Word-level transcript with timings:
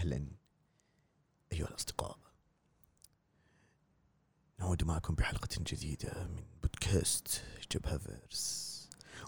وسهلا 0.00 0.26
أيها 1.52 1.68
الأصدقاء 1.68 2.18
نعود 4.58 4.84
معكم 4.84 5.14
بحلقة 5.14 5.48
جديدة 5.60 6.26
من 6.26 6.44
بودكاست 6.62 7.44
جبهة 7.72 7.98
فيرس. 7.98 8.69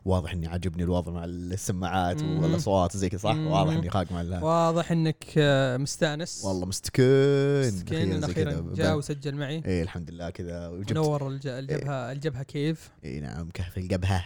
واضح 0.04 0.32
إني 0.32 0.46
عاجبني 0.46 0.82
الوضع 0.82 1.12
مع 1.12 1.24
السماعات. 1.24 2.22
والأصوات 2.22 2.96
زي 2.96 3.08
كذا 3.08 3.18
صح؟ 3.20 3.36
واضح 3.36 3.72
إني 3.72 3.90
خاق 3.90 4.12
مع 4.12 4.42
واضح 4.42 4.92
إنك 4.92 5.24
آه، 5.38 5.76
مستأنس. 5.76 6.44
والله 6.44 6.66
مستكين. 6.66 7.74
مسكين 7.74 8.20
زي 8.20 8.32
أخيرا. 8.32 8.66
جاء 8.74 8.96
وسجل 8.98 9.34
معي. 9.34 9.62
إيه 9.66 9.82
الحمد 9.82 10.10
لله 10.10 10.30
كذا. 10.30 10.82
نور 10.92 11.28
الج- 11.28 11.46
الجبهه 11.46 12.12
الجبهة 12.12 12.42
cave؟ 12.42 12.90
اي 13.04 13.20
نعم 13.20 13.50
كهف 13.50 13.78
الجبهة. 13.78 14.24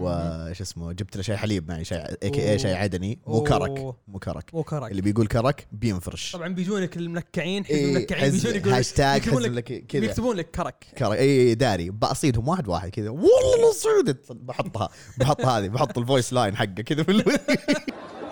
وش 0.00 0.60
اسمه 0.60 0.92
جبت 0.92 1.16
له 1.16 1.22
شاي 1.22 1.36
حليب 1.36 1.68
معي 1.68 1.84
شاي 1.84 2.16
a.k.a 2.22 2.58
شاي 2.58 2.74
عدني. 2.74 3.18
مو 3.26 3.42
كرك. 3.42 3.94
مو 4.08 4.18
كرك. 4.18 4.54
مو 4.54 4.62
كرك. 4.62 4.90
اللي 4.90 5.02
بيقول 5.02 5.26
كرك 5.26 5.66
بينفرش. 5.72 6.32
طبعا 6.32 6.48
بيجونك 6.48 6.96
الملكعين 6.96 7.64
حزب 7.64 7.74
إيه، 7.74 7.88
الملكعين 7.96 8.30
بيجون 8.32 8.54
يقولون 8.54 8.74
هاشتاج 8.74 9.16
يكتبون 9.16 9.42
حزب 9.42 9.52
لك 9.52 9.86
كذا. 9.86 10.00
بيكتبون 10.00 10.36
لك 10.36 10.50
كرك. 10.50 10.86
كرك 10.98 11.18
اي 11.18 11.54
داري. 11.54 11.90
بأصيدهم 11.90 12.48
واحد 12.48 12.68
واحد 12.68 12.88
كذا. 12.90 13.10
والله 13.10 13.72
صيدت 13.72 14.32
بحطها. 14.32 14.88
بحط 15.18 15.40
هذه 15.40 15.68
بحط 15.68 15.98
ال 15.98 16.04
voice 16.04 16.32
line 16.32 16.56
حقه 16.56 16.82
كذا 16.82 17.02
في 17.02 17.10
ال- 17.10 17.24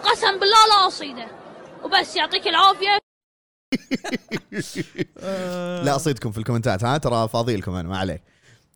قسم 0.02 0.32
بالله 0.41 0.66
لا 0.68 0.87
أصيده. 0.87 1.27
وبس 1.84 2.16
يعطيك 2.16 2.46
العافية. 2.46 2.98
لا 5.84 5.96
أصيدكم 5.96 6.32
في 6.32 6.38
ال 6.38 6.44
comments 6.44 6.84
ها؟ 6.84 6.98
ترى 6.98 7.28
فاضي 7.28 7.56
لكم 7.56 7.74
أنا 7.74 7.88
ما 7.88 7.98
عليك. 7.98 8.23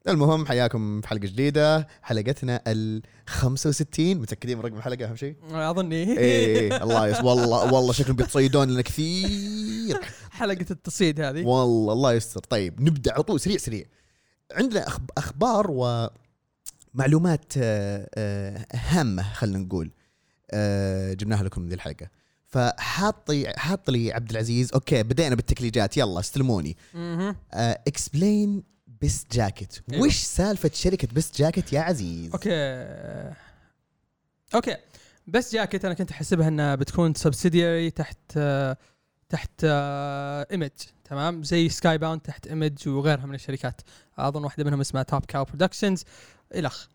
المهم 0.08 0.46
حياكم 0.46 1.00
في 1.00 1.08
حلقة 1.08 1.20
جديدة. 1.26 1.88
حلقتنا 2.02 2.62
ال 2.66 3.02
65 3.26 4.14
متأكدين 4.14 4.58
من 4.58 4.64
رقم 4.64 4.76
الحلقة 4.76 5.04
أهم 5.04 5.16
شيء؟ 5.16 5.34
أظني. 5.52 6.02
إيه 6.02 6.18
إيه، 6.18 6.82
الله 6.82 7.08
yes 7.08 7.20
والله 7.24 7.72
والله 7.72 7.92
شكلهم 7.92 8.16
بيتصيدون 8.16 8.70
لنا 8.70 8.82
كثير. 8.82 10.00
حلقة 10.30 10.66
التصيد 10.70 11.20
هذه. 11.20 11.46
والله 11.46 11.92
الله 11.92 12.12
يستر. 12.12 12.40
طيب 12.40 12.80
نبدأ 12.80 13.12
على 13.12 13.22
طول 13.22 13.40
سريع 13.40 13.56
سريع. 13.56 13.84
عندنا 14.52 14.86
أخبار 15.18 15.66
ومعلومات 15.70 16.12
آه، 17.00 18.08
آه، 18.14 18.66
هامة 18.74 19.22
خلينا 19.22 19.58
نقول 19.58 19.90
آه، 20.50 21.12
جبناها 21.12 21.42
لكم 21.42 21.68
ذي 21.68 21.74
الحلقة. 21.74 22.08
فحاطي 22.44 23.52
حاط 23.56 23.90
لي 23.90 24.12
عبد 24.12 24.30
العزيز 24.30 24.72
okay 24.72 25.02
بدينا 25.02 25.34
بالتكليجات 25.34 25.96
يلا 25.96 26.20
استلموني. 26.20 26.76
explain 27.52 28.62
Best 28.86 29.34
Jackett. 29.34 29.78
وش 29.94 30.16
سالفة 30.16 30.70
شركة 30.74 31.08
Best 31.12 31.38
Jackett 31.38 31.72
يا 31.72 31.80
عزيز؟ 31.80 32.32
okay. 32.32 32.50
okay. 34.54 34.76
Best 35.26 35.54
Jackett 35.54 35.84
أنا 35.84 35.94
كنت 35.94 36.10
أحسبها 36.10 36.48
إنها 36.48 36.74
بتكون 36.74 37.14
subsidiary 37.14 37.90
تحت 37.90 38.38
تحت 39.28 39.64
Image 39.64 40.70
تمام؟ 41.04 41.42
زي 41.42 41.68
Skybound 41.68 42.20
تحت 42.20 42.46
Image 42.46 42.88
وغيرها 42.88 43.26
من 43.26 43.34
الشركات. 43.34 43.80
أظن 44.18 44.44
واحدة 44.44 44.64
منهم 44.64 44.80
اسمها 44.80 45.02
Top 45.02 45.24
Cow 45.24 45.44
Productions 45.44 46.04
الخ 46.54 46.86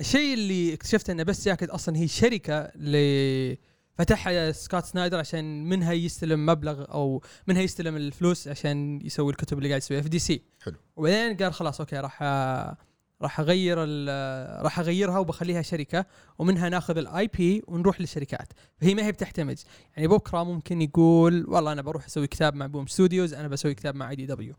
الشيء 0.00 0.34
اللي 0.34 0.74
اكتشفت 0.74 1.10
ان 1.10 1.24
Best 1.24 1.48
Jackett 1.48 1.70
أصلا 1.70 1.96
هي 1.96 2.08
شركة 2.08 2.54
اللي 2.54 3.58
فتحها 3.94 4.52
Scott 4.52 4.84
Snyder 4.84 5.18
عشان 5.18 5.64
منها 5.64 5.92
يستلم 5.92 6.46
مبلغ 6.46 6.84
أو 6.92 7.22
منها 7.46 7.62
يستلم 7.62 7.96
الفلوس 7.96 8.48
عشان 8.48 9.00
يسوي 9.04 9.32
الكتب 9.32 9.58
اللي 9.58 9.68
قاعد 9.68 9.80
يسويها 9.80 10.02
في 10.02 10.08
DC. 10.08 10.42
حلو. 10.62 10.76
وبعدين 10.96 11.36
قال 11.36 11.54
خلاص 11.54 11.80
okay 11.80 11.96
راح 11.96 12.22
راح 13.22 13.40
أغير 13.40 13.78
راح 14.62 14.78
أغيرها 14.78 15.18
وبخليها 15.18 15.62
شركة 15.62 16.06
ومنها 16.38 16.68
ناخذ 16.68 16.96
ال 16.98 17.26
IP 17.26 17.62
ونروح 17.66 18.00
للشركات. 18.00 18.52
فهي 18.76 18.94
ما 18.94 19.06
هي 19.06 19.12
بتحت 19.12 19.30
Image. 19.30 19.56
يعني 19.96 20.08
بكرة 20.08 20.44
ممكن 20.44 20.82
يقول 20.82 21.44
والله 21.48 21.72
أنا 21.72 21.82
بروح 21.82 22.04
أسوي 22.04 22.26
كتاب 22.26 22.54
مع 22.54 22.66
BOOM 22.66 22.86
Studios 22.86 23.34
أنا 23.34 23.48
بسوي 23.48 23.74
كتاب 23.74 23.94
مع 23.94 24.10
IDW. 24.10 24.54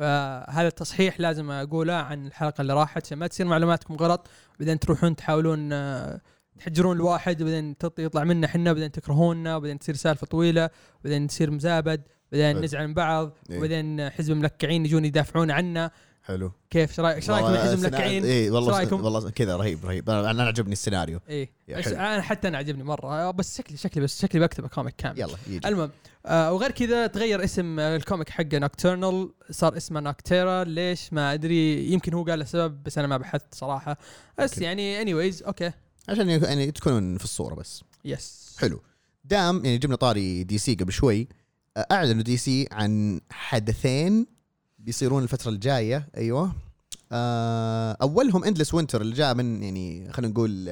فهذا 0.00 0.68
التصحيح 0.68 1.20
لازم 1.20 1.50
أقوله 1.50 1.92
عن 1.92 2.26
الحلقة 2.26 2.62
اللي 2.62 2.72
راحت 2.72 3.06
عشان 3.06 3.18
ما 3.18 3.26
تصير 3.26 3.46
معلوماتكم 3.46 3.94
غلط 3.94 4.26
بعدين 4.60 4.78
تروحون 4.78 5.16
تحاولون 5.16 5.72
آه، 5.72 6.20
تحجرون 6.58 6.96
الواحد 6.96 7.42
وبعدين 7.42 7.76
يطلع 7.98 8.24
منا 8.24 8.48
حنا 8.48 8.72
بعدين 8.72 8.92
تكرهونا 8.92 9.56
وبعدين 9.56 9.78
تصير 9.78 9.94
سالفة 9.94 10.26
طويلة 10.26 10.70
بعدين 11.04 11.26
تصير 11.26 11.50
مزابد 11.50 12.02
بعدين. 12.32 12.64
نزعل 12.64 12.88
من 12.88 12.94
بعض 12.94 13.36
إيه. 13.50 13.58
وبعدين 13.58 14.10
حزب 14.10 14.32
الملكعين 14.32 14.84
يجون 14.86 15.04
يدافعون 15.04 15.50
عنا 15.50 15.90
حلو. 16.22 16.52
كيف؟ 16.70 16.90
إيش 16.90 17.00
رايك 17.00 17.16
إيش 17.16 17.30
رايك 17.30 17.44
حزب 17.44 17.76
سنا- 17.76 17.88
الملكعين؟ 17.88 18.24
إيه 18.24 18.50
والله 18.50 18.70
إيش 18.70 18.76
رأيكم؟ 18.78 19.04
والله 19.04 19.30
كذا 19.30 19.56
رهيب 19.56 19.84
رهيب. 19.84 20.10
أنا 20.10 20.42
عجبني 20.42 20.72
السيناريو. 20.72 21.20
حلو. 21.28 21.46
أنا 21.96 22.22
حتى 22.22 22.48
أنا 22.48 22.58
عجبني 22.58 22.84
مرة. 22.84 23.30
بس 23.30 23.58
شكلي 23.58 23.76
شكلي 23.76 24.02
بس 24.02 24.22
شكلي 24.22 24.40
بكتب 24.40 24.66
comic 24.66 24.94
كامل. 24.98 25.18
يلا 25.20 25.36
يجي. 25.46 25.68
المهم 25.68 25.90
آه 26.26 26.52
وغير 26.52 26.70
كذا 26.70 27.06
تغير 27.06 27.44
اسم 27.44 27.80
آه، 27.80 27.96
ال 27.96 28.01
comic 28.01 28.28
حقه 28.28 28.58
Nocturnal 28.58 29.30
صار 29.50 29.76
اسمه 29.76 30.00
Nocterra 30.00 30.64
ليش؟ 30.64 31.12
ما 31.12 31.32
أدري. 31.34 31.92
يمكن 31.92 32.14
هو 32.14 32.24
قال 32.24 32.38
له 32.38 32.44
سبب 32.44 32.82
بس 32.82 32.98
أنا 32.98 33.06
ما 33.06 33.16
بحثت 33.16 33.54
صراحة. 33.54 33.96
بس 34.38 34.52
okay. 34.52 34.64
يعني 34.64 35.02
anyways 35.02 35.42
okay. 35.42 35.72
عشان 36.08 36.28
يعني 36.30 36.70
تكونون 36.70 37.18
في 37.18 37.24
الصورة 37.24 37.54
بس. 37.54 37.82
yes 38.04 38.56
حلو. 38.60 38.82
دام 39.24 39.64
يعني 39.64 39.78
جبنا 39.78 39.96
طاري 39.96 40.44
DC 40.44 40.74
قبل 40.74 40.92
شوي 40.92 41.28
آه، 41.76 41.86
أعلنوا 41.90 42.22
DC 42.22 42.68
عن 42.72 43.20
حدثين 43.30 44.26
بيصيرون 44.84 45.22
الفترة 45.22 45.50
الجاية. 45.50 46.08
أيوه. 46.16 46.52
آه، 47.12 47.96
أولهم 48.02 48.44
Endless 48.44 48.74
Winter 48.74 49.00
اللي 49.00 49.14
جاء 49.14 49.34
من 49.34 49.62
يعني 49.62 50.12
خلينا 50.12 50.32
نقول 50.32 50.70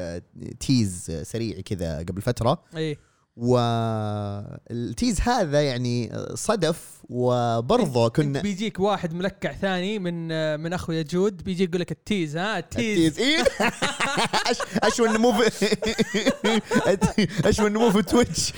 tease 0.60 1.06
آه، 1.10 1.22
سريع 1.22 1.60
كذا 1.60 1.98
قبل 1.98 2.22
فترة. 2.22 2.62
إيه. 2.76 3.07
وال 3.38 3.91
tease 3.91 5.20
هذا 5.21 5.60
يعني 5.62 6.12
صدف 6.34 6.99
وبرضه 7.10 8.09
كنا 8.09 8.41
بيجيك 8.43 8.81
واحد 8.81 9.15
ملكع 9.15 9.53
ثاني 9.53 9.99
من 9.99 10.28
من 10.60 10.72
اخويا 10.72 11.03
جود 11.03 11.44
بيجي 11.44 11.65
يقول 11.65 11.81
لك 11.81 11.93
ال 11.92 12.00
tease 12.00 12.36
ها؟ 12.37 12.59
ال 12.59 12.65
tease. 12.65 13.06
ال 13.19 13.19
tease. 13.19 13.19
إيه؟ 13.28 13.44
أش- 14.53 14.78
اشوى 14.82 15.09
انه 15.09 15.19
مو 15.19 15.32
في 15.32 15.77
اشوى 17.44 17.66
انه 17.66 17.81
مو 17.81 17.91
في 17.91 18.03
Twitch 18.03 18.53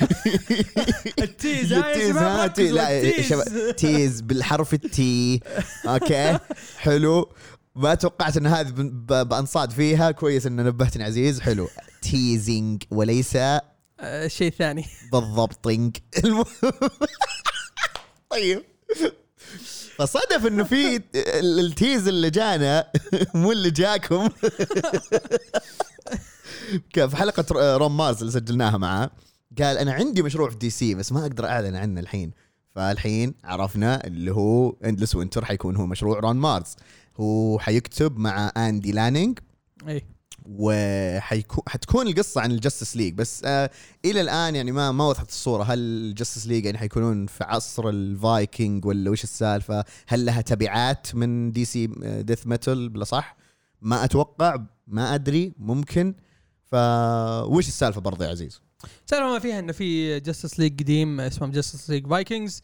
ال 1.22 1.30
tease 1.30 1.72
ها 1.72 1.92
ال 1.92 1.96
tease 1.96 2.16
ها؟ 2.16 2.46
T 2.46 2.62
ركزوا، 2.62 2.76
لا 2.76 3.00
ال 3.00 3.04
tease. 3.04 3.26
شباب 3.26 3.76
tease 3.76 4.20
بالحرف 4.20 4.74
ال 4.74 4.96
T. 4.96 5.40
okay 5.86 6.38
حلو. 6.78 7.32
ما 7.76 7.94
توقعت 7.94 8.36
إن 8.36 8.46
هذه 8.46 8.72
بانصاد 9.24 9.70
فيها. 9.72 10.10
كويس 10.10 10.46
ان 10.46 10.56
نبهتني 10.56 11.04
عزيز. 11.04 11.40
حلو. 11.40 11.68
teasing 12.02 12.82
وليس 12.90 13.36
آه، 14.00 14.26
شيء 14.28 14.52
ثاني. 14.52 14.84
بالضبطنج 15.12 15.96
الم- 16.24 16.44
طيب. 18.30 18.62
فصدف 19.98 20.46
إنه 20.46 20.64
في 20.64 20.96
ال- 21.14 21.60
ال 21.60 21.68
tease 21.68 22.08
اللي 22.08 22.30
جانا 22.30 22.92
مو 23.34 23.52
اللي 23.52 23.70
جاكم. 23.70 24.28
في 26.94 27.16
حلقة 27.16 27.76
رون 27.76 27.96
مارز 27.96 28.18
اللي 28.20 28.32
سجلناها 28.32 28.78
معاه 28.78 29.10
قال 29.58 29.78
أنا 29.78 29.92
عندي 29.92 30.22
مشروع 30.22 30.50
في 30.50 30.56
DC 30.56 30.94
بس 30.94 31.12
ما 31.12 31.20
أقدر 31.22 31.46
أعلن 31.46 31.76
عنه 31.76 32.00
الحين. 32.00 32.30
فالحين 32.74 33.34
عرفنا 33.44 34.06
اللي 34.06 34.30
هو 34.32 34.70
Endless 34.84 35.14
Winter 35.14 35.44
حيكون 35.44 35.76
هو 35.76 35.86
مشروع 35.86 36.18
رون 36.18 36.36
مارز 36.36 36.76
هو 37.20 37.58
حيكتب 37.58 38.18
مع 38.18 38.52
آندي 38.56 38.92
لانينج 38.92 39.38
إيه 39.88 40.04
وحيكون 40.46 41.64
حتكون 41.68 42.06
القصة 42.06 42.40
عن 42.40 42.50
ال 42.52 42.58
Justice 42.58 42.96
League 42.96 43.14
بس 43.14 43.42
آه 43.44 43.70
إلى 44.04 44.20
الآن 44.20 44.56
يعني 44.56 44.72
ما 44.72 44.92
ما 44.92 45.08
وضحت 45.08 45.28
الصورة. 45.28 45.62
هل 45.62 45.78
ال 45.78 45.87
Justice 45.87 46.46
League 46.46 46.64
يعني 46.64 46.78
حيكونون 46.78 47.26
في 47.26 47.44
عصر 47.44 47.88
الفايكنج 47.88 48.84
ولا 48.84 49.10
وش 49.10 49.24
السالفة؟ 49.24 49.84
هل 50.06 50.26
لها 50.26 50.40
تبعات 50.40 51.14
من 51.14 51.52
DC 51.52 51.86
Death 52.22 52.46
Metal 52.46 52.88
بلا 52.88 53.04
صح. 53.04 53.36
ما 53.82 54.04
أتوقع 54.04 54.56
ما 54.86 55.14
أدري 55.14 55.52
ممكن. 55.58 56.14
فوش 56.72 57.68
السالفة 57.68 58.00
برضه 58.00 58.24
يا 58.24 58.30
عزيز؟ 58.30 58.60
سالفة 59.06 59.32
ما 59.32 59.38
فيها 59.38 59.58
انه 59.58 59.72
في 59.72 60.20
Justice 60.20 60.58
League 60.60 60.80
قديم 60.80 61.20
اسمهم 61.20 61.50
Justice 61.50 61.90
League 61.90 62.06
Vikings 62.06 62.62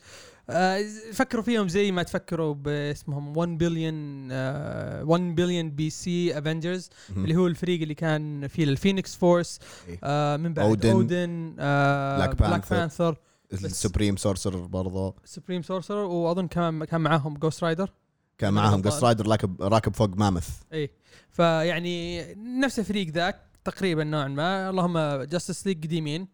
فكروا 1.12 1.43
فيهم 1.43 1.69
زي 1.69 1.93
ما 1.93 2.02
تفكروا 2.02 2.54
باسمهم 2.54 3.37
1 3.37 3.58
بليون 3.58 4.32
1 5.02 5.22
million 5.34 5.70
BC 5.70 6.38
Avengers 6.38 6.90
اللي 7.16 7.37
هو 7.37 7.46
الفريق 7.46 7.82
اللي 7.82 7.94
كان 7.94 8.48
فيه 8.48 8.64
ال 8.64 8.71
Phoenix 8.71 9.17
Force 9.17 9.58
إيه. 9.88 9.98
آه 10.04 10.37
من 10.37 10.54
بعد 10.54 10.66
أودن، 10.66 10.90
اودن 10.90 11.56
آه 11.58 12.16
Black 12.17 12.37
Black 12.37 12.70
Panther. 12.70 13.17
ال 13.52 13.61
Supreme 13.61 14.17
Sorcerer 14.17 14.56
برضه 14.56 15.14
Supreme 15.25 15.62
Sorcerer 15.62 15.94
وأظن 15.96 16.49
كمان 16.49 16.84
كان 16.84 17.00
معاهم 17.00 17.34
Ghost 17.34 17.64
Rider 17.64 17.93
كان 18.38 18.52
معاهم. 18.52 18.81
Ghost 18.82 19.05
Rider 19.05 19.28
راكب 19.28 19.62
راكب 19.62 19.94
فوق 19.94 20.16
mammoth 20.17 20.49
اي 20.72 20.90
فيعني 21.31 22.25
نفس 22.34 22.78
الفريق 22.78 23.08
ذاك 23.08 23.45
تقريبا 23.66 24.04
نوعا 24.04 24.28
ما. 24.28 24.70
اللهم 24.70 24.98
Justice 25.23 25.67
League 25.67 25.84
قديمين. 25.84 26.28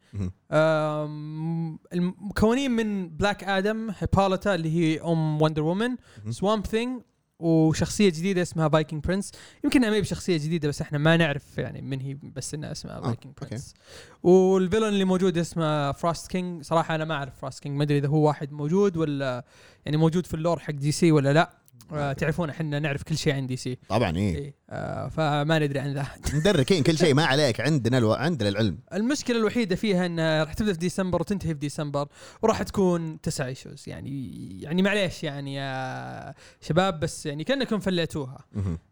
المكونين 1.92 2.70
من 2.70 3.08
Black 3.08 3.44
Adam 3.44 3.90
Hippolyta 3.98 4.54
اللي 4.54 4.70
هي 4.70 5.00
أم 5.00 5.42
Wonder 5.42 5.62
Woman. 5.62 5.96
Swamp 6.30 6.66
Thing 6.66 7.02
وشخصية 7.38 8.08
جديدة 8.08 8.42
اسمها 8.42 8.68
Viking 8.68 9.04
Prince 9.04 9.32
يمكن 9.64 9.80
ما 9.80 9.94
هي 9.94 10.00
بشخصية 10.00 10.36
جديدة 10.36 10.68
بس 10.68 10.80
إحنا 10.80 10.98
ما 10.98 11.16
نعرف 11.16 11.58
يعني 11.58 11.82
من 11.82 12.00
هي 12.00 12.14
بس 12.14 12.54
إنها 12.54 12.72
اسمها 12.72 13.00
Viking. 13.00 13.32
Prince 13.42 13.74
وال 14.22 14.37
villain 14.37 14.88
اللي 14.88 15.04
موجود 15.04 15.38
اسمه 15.38 15.92
Frost 15.92 16.30
King 16.30 16.64
صراحة 16.64 16.94
أنا 16.94 17.04
ما 17.04 17.14
أعرف 17.14 17.40
Frost 17.40 17.62
King 17.62 17.76
ما 17.76 17.82
أدري 17.82 17.98
إذا 17.98 18.08
هو 18.08 18.26
واحد 18.26 18.52
موجود 18.52 18.96
ولا 18.96 19.44
يعني 19.84 19.96
موجود 19.96 20.26
في 20.26 20.34
ال 20.34 20.39
lore 20.39 20.58
حق 20.58 20.70
DC 20.70 21.12
ولا 21.12 21.32
لا. 21.32 21.61
آه 21.92 22.12
تعرفون 22.12 22.50
إحنا 22.50 22.78
نعرف 22.78 23.02
كل 23.02 23.16
شيء 23.18 23.34
عن 23.34 23.46
DC. 23.46 23.78
طبعا 23.88 24.16
إيه. 24.16 24.36
إيه 24.36 24.54
آه 24.70 25.08
فما 25.08 25.58
ندري 25.58 25.78
عن 25.78 25.92
ذا. 25.94 26.06
مدركين 26.34 26.82
كل 26.82 26.98
شيء 26.98 27.14
ما 27.14 27.24
عليك 27.24 27.60
عندنا 27.60 27.98
ألو... 27.98 28.12
عندنا 28.12 28.48
العلم. 28.48 28.78
المشكلة 28.92 29.38
الوحيدة 29.38 29.76
فيها 29.76 30.06
انها 30.06 30.44
راح 30.44 30.54
تبدأ 30.54 30.72
في 30.72 30.78
ديسمبر 30.78 31.20
وتنتهي 31.20 31.48
في 31.54 31.58
ديسمبر 31.60 32.08
وراح 32.42 32.62
تكون 32.62 33.20
تسع 33.20 33.46
issues 33.46 33.84
يعني 33.86 34.60
يعني 34.60 34.82
معليش 34.82 35.24
يعني 35.24 35.54
يا 35.54 36.34
شباب 36.60 37.00
بس 37.00 37.26
يعني 37.26 37.44
كأنكم 37.44 37.78
فليتوها. 37.78 38.38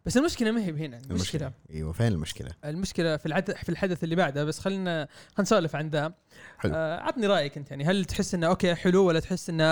بس 0.05 0.17
المشكلة 0.17 0.51
ما 0.51 0.65
هي 0.65 0.71
بهنا 0.71 1.01
المشكلة. 1.09 1.51
أيوه 1.73 1.91
فين 1.91 2.07
المشكلة؟ 2.07 2.51
المشكلة 2.65 3.17
في 3.17 3.25
العد... 3.25 3.51
في 3.51 3.69
الحدث 3.69 4.03
اللي 4.03 4.15
بعده 4.15 4.43
بس 4.43 4.59
خلينا 4.59 4.81
خلينا 5.11 5.41
نسولف 5.41 5.75
عن 5.75 5.89
ذا. 5.89 6.13
حلو. 6.57 6.71
آه 6.75 6.99
عطني 6.99 7.27
رأيك 7.27 7.57
أنت 7.57 7.71
يعني 7.71 7.83
هل 7.85 8.05
تحس 8.05 8.33
إنه 8.35 8.47
أوكي 8.47 8.75
حلو 8.75 9.03
ولا 9.05 9.19
تحس 9.19 9.49
إنه 9.49 9.63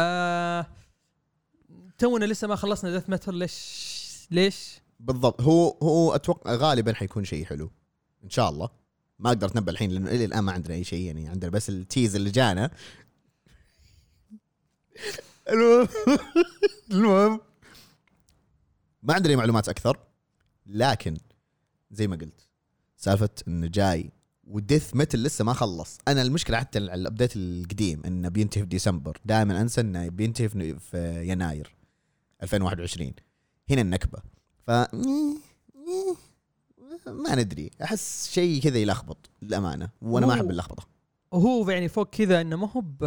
تونا 1.99 2.25
لسه 2.25 2.47
ما 2.47 2.55
خلصنا 2.55 2.91
Death 2.91 3.09
Metal 3.09 3.33
ليش؟ 3.33 4.27
ليش؟ 4.31 4.81
بالضبط. 4.99 5.41
هو 5.41 5.77
هو 5.83 6.15
أتوقع 6.15 6.55
غالبا 6.55 6.93
حيكون 6.93 7.25
شيء 7.25 7.45
حلو. 7.45 7.71
إن 8.23 8.29
شاء 8.29 8.49
الله. 8.49 8.69
ما 9.19 9.29
أقدر 9.29 9.47
اتنبا 9.47 9.71
الحين 9.71 9.91
لأنه 9.91 10.11
إلى 10.11 10.25
الآن 10.25 10.39
ما 10.39 10.51
عندنا 10.51 10.75
أي 10.75 10.83
شيء 10.83 11.05
يعني 11.05 11.27
عندنا 11.27 11.51
بس 11.51 11.69
ال 11.69 11.77
tease 11.77 12.15
اللي 12.15 12.29
جانا. 12.29 12.71
المهم 15.49 15.87
المهم. 16.91 17.39
ما 19.03 19.13
عندنا 19.13 19.35
معلومات 19.35 19.69
أكثر 19.69 19.97
لكن 20.65 21.17
زي 21.91 22.07
ما 22.07 22.15
قلت 22.15 22.47
سالفة 22.97 23.29
إنه 23.47 23.67
جاي 23.67 24.11
وديث 24.43 24.95
متل 24.95 25.23
لسه 25.23 25.45
ما 25.45 25.53
خلص. 25.53 25.97
أنا 26.07 26.21
المشكلة 26.21 26.57
حتى 26.57 26.79
على 26.79 26.93
الابديت 26.93 27.35
القديم 27.35 28.01
إنه 28.05 28.29
بينتهي 28.29 28.61
في 28.61 28.69
ديسمبر 28.69 29.17
دائما 29.25 29.61
أنسى 29.61 29.81
إنه 29.81 30.09
بينتهي 30.09 30.49
في 30.49 31.23
يناير. 31.27 31.78
2021 32.43 33.13
هنا 33.69 33.81
النكبة. 33.81 34.19
ف 34.67 34.71
ما 37.07 37.35
ندري. 37.35 37.71
أحس 37.83 38.29
شيء 38.31 38.61
كذا 38.61 38.77
يلخبط 38.77 39.29
للأمانة 39.41 39.89
وأنا 40.01 40.27
ما 40.27 40.33
أحب 40.33 40.49
اللخبطة. 40.51 40.87
وهو 41.31 41.69
يعني 41.69 41.89
فوق 41.89 42.09
كذا 42.09 42.41
إنه 42.41 42.55
ما 42.55 42.69
هو 42.71 42.81
ب 42.81 43.03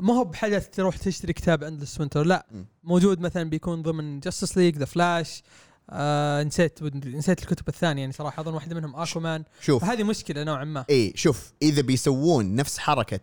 ما 0.00 0.14
هو 0.14 0.24
بحدث 0.24 0.70
تروح 0.70 0.96
تشتري 0.96 1.32
كتاب 1.32 1.64
Endless 1.64 2.00
Winter 2.00 2.22
لا 2.22 2.46
م. 2.50 2.62
موجود 2.84 3.20
مثلا 3.20 3.50
بيكون 3.50 3.82
ضمن 3.82 4.20
Justice 4.20 4.58
League 4.58 4.78
The 4.78 4.84
Flash 4.84 5.42
آه 5.90 6.42
نسيت 6.42 6.82
نسيت 7.06 7.42
الكتب 7.42 7.68
الثانية 7.68 8.00
يعني 8.00 8.12
صراحة 8.12 8.40
أظن 8.40 8.54
واحدة 8.54 8.74
منهم 8.74 8.96
أكوامان 8.96 9.44
شوف. 9.60 9.84
فهذه 9.84 10.02
مشكلة 10.02 10.44
نوعا 10.44 10.64
ما. 10.64 10.84
اي 10.90 11.12
شوف 11.16 11.52
إذا 11.62 11.82
بيسوون 11.82 12.54
نفس 12.54 12.78
حركة 12.78 13.20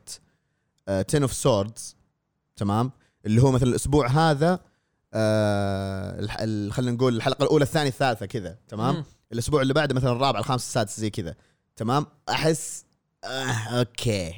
Ten 1.08 1.22
of 1.22 1.34
Swords 1.34 1.96
تمام؟ 2.56 2.92
اللي 3.26 3.42
هو 3.42 3.52
مثلا 3.52 3.70
الأسبوع 3.70 4.08
هذا 4.08 4.60
آه 5.16 6.26
خلينا 6.70 6.92
نقول 6.92 7.16
الحلقة 7.16 7.44
الأولى 7.44 7.64
الثانية 7.64 7.90
الثالثة 7.90 8.26
كذا 8.26 8.58
تمام 8.68 8.96
مم. 8.96 9.04
الأسبوع 9.34 9.62
اللي 9.62 9.74
بعده 9.74 9.96
مثلا 9.96 10.12
الرابع 10.12 10.40
الخامس 10.40 10.62
السادس 10.64 11.00
زي 11.00 11.10
كذا 11.10 11.36
تمام 11.76 12.06
أحس 12.30 12.86
آه 13.24 13.80
أوكي 13.80 14.34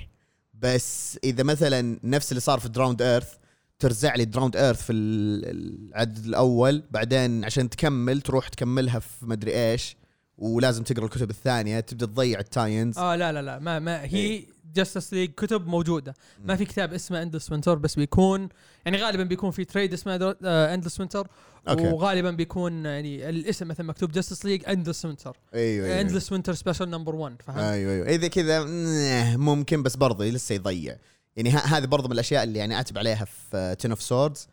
بس 0.53 1.19
إذا 1.23 1.43
مثلا 1.43 1.99
نفس 2.03 2.31
اللي 2.31 2.41
صار 2.41 2.59
في 2.59 2.69
Drowned 2.69 3.01
Earth 3.01 3.33
ترزع 3.79 4.15
لي 4.15 4.25
Drowned 4.25 4.55
Earth 4.55 4.81
في 4.83 4.91
ال- 4.93 5.89
العدد 5.89 6.25
الأول 6.25 6.83
بعدين 6.91 7.45
عشان 7.45 7.69
تكمل 7.69 8.21
تروح 8.21 8.47
تكملها 8.47 8.99
في 8.99 9.25
مدري 9.25 9.71
إيش 9.71 9.95
ولازم 10.37 10.83
تقرأ 10.83 11.05
الكتب 11.05 11.29
الثانية 11.29 11.79
تبدأ 11.79 12.05
تضيع 12.05 12.39
ال 12.39 12.46
tie-ins 12.47 12.97
آه 12.97 13.15
لا 13.15 13.31
لا 13.31 13.41
لا 13.41 13.59
ما 13.59 13.79
ما 13.79 14.03
هي 14.03 14.17
إيه. 14.17 14.45
Justice 14.77 15.13
League 15.13 15.31
كتب 15.31 15.67
موجودة. 15.67 16.13
ما 16.45 16.55
في 16.55 16.65
كتاب 16.65 16.93
اسمه 16.93 17.21
Endless 17.21 17.51
Winter 17.51 17.75
بس 17.75 17.95
بيكون 17.95 18.49
يعني 18.85 18.97
غالبا 18.97 19.23
بيكون 19.23 19.51
في 19.51 19.65
trade 19.65 19.93
اسمه 19.93 20.35
Endless 20.43 20.99
Winter 20.99 21.27
أوكي. 21.67 21.87
وغالبا 21.87 22.31
بيكون 22.31 22.85
يعني 22.85 23.29
الاسم 23.29 23.67
مثلا 23.67 23.85
مكتوب 23.85 24.11
Justice 24.11 24.45
League 24.45 24.69
Endless 24.69 25.05
Winter 25.05 25.37
أيوه 25.53 26.01
Endless 26.01 26.31
Winter 26.31 26.53
special 26.53 26.89
number 26.89 27.15
1 27.15 27.41
فهمت؟ 27.41 27.59
أيوه 27.59 27.93
أيوه. 27.93 28.07
إذا 28.07 28.27
كذا 28.27 28.63
مم، 28.63 29.45
ممكن 29.45 29.83
بس 29.83 29.95
برضه 29.95 30.25
لسه 30.25 30.55
يضيع. 30.55 30.97
يعني 31.35 31.49
هذه 31.49 31.85
برضه 31.85 32.07
من 32.07 32.13
الأشياء 32.13 32.43
اللي 32.43 32.59
يعني 32.59 32.75
اعتب 32.75 32.97
عليها 32.97 33.25
في 33.25 33.75
Ten 33.79 33.89
of 33.89 34.01
Swords 34.01 34.47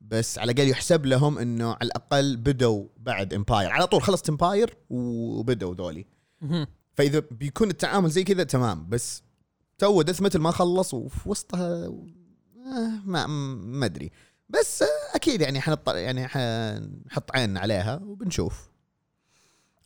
بس 0.00 0.38
على 0.38 0.52
الأقل 0.52 0.68
يحسب 0.68 1.06
لهم 1.06 1.38
إنه 1.38 1.68
على 1.68 1.78
الأقل 1.82 2.36
بدوا 2.36 2.84
بعد 2.96 3.34
Empyre 3.34 3.70
على 3.70 3.86
طول 3.86 4.02
خلصت 4.02 4.28
Empyre 4.28 4.76
وبدوا 4.90 5.74
ذولي. 5.74 6.06
فإذا 6.94 7.22
بيكون 7.30 7.70
التعامل 7.70 8.10
زي 8.10 8.24
كذا 8.24 8.44
تمام. 8.44 8.88
بس 8.88 9.22
تو 9.78 10.02
Death 10.02 10.22
Metal 10.22 10.38
ما 10.38 10.50
خلص 10.50 10.94
وفي 10.94 11.28
وسطها 11.28 11.86
آه، 11.86 13.00
ما 13.04 13.26
ما 13.26 13.86
أدري. 13.86 14.10
بس 14.48 14.82
آه، 14.82 14.86
أكيد 15.14 15.40
يعني 15.40 15.60
حنط 15.60 15.88
يعني 15.88 16.28
حنحط 16.28 17.36
عيننا 17.36 17.60
عليها 17.60 18.00
وبنشوف. 18.04 18.68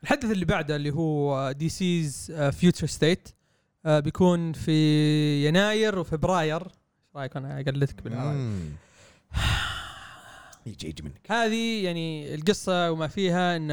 الحدث 0.02 0.30
اللي 0.30 0.44
بعده 0.44 0.76
اللي 0.76 0.90
هو 0.90 1.52
DC's 1.52 2.32
Future 2.32 2.86
State 2.86 3.28
بيكون 3.84 4.52
في 4.52 4.72
يناير 5.46 5.98
وفبراير. 5.98 6.62
إيش 6.62 6.72
رأيك 7.16 7.36
أنا؟ 7.36 7.60
أقلدك 7.60 8.02
بالعربي. 8.02 8.50
يجي 10.66 10.88
يجي 10.88 11.02
منك. 11.02 11.30
هذه 11.30 11.84
يعني 11.84 12.34
القصة 12.34 12.90
وما 12.90 13.08
فيها 13.08 13.56
إن 13.56 13.70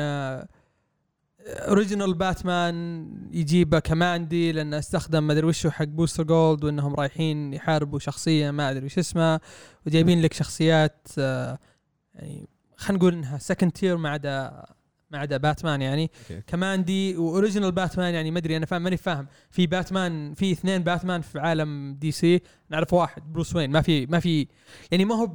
original 1.48 2.13
باتمان 2.14 3.08
يجيبه 3.32 3.80
كماندي 3.80 4.52
لأنه 4.52 4.80
استخدم 4.80 5.28
ما 5.28 5.34
أدري 5.34 5.48
وشو 5.48 5.70
حق 5.70 5.86
Booster 5.86 6.24
Gold 6.24 6.63
وإنهم 6.64 6.96
رايحين 6.96 7.54
يحاربوا 7.54 8.00
شخصية 8.00 8.52
ما 8.52 8.72
أدري 8.72 8.86
وش 8.86 8.98
اسمها 8.98 9.40
وجايبين 9.88 10.22
لك 10.22 10.34
شخصيات 10.34 11.08
آه، 11.20 11.60
يعني 12.16 12.50
خلينا 12.78 13.00
نقول 13.00 13.14
إنها 13.14 13.38
second 13.38 13.72
tier 13.72 13.98
ما 13.98 14.10
عدا 14.10 14.66
ما 15.12 15.18
عدا 15.18 15.38
باتمان 15.38 15.82
يعني. 15.82 16.12
أوكي. 16.22 16.42
كماندي 16.48 17.18
و 17.18 17.24
original 17.24 17.72
باتمان 17.72 18.14
يعني 18.14 18.32
ما 18.32 18.40
أدري 18.40 18.58
أنا 18.58 18.66
فاهم 18.66 18.82
ماني 18.82 18.98
فاهم. 18.98 19.28
في 19.52 19.68
باتمان 19.68 20.34
في 20.34 20.52
اثنين 20.52 20.84
باتمان 20.84 21.22
في 21.22 21.40
عالم 21.40 21.94
DC 22.00 22.42
نعرف 22.70 22.94
واحد 22.94 23.34
بروس 23.34 23.56
وين 23.56 23.72
ما 23.72 23.82
في 23.82 24.06
ما 24.06 24.20
في 24.20 24.48
يعني 24.92 25.06
ما 25.06 25.16
هو 25.16 25.28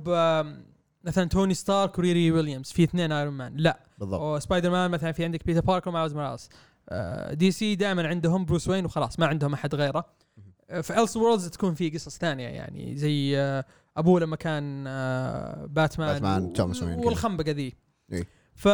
مثلا 1.04 1.24
توني 1.24 1.54
ستارك 1.54 1.98
وريري 1.98 2.30
ويليامز 2.32 2.70
في 2.72 2.84
اثنين 2.84 3.12
Iron 3.12 3.34
Man 3.34 3.56
لا. 3.56 3.80
بالضبط. 3.98 4.20
وسبايدر 4.20 4.70
مان 4.70 4.90
مثلا 4.90 5.12
في 5.12 5.24
عندك 5.24 5.46
بيتر 5.46 5.60
باركر 5.60 5.88
ومايلز 5.90 6.14
موراليس 6.14 6.48
DC 7.32 7.74
دائما 7.74 8.08
عندهم 8.08 8.44
بروس 8.44 8.68
وين 8.68 8.84
وخلاص 8.84 9.18
ما 9.18 9.26
عندهم 9.26 9.52
أحد 9.54 9.74
غيره. 9.74 10.04
آه، 10.70 10.80
في 10.80 11.00
Elseworlds 11.00 11.48
تكون 11.48 11.74
في 11.74 11.90
قصص 11.90 12.18
ثانية 12.18 12.48
يعني 12.48 12.96
زي 12.96 13.38
آه، 13.38 13.64
أبوه 13.96 14.20
لما 14.20 14.36
كان 14.36 14.84
باتمان 15.66 16.12
باتمان، 16.12 16.52
توماس 16.52 16.82
وين. 16.82 16.98
والخنبقة 16.98 17.50
ذي. 17.50 17.74
إيه. 18.12 18.26
ف 18.54 18.66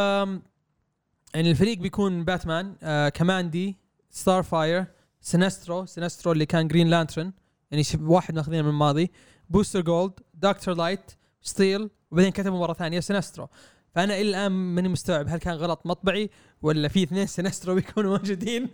يعني 1.34 1.50
الفريق 1.50 1.78
بيكون 1.78 2.24
باتمان 2.24 2.76
آه 2.82 3.08
كماندي 3.08 3.76
Starfire 4.10 4.84
سينسترو 5.20 5.86
سينسترو 5.86 6.32
اللي 6.32 6.46
كان 6.46 6.68
Green 6.68 6.88
Lantern 6.88 7.32
يعني 7.70 7.84
واحد 8.00 8.34
ماخذينه 8.34 8.62
من 8.62 8.68
الماضي 8.68 9.10
Booster 9.50 9.80
Gold 9.80 10.12
Doctor 10.34 10.74
Light 10.74 11.10
Steel 11.42 11.90
وبعدين 12.10 12.32
كتبوا 12.32 12.58
مرة 12.58 12.72
ثانية 12.72 13.00
سينسترو. 13.00 13.48
فأنا 13.94 14.14
إلى 14.14 14.30
الآن 14.30 14.52
ماني 14.52 14.88
مستوعب 14.88 15.28
هل 15.28 15.38
كان 15.38 15.54
غلط 15.54 15.80
مطبعي 15.84 16.30
ولا 16.62 16.88
في 16.88 17.02
اثنين 17.02 17.26
سينسترو 17.26 17.74
بيكونوا 17.78 18.18
موجودين. 18.18 18.68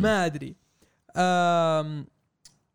ما 0.00 0.26
أدري. 0.26 0.56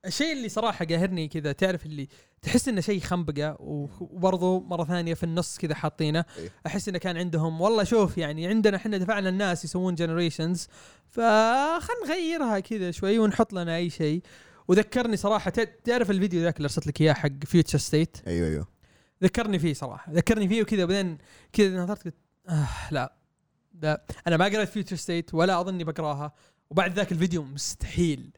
الشيء 0.05 0.33
اللي 0.33 0.50
صراحة 0.50 0.85
قاهرني 0.85 1.27
كذا 1.27 1.51
تعرف 1.51 1.85
اللي 1.85 2.07
تحس 2.41 2.67
إنه 2.67 2.81
شيء 2.81 3.00
خنبقة 3.00 3.57
وبرضه 3.59 4.59
مرة 4.59 4.83
ثانية 4.83 5.13
في 5.13 5.24
النص 5.24 5.57
كذا 5.57 5.75
حاطينه. 5.75 6.25
إيه. 6.38 6.50
أحس 6.67 6.89
إنه 6.89 6.97
كان 6.97 7.17
عندهم 7.17 7.62
والله 7.62 7.83
شوف 7.83 8.17
يعني 8.17 8.47
عندنا 8.47 8.77
إحنا 8.77 8.97
دفعنا 8.97 9.29
الناس 9.29 9.65
يسوون 9.65 9.95
Generations 9.96 10.67
فخلنا 11.09 12.05
نغيرها 12.07 12.59
كذا 12.59 12.91
شوي 12.91 13.19
ونحط 13.19 13.53
لنا 13.53 13.75
أي 13.75 13.89
شيء. 13.89 14.21
وذكرني 14.67 15.17
صراحة 15.17 15.51
تعرف 15.83 16.12
الفيديو 16.12 16.41
ذاك 16.41 16.57
اللي 16.57 16.65
ارسلت 16.65 16.88
لك 16.88 17.01
إياه 17.01 17.13
حق 17.13 17.43
Future 17.46 17.77
State 17.77 18.17
أيوه 18.27 18.47
أيوه. 18.47 18.67
ذكرني 19.25 19.60
فيه 19.60 19.74
صراحة. 19.74 20.12
ذكرني 20.12 20.48
فيه 20.48 20.62
وكذا 20.62 20.86
بعدين 20.86 21.17
كذا 21.53 21.84
نظرت 21.84 22.05
قلت 22.05 22.15
آه 22.50 22.67
لا. 22.91 23.15
لا. 23.82 24.05
أنا 24.27 24.38
ما 24.38 24.46
قريت 24.46 24.70
Future 24.70 24.96
State 24.96 25.34
ولا 25.34 25.62
أظني 25.62 25.84
بقراها. 25.84 26.34
وبعد 26.70 26.94
ذاك 26.94 27.12
الفيديو 27.12 27.44
مستحيل. 27.44 28.32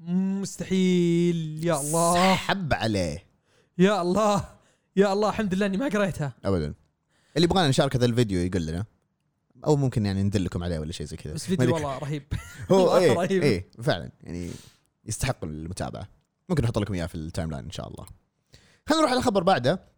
مستحيل. 0.00 1.60
يا 1.64 1.80
الله. 1.80 2.34
حب 2.34 2.72
عليه. 2.74 3.26
يا 3.78 4.02
الله. 4.02 4.44
يا 4.96 5.12
الله 5.12 5.28
الحمد 5.28 5.54
لله 5.54 5.66
إني 5.66 5.76
ما 5.76 5.88
قريتها. 5.88 6.32
ابدا. 6.44 6.74
اللي 7.36 7.44
يبغانا 7.44 7.68
نشارك 7.68 7.96
هذا 7.96 8.06
الفيديو 8.06 8.40
يقول 8.40 8.66
لنا. 8.66 8.84
أو 9.66 9.76
ممكن 9.76 10.06
يعني 10.06 10.22
ندلكم 10.22 10.64
عليه 10.64 10.78
ولا 10.78 10.92
شيء 10.92 11.06
زي 11.06 11.16
كذا. 11.16 11.34
بس 11.34 11.46
فيديو. 11.46 11.74
والله 11.74 11.98
رهيب. 11.98 12.22
هو 12.72 12.96
إيه 12.96 13.12
رهيب. 13.12 13.42
إيه 13.42 13.70
فعلا. 13.82 14.10
يعني 14.22 14.50
يستحق 15.06 15.44
المتابعة. 15.44 16.08
ممكن 16.48 16.62
نحط 16.62 16.78
لكم 16.78 16.94
إياه 16.94 17.06
في 17.06 17.14
ال 17.14 17.50
timeline 17.50 17.64
إن 17.64 17.70
شاء 17.70 17.88
الله. 17.88 18.06
خلينا 18.86 19.00
نروح 19.00 19.10
على 19.10 19.18
الخبر 19.18 19.42
بعده. 19.42 19.97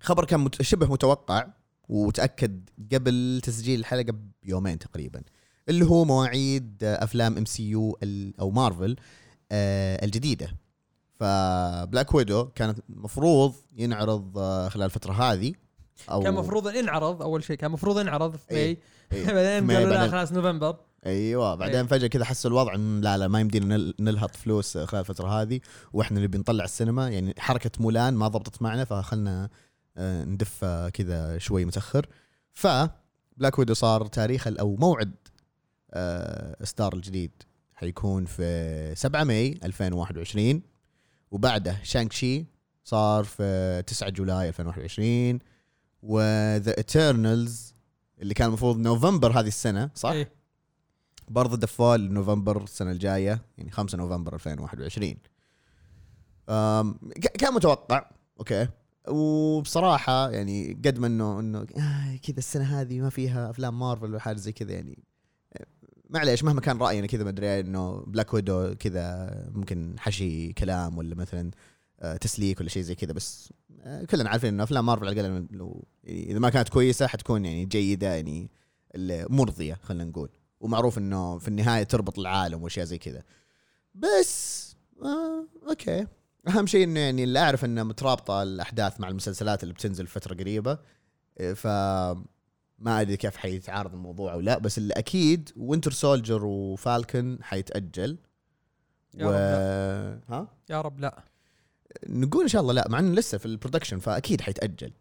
خبر 0.00 0.24
كان 0.24 0.40
مت- 0.40 0.62
شبه 0.62 0.86
متوقع 0.86 1.46
وتأكد 1.88 2.70
قبل 2.92 3.40
تسجيل 3.44 3.80
الحلقة 3.80 4.14
بيومين 4.42 4.78
تقريبا 4.78 5.22
اللي 5.68 5.84
هو 5.84 6.04
مواعيد 6.04 6.84
أفلام 6.84 7.36
MCU 7.36 7.98
أو 8.40 8.50
مارفل 8.50 8.96
آه، 9.52 10.04
الجديدة 10.04 10.56
ف 11.20 11.36
Black 11.36 12.14
Widow 12.14 12.44
كانت 12.54 12.78
المفروض 12.90 13.54
ينعرض 13.76 14.38
آه، 14.38 14.68
خلال 14.68 14.84
الفترة 14.86 15.12
هذه 15.12 15.52
أو 16.10 16.20
كان 16.22 16.32
المفروض 16.34 16.68
إن 16.68 16.76
ينعرض 16.76 17.22
أول 17.22 17.44
شيء 17.44 17.56
كان 17.56 17.68
المفروض 17.68 18.00
ينعرض 18.00 18.36
في 18.36 18.50
إيه. 18.50 18.78
May 19.12 19.20
إيه. 19.20 19.26
بعدين 19.60 19.70
قالوا 19.76 19.90
لا 19.90 20.08
خلاص 20.08 20.32
نوفمبر 20.32 20.76
أيوه 21.06 21.54
بعدين 21.54 21.76
إيه. 21.80 21.82
فجأة 21.86 22.06
كذا 22.06 22.24
حسوا 22.24 22.50
الوضع 22.50 22.74
إن 22.74 23.00
لا 23.00 23.18
لا 23.18 23.28
ما 23.28 23.40
يمدينا 23.40 23.76
نل- 23.76 23.94
نلهط 24.00 24.36
فلوس 24.36 24.78
خلال 24.78 25.00
الفترة 25.00 25.28
هذه 25.42 25.60
وإحنا 25.92 26.20
نبي 26.20 26.38
نطلع 26.38 26.64
السينما 26.64 27.08
يعني 27.10 27.34
حركة 27.38 27.70
مولان 27.80 28.14
ما 28.14 28.28
ضبطت 28.28 28.62
معنا 28.62 28.84
فخلنا 28.84 29.48
آه، 29.96 30.24
ندف 30.24 30.64
آه، 30.64 30.88
كذا 30.88 31.38
شوي 31.38 31.64
متاخر. 31.64 32.06
ف 32.54 32.66
Black 33.36 33.58
Widow 33.58 33.74
صار 33.74 34.06
تاريخ 34.06 34.46
أو 34.46 34.76
موعد 34.76 35.12
آه، 35.90 36.64
start 36.64 36.94
الجديد 36.94 37.30
حيكون 37.74 38.24
في 38.24 38.92
7 38.96 39.24
May 39.24 39.58
2021 39.64 40.62
وبعده 41.30 41.78
Shang-Chi 41.82 42.46
صار 42.84 43.24
في 43.24 43.82
9 43.86 44.10
July 44.10 44.48
2021 44.48 45.38
وذا 46.02 46.76
Eternals 46.78 47.74
اللي 48.22 48.34
كان 48.34 48.48
المفروض 48.48 48.78
نوفمبر 48.78 49.40
هذه 49.40 49.48
السنة 49.48 49.90
صح؟ 49.94 50.10
إيه. 50.10 50.32
برضه 51.28 51.56
دفوه 51.56 51.96
لنوفمبر 51.96 52.62
السنة 52.62 52.90
الجاية 52.90 53.42
يعني 53.58 53.70
5 53.70 53.98
نوفمبر 53.98 54.34
2021 54.34 55.14
أم، 56.48 56.92
ك- 57.16 57.36
كان 57.36 57.54
متوقع 57.54 58.10
أوكي. 58.38 58.68
وبصراحة 59.08 60.30
يعني 60.30 60.72
قد 60.84 60.98
ما 60.98 61.06
انه 61.06 61.40
إنه 61.40 61.58
آه 61.58 62.16
كذا 62.16 62.38
السنة 62.38 62.80
هذه 62.80 63.00
ما 63.00 63.10
فيها 63.10 63.50
أفلام 63.50 63.78
مارفل 63.78 64.20
حاجة 64.20 64.36
زي 64.36 64.52
كذا 64.52 64.72
يعني. 64.72 64.98
معليش 66.10 66.44
مهما 66.44 66.60
كان 66.60 66.78
راينا 66.78 67.06
كذا 67.06 67.24
ما 67.24 67.30
أدري 67.30 67.60
إنه 67.60 68.04
Black 68.06 68.34
Widow 68.34 68.74
كذا 68.74 69.30
ممكن 69.54 69.94
حشو 69.98 70.52
كلام 70.52 70.98
ولا 70.98 71.14
مثلا 71.14 71.50
آه، 72.00 72.16
تسليك 72.16 72.60
ولا 72.60 72.68
شيء 72.68 72.82
زي 72.82 72.94
كذا 72.94 73.12
بس 73.12 73.52
آه، 73.82 74.04
كلنا 74.04 74.30
عارفين 74.30 74.54
إنه 74.54 74.62
أفلام 74.62 74.86
مارفل 74.86 75.06
على 75.06 75.20
الأقل 75.20 75.46
لو 75.50 75.84
يعني 76.04 76.30
إذا 76.30 76.38
ما 76.38 76.50
كانت 76.50 76.68
كويسة 76.68 77.06
حتكون 77.06 77.44
يعني 77.44 77.64
جيدة 77.64 78.14
يعني 78.14 78.50
مرضية 79.30 79.74
خلينا 79.74 80.04
نقول. 80.04 80.30
ومعروف 80.60 80.98
إنه 80.98 81.38
في 81.38 81.48
النهاية 81.48 81.82
تربط 81.82 82.18
العالم 82.18 82.62
وأشياء 82.62 82.86
زي 82.86 82.98
كذا. 82.98 83.22
بس 83.94 84.76
آه 85.02 85.46
أوكي. 85.68 86.06
أهم 86.48 86.66
شيء 86.66 86.84
إنه 86.84 87.00
يعني 87.00 87.24
اللي 87.24 87.38
أعرف 87.38 87.64
إنه 87.64 87.82
مترابطة 87.82 88.42
الأحداث 88.42 89.00
مع 89.00 89.08
المسلسلات 89.08 89.62
اللي 89.62 89.74
بتنزل 89.74 90.06
فترة 90.06 90.34
قريبة 90.34 90.78
إيه، 91.40 91.52
ف 91.54 91.66
ما 92.78 93.00
أدري 93.00 93.16
كيف 93.16 93.36
حيتعارض 93.36 93.92
الموضوع 93.94 94.32
أو 94.32 94.40
لا 94.40 94.58
بس 94.58 94.78
اللي 94.78 94.94
أكيد 94.94 95.50
Winter 95.56 95.92
Soldier 95.92 96.44
و 96.44 96.57
Falcon 96.57 97.38
حيتأجل. 97.42 98.18
يا 99.14 99.26
و 99.26 99.30
رب 99.30 100.20
ها؟ 100.28 100.48
يا 100.70 100.80
رب 100.80 101.00
لا. 101.00 101.24
نقول 102.08 102.42
إن 102.42 102.48
شاء 102.48 102.62
الله 102.62 102.72
لا 102.72 102.88
مع 102.88 102.98
إنه 102.98 103.14
لسه 103.14 103.38
في 103.38 103.46
ال 103.46 103.51
production 103.51 103.98
فأكيد 103.98 104.40
حيتأجل. 104.40 104.92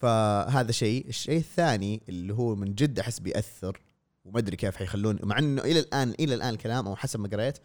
فهذا 0.00 0.72
شيء. 0.72 1.08
الشيء 1.08 1.38
الثاني 1.38 2.02
اللي 2.08 2.34
هو 2.34 2.54
من 2.54 2.74
جد 2.74 2.98
أحس 2.98 3.18
بيأثر 3.18 3.80
وما 4.24 4.38
أدري 4.38 4.56
كيف 4.56 4.76
حيخلون 4.76 5.18
مع 5.22 5.38
إنه 5.38 5.62
إلى 5.62 5.80
الآن 5.80 6.14
إلى 6.20 6.34
الآن 6.34 6.54
الكلام 6.54 6.86
أو 6.88 6.96
حسب 6.96 7.20
ما 7.20 7.28
قريت 7.28 7.58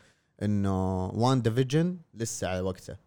إنه 0.43 1.05
WandaVision 1.07 1.97
لسه 2.13 2.47
على 2.47 2.59
وقته. 2.61 2.97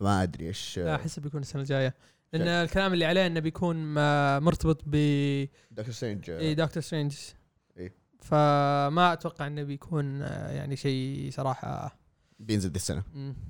فما 0.00 0.22
أدري 0.22 0.46
إيش 0.46 0.78
لا 0.78 0.94
أحس 0.94 1.18
بيكون 1.18 1.40
السنة 1.40 1.62
الجاية. 1.62 1.94
لأن. 2.32 2.48
الكلام 2.48 2.92
اللي 2.92 3.04
عليه 3.04 3.26
إنه 3.26 3.40
بيكون 3.40 3.76
ما- 3.76 4.38
مرتبط 4.38 4.80
ب 4.86 4.90
Doctor 5.70 5.94
Strange 5.94 6.30
إيه 6.30 6.52
Doctor 6.54 6.82
Strange 6.82 7.16
إيه. 7.76 7.94
فما 8.20 9.12
أتوقع 9.12 9.46
إنه 9.46 9.62
بيكون 9.62 10.22
آه، 10.22 10.50
يعني 10.52 10.76
شيء 10.76 11.30
صراحة. 11.32 11.98
بينزل 12.38 12.68
ذي 12.70 12.76
السنة 12.76 13.02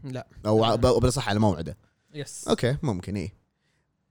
لا. 0.05 0.27
أو 0.47 0.77
بالاصح 0.77 1.29
على 1.29 1.39
موعده. 1.39 1.77
yes 2.15 2.49
أوكي 2.49 2.77
ممكن 2.83 3.17
إيه 3.17 3.35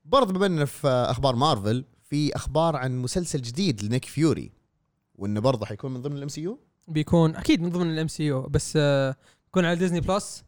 برضه 0.04 0.32
بما 0.32 0.46
إننا 0.46 0.64
في 0.64 0.88
أخبار 0.88 1.36
مارفل 1.36 1.84
في 2.02 2.36
أخبار 2.36 2.76
عن 2.76 2.98
مسلسل 2.98 3.42
جديد 3.42 3.82
لنيك 3.84 4.04
فيوري 4.04 4.52
وإنه 5.14 5.40
برضه 5.40 5.66
حيكون 5.66 5.94
من 5.94 6.02
ضمن 6.02 6.16
الام 6.16 6.28
سي 6.28 6.40
يو 6.40 6.58
بيكون 6.88 7.36
أكيد 7.36 7.62
من 7.62 7.70
ضمن 7.70 7.90
ال 7.90 8.08
MCU 8.08 8.42
بس 8.42 8.72
آه، 8.76 9.16
بيكون 9.46 9.64
على 9.64 9.76
Disney 9.76 10.00
Plus 10.00 10.44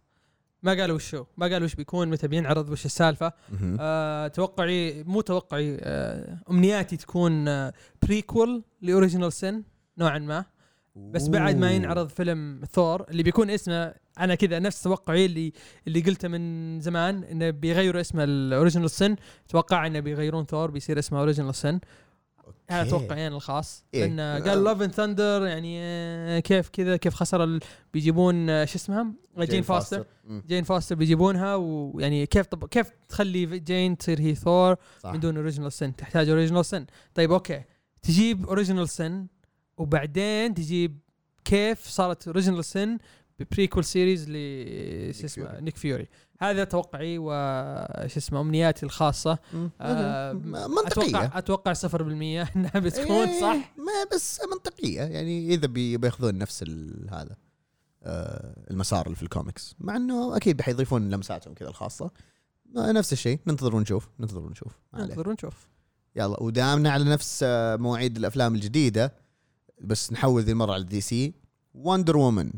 ما 0.63 0.73
قالوا 0.73 0.97
وش 0.97 1.15
هو 1.15 1.27
ما 1.37 1.47
قالوا 1.47 1.65
وش 1.65 1.75
بيكون 1.75 2.09
متى 2.11 2.29
بينعرض 2.29 2.71
وش 2.71 2.85
السالفة. 2.85 3.33
آه 3.81 4.29
توقعي 4.29 5.03
مو 5.03 5.21
توقعي 5.21 5.77
آه 5.81 6.39
أمنياتي 6.51 6.97
تكون 6.97 7.49
آه 7.49 7.73
prequel 8.03 8.65
ل 8.83 8.88
Original 8.88 9.33
Sin 9.33 9.63
نوعا 9.99 10.19
ما. 10.19 10.45
بس 10.97 11.29
بعد 11.29 11.57
ما 11.57 11.71
ينعرض 11.71 12.09
فيلم 12.09 12.61
ثور 12.73 13.05
اللي 13.11 13.23
بيكون 13.23 13.51
اسمه 13.51 13.95
أنا 14.21 14.35
كذا 14.35 14.59
نفس 14.59 14.83
توقعي 14.83 15.27
اللي 15.27 15.53
اللي 15.87 16.01
قلته 16.01 16.29
من 16.29 16.81
زمان 16.81 17.25
إنه 17.25 17.51
بيغيروا 17.51 18.01
اسمه 18.01 18.25
ال 18.25 18.32
Original 18.32 18.91
Sin 18.91 19.17
أتوقع 19.49 19.87
إنه 19.87 20.01
بيغيرون 20.01 20.45
ثور 20.45 20.71
بيصير 20.71 20.99
اسمه 20.99 21.19
Original 21.19 21.55
Sin 21.55 21.81
هذا 22.71 22.91
توقعي 22.91 23.27
أنا 23.27 23.37
الخاص. 23.37 23.85
إيه. 23.95 24.07
لأن. 24.07 24.43
قال 24.43 24.65
Love 24.65 24.83
and 24.83 24.93
Thunder 24.93 25.47
يعني 25.47 25.79
آه، 25.81 26.41
كيف 26.41 26.69
كذا 26.69 26.97
كيف 26.97 27.15
خسر 27.15 27.45
ال... 27.45 27.61
بيجيبون 27.93 28.51
آه، 28.51 28.65
شو 28.65 28.77
اسمها 28.77 29.13
جين, 29.39 29.63
فاستر. 29.63 30.07
جين 30.49 30.65
فاستر 30.65 30.95
بيجيبونها 30.95 31.55
ويعني 31.55 32.27
كيف 32.27 32.47
طب 32.47 32.69
كيف 32.69 32.91
تخلي 33.09 33.59
جين 33.59 33.99
تصير 33.99 34.21
هي 34.21 34.35
ثور 34.35 34.77
صح. 35.01 35.13
من 35.13 35.21
دون 35.21 35.37
Original 35.37 35.73
Sin 35.73 35.97
تحتاج 35.97 36.29
Original 36.29 36.65
Sin 36.65 36.87
طيب 37.15 37.33
أوكي. 37.33 37.63
تجيب 38.03 38.47
Original 38.47 38.89
Sin 38.89 39.27
وبعدين 39.77 40.55
تجيب 40.55 40.99
كيف 41.45 41.87
صارت 41.89 42.27
Original 42.27 42.65
Sin 42.65 42.99
ب 43.39 43.44
prequel 43.44 43.85
series 43.85 44.31
ل 44.31 44.35
شو 45.15 45.25
اسمه. 45.25 45.61
نيك 45.61 45.77
فيوري 45.77 46.09
هذا 46.41 46.65
توقعي 46.65 47.19
وش 47.19 48.17
اسمه 48.17 48.41
أمنياتي 48.41 48.87
الخاصة. 48.87 49.39
آه، 49.81 50.33
منطقية. 50.33 51.25
أتوقع 51.25 51.39
أتوقع 51.39 51.73
0% 51.73 52.49
إنها 52.57 52.79
بتكون 52.79 53.17
إيه، 53.29 53.41
صح؟ 53.41 53.75
ما 53.79 53.93
بس 54.15 54.41
منطقية. 54.53 55.01
يعني 55.03 55.55
إذا 55.55 55.67
بي- 55.67 55.97
بياخذون 55.97 56.39
نفس 56.39 56.65
هذا 57.11 57.37
آه، 58.03 58.55
المسار 58.71 59.05
اللي 59.07 59.17
في 59.17 59.23
الكوميكس. 59.23 59.75
مع 59.79 59.97
إنه 59.97 60.37
أكيد 60.37 60.61
حيضيفون 60.63 61.11
لمساتهم 61.11 61.55
كذا 61.55 61.69
الخاصة. 61.69 62.11
نفس 62.77 63.13
الشيء. 63.13 63.39
ننتظر 63.47 63.77
ونشوف 63.77 64.09
ننتظر 64.21 64.41
ونشوف. 64.41 64.73
ننتظر 64.95 65.29
ونشوف 65.29 65.69
يلا 66.17 66.43
ودامنا 66.43 66.91
على 66.91 67.05
نفس 67.05 67.41
آه، 67.43 67.77
مواعيد 67.77 68.17
الأفلام 68.17 68.55
الجديدة 68.55 69.13
بس 69.81 70.13
نحول 70.13 70.43
ذي 70.43 70.53
المرة 70.53 70.73
على 70.73 70.85
DC 70.85 71.35
Wonder 71.75 72.17
Woman 72.17 72.51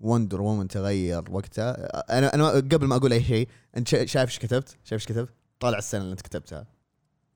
Wonder 0.00 0.40
Woman 0.40 0.68
تغير 0.68 1.24
وقتها 1.30 1.70
آه، 1.96 2.18
أنا 2.18 2.34
أنا 2.34 2.48
قبل 2.50 2.86
ما 2.86 2.96
أقول 2.96 3.12
أي 3.12 3.24
شيء 3.24 3.48
أنت 3.76 3.88
شا- 3.88 4.06
شايف 4.06 4.28
إيش 4.30 4.38
كتبت؟ 4.38 4.68
شايف 4.84 4.92
إيش 5.02 5.06
كتبت؟ 5.06 5.28
طالع 5.60 5.78
السنة 5.78 6.00
اللي 6.00 6.12
أنت 6.12 6.20
كتبتها 6.22 6.66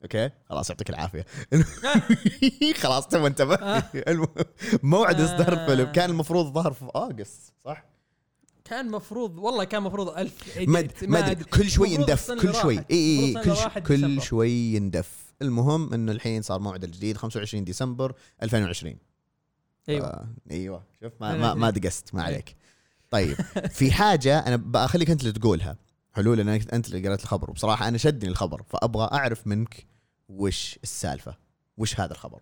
أوكي 0.03 0.31
خلاص 0.49 0.71
يعطيك 0.71 0.91
العافية 0.91 1.27
خلاص 2.83 3.07
تو 3.09 3.27
انتبه 3.27 3.55
المهم، 3.95 4.29
موعد 4.83 5.21
اصدار 5.21 5.53
آه. 5.59 5.63
الفيلم 5.63 5.93
كان 5.93 6.11
المفروض 6.11 6.53
ظهر 6.55 6.73
في 6.73 6.85
August 6.97 7.53
صح؟ 7.65 7.85
كان 8.65 8.91
مفروض 8.91 9.39
والله 9.39 9.65
كان 9.65 9.83
مفروض 9.83 10.09
ألف 10.19 10.59
أدري- 10.59 11.09
ما 11.09 11.19
أدري 11.31 11.45
كل 11.45 11.71
شوي 11.71 11.89
يندف 11.91 12.31
كل 12.33 12.55
شوي. 12.55 12.79
اي 12.79 12.85
اي 12.91 13.31
المفروض 13.33 13.57
كل 13.57 13.57
ش- 13.57 13.79
كل. 13.89 14.23
شوي 14.23 14.51
يندف 14.75 15.33
المهم 15.43 15.95
إنه 15.95 16.13
الحين 16.13 16.43
صار 16.43 16.61
موعد 16.61 16.85
الجديد 16.85 17.17
25 17.17 17.65
ديسمبر 17.65 18.15
2020 18.43 18.97
أيوه. 19.89 20.07
آه 20.07 20.29
أيوه. 20.51 20.83
شوف 21.03 21.13
ما 21.21 21.37
ما, 21.37 21.55
ما. 21.55 21.71
دقست 21.77 22.15
ما 22.15 22.21
إيه. 22.21 22.27
عليك. 22.27 22.57
طيب 23.11 23.35
في 23.71 23.93
حاجة 23.93 24.39
أنا 24.39 24.57
بخليك 24.57 25.11
أنت 25.11 25.21
اللي 25.21 25.33
تقولها. 25.33 25.77
حلو 26.13 26.35
لأن 26.35 26.49
انت 26.49 26.89
اللي 26.89 27.09
قرأت 27.09 27.23
الخبر. 27.23 27.51
وبصراحة 27.51 27.89
أنا 27.89 27.99
شدني 27.99 28.31
الخبر 28.31 28.63
فأبغى 28.63 29.09
أعرف 29.13 29.47
منك 29.47 29.87
وش 30.29 30.79
السالفة. 30.83 31.37
وش 31.77 32.01
هذا 32.01 32.13
الخبر؟ 32.13 32.41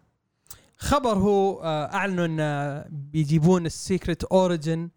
خبر 0.77 1.19
هو 1.19 1.63
آه، 1.63 1.95
أعلنوا 1.95 2.27
إن 2.27 2.85
بيجيبون 2.91 3.67
السيكريت 3.67 4.25
أوريجن 4.25 4.91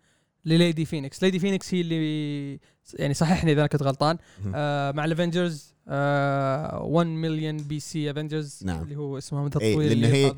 لليدي 0.46 0.86
فينيكس. 0.86 1.24
ليدي 1.24 1.40
فينيكس 1.40 1.74
هي 1.74 1.82
اللي 1.82 2.60
يعني 2.94 3.14
صححني 3.14 3.52
إذا 3.52 3.60
أنا 3.60 3.68
كنت 3.68 3.84
غلطان. 3.84 4.18
آه 4.56 4.92
مع 4.92 5.06
الأفنجرز 5.06 5.73
آه 5.88 6.84
1 6.84 7.08
مليون 7.08 7.58
بي 7.58 7.80
سي 7.80 8.12
افنجرز 8.12 8.60
نعم. 8.64 8.84
اللي 8.84 8.96
هو 8.96 9.18
اسمها 9.18 9.44
مدة 9.44 9.62
إيه، 9.62 9.78
اللي 9.78 10.08
هي-. 10.08 10.34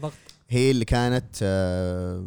هي 0.49 0.71
اللي 0.71 0.85
كانت 0.85 1.35
آه 1.43 2.25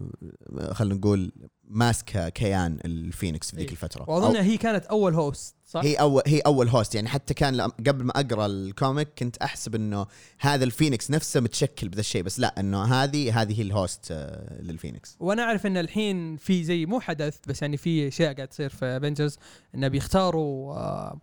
خلينا 0.73 0.95
نقول 0.95 1.33
ماسكة 1.71 2.29
كيان 2.29 2.79
الفينيكس 2.85 3.51
في 3.51 3.57
ذيك 3.57 3.67
إيه. 3.67 3.73
الفترة 3.73 4.11
وأظن 4.11 4.37
هي 4.37 4.57
كانت 4.57 4.85
أول 4.85 5.15
host 5.15 5.57
صح؟ 5.67 5.81
هي 5.81 5.95
اول 5.95 6.23
هي 6.27 6.41
أول 6.41 6.69
host 6.69 6.95
يعني 6.95 7.09
حتى 7.09 7.35
كان 7.35 7.61
قبل 7.61 8.05
ما 8.05 8.13
أقرأ 8.17 8.47
ال 8.47 8.57
comic 8.57 9.09
كنت 9.19 9.37
أحسب 9.37 9.75
إنه 9.75 10.07
هذا 10.41 10.65
الفينيكس 10.65 11.11
نفسه 11.11 11.41
متشكل 11.41 11.89
بذا 11.89 12.01
الشيء 12.01 12.23
بس 12.23 12.41
لا 12.41 12.61
إنه 12.61 12.85
هذه 12.85 13.43
هذه 13.43 13.59
هي 13.59 13.63
ال 13.63 13.71
host 13.71 14.07
آه، 14.11 14.63
للفينيكس 14.63 15.17
وأنا 15.21 15.43
أعرف 15.43 15.67
إن 15.67 15.77
الحين 15.77 16.37
في 16.37 16.65
زي 16.65 16.87
مو 16.87 17.01
حدث 17.01 17.39
بس 17.47 17.63
يعني 17.63 17.77
في 17.77 18.09
أشياء 18.09 18.35
قاعد 18.35 18.49
تصير 18.49 18.69
في 18.69 18.85
Avengers 18.85 19.39
إنه 19.75 19.89
بيختاروا 19.89 20.75
آه 20.75 21.21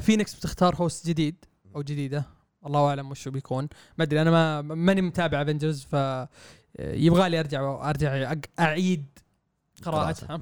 فينيكس 0.00 0.34
بتختار 0.34 0.76
host 0.76 1.06
جديد 1.06 1.44
أو 1.76 1.82
جديدة. 1.82 2.24
الله 2.66 2.88
أعلم 2.88 3.10
وش 3.10 3.28
بيكون. 3.28 3.68
ما 3.98 4.04
أدري 4.04 4.22
أنا 4.22 4.30
ما 4.30 4.62
ماني 4.74 5.02
متابع 5.02 5.42
Avengers 5.42 5.84
ف 5.84 5.96
يبغى 6.78 7.28
لي 7.28 7.40
أرجع 7.40 7.90
أرجع 7.90 8.34
أعيد 8.60 9.06
قراءتها. 9.82 10.40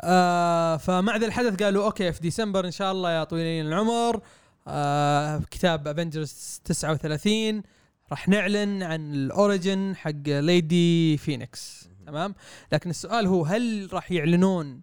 آه 0.00 0.76
فمع 0.76 1.16
ذا 1.16 1.26
الحدث 1.26 1.62
قالوا 1.62 1.84
أوكي 1.84 2.12
في 2.12 2.20
ديسمبر 2.20 2.66
إن 2.66 2.70
شاء 2.70 2.92
الله 2.92 3.10
يا 3.10 3.24
طويلين 3.24 3.66
العمر. 3.66 4.20
آه 4.68 5.42
كتاب 5.50 5.88
Avengers 5.88 6.60
39 6.64 7.62
راح 8.10 8.28
نعلن 8.28 8.82
عن 8.82 9.14
ال 9.14 9.26
origin 9.26 9.96
حق 9.96 10.12
Lady 10.26 11.16
Phoenix 11.16 11.88
تمام؟ 12.06 12.34
لكن 12.72 12.90
السؤال 12.90 13.26
هو 13.26 13.44
هل 13.44 13.88
راح 13.92 14.12
يعلنون 14.12 14.80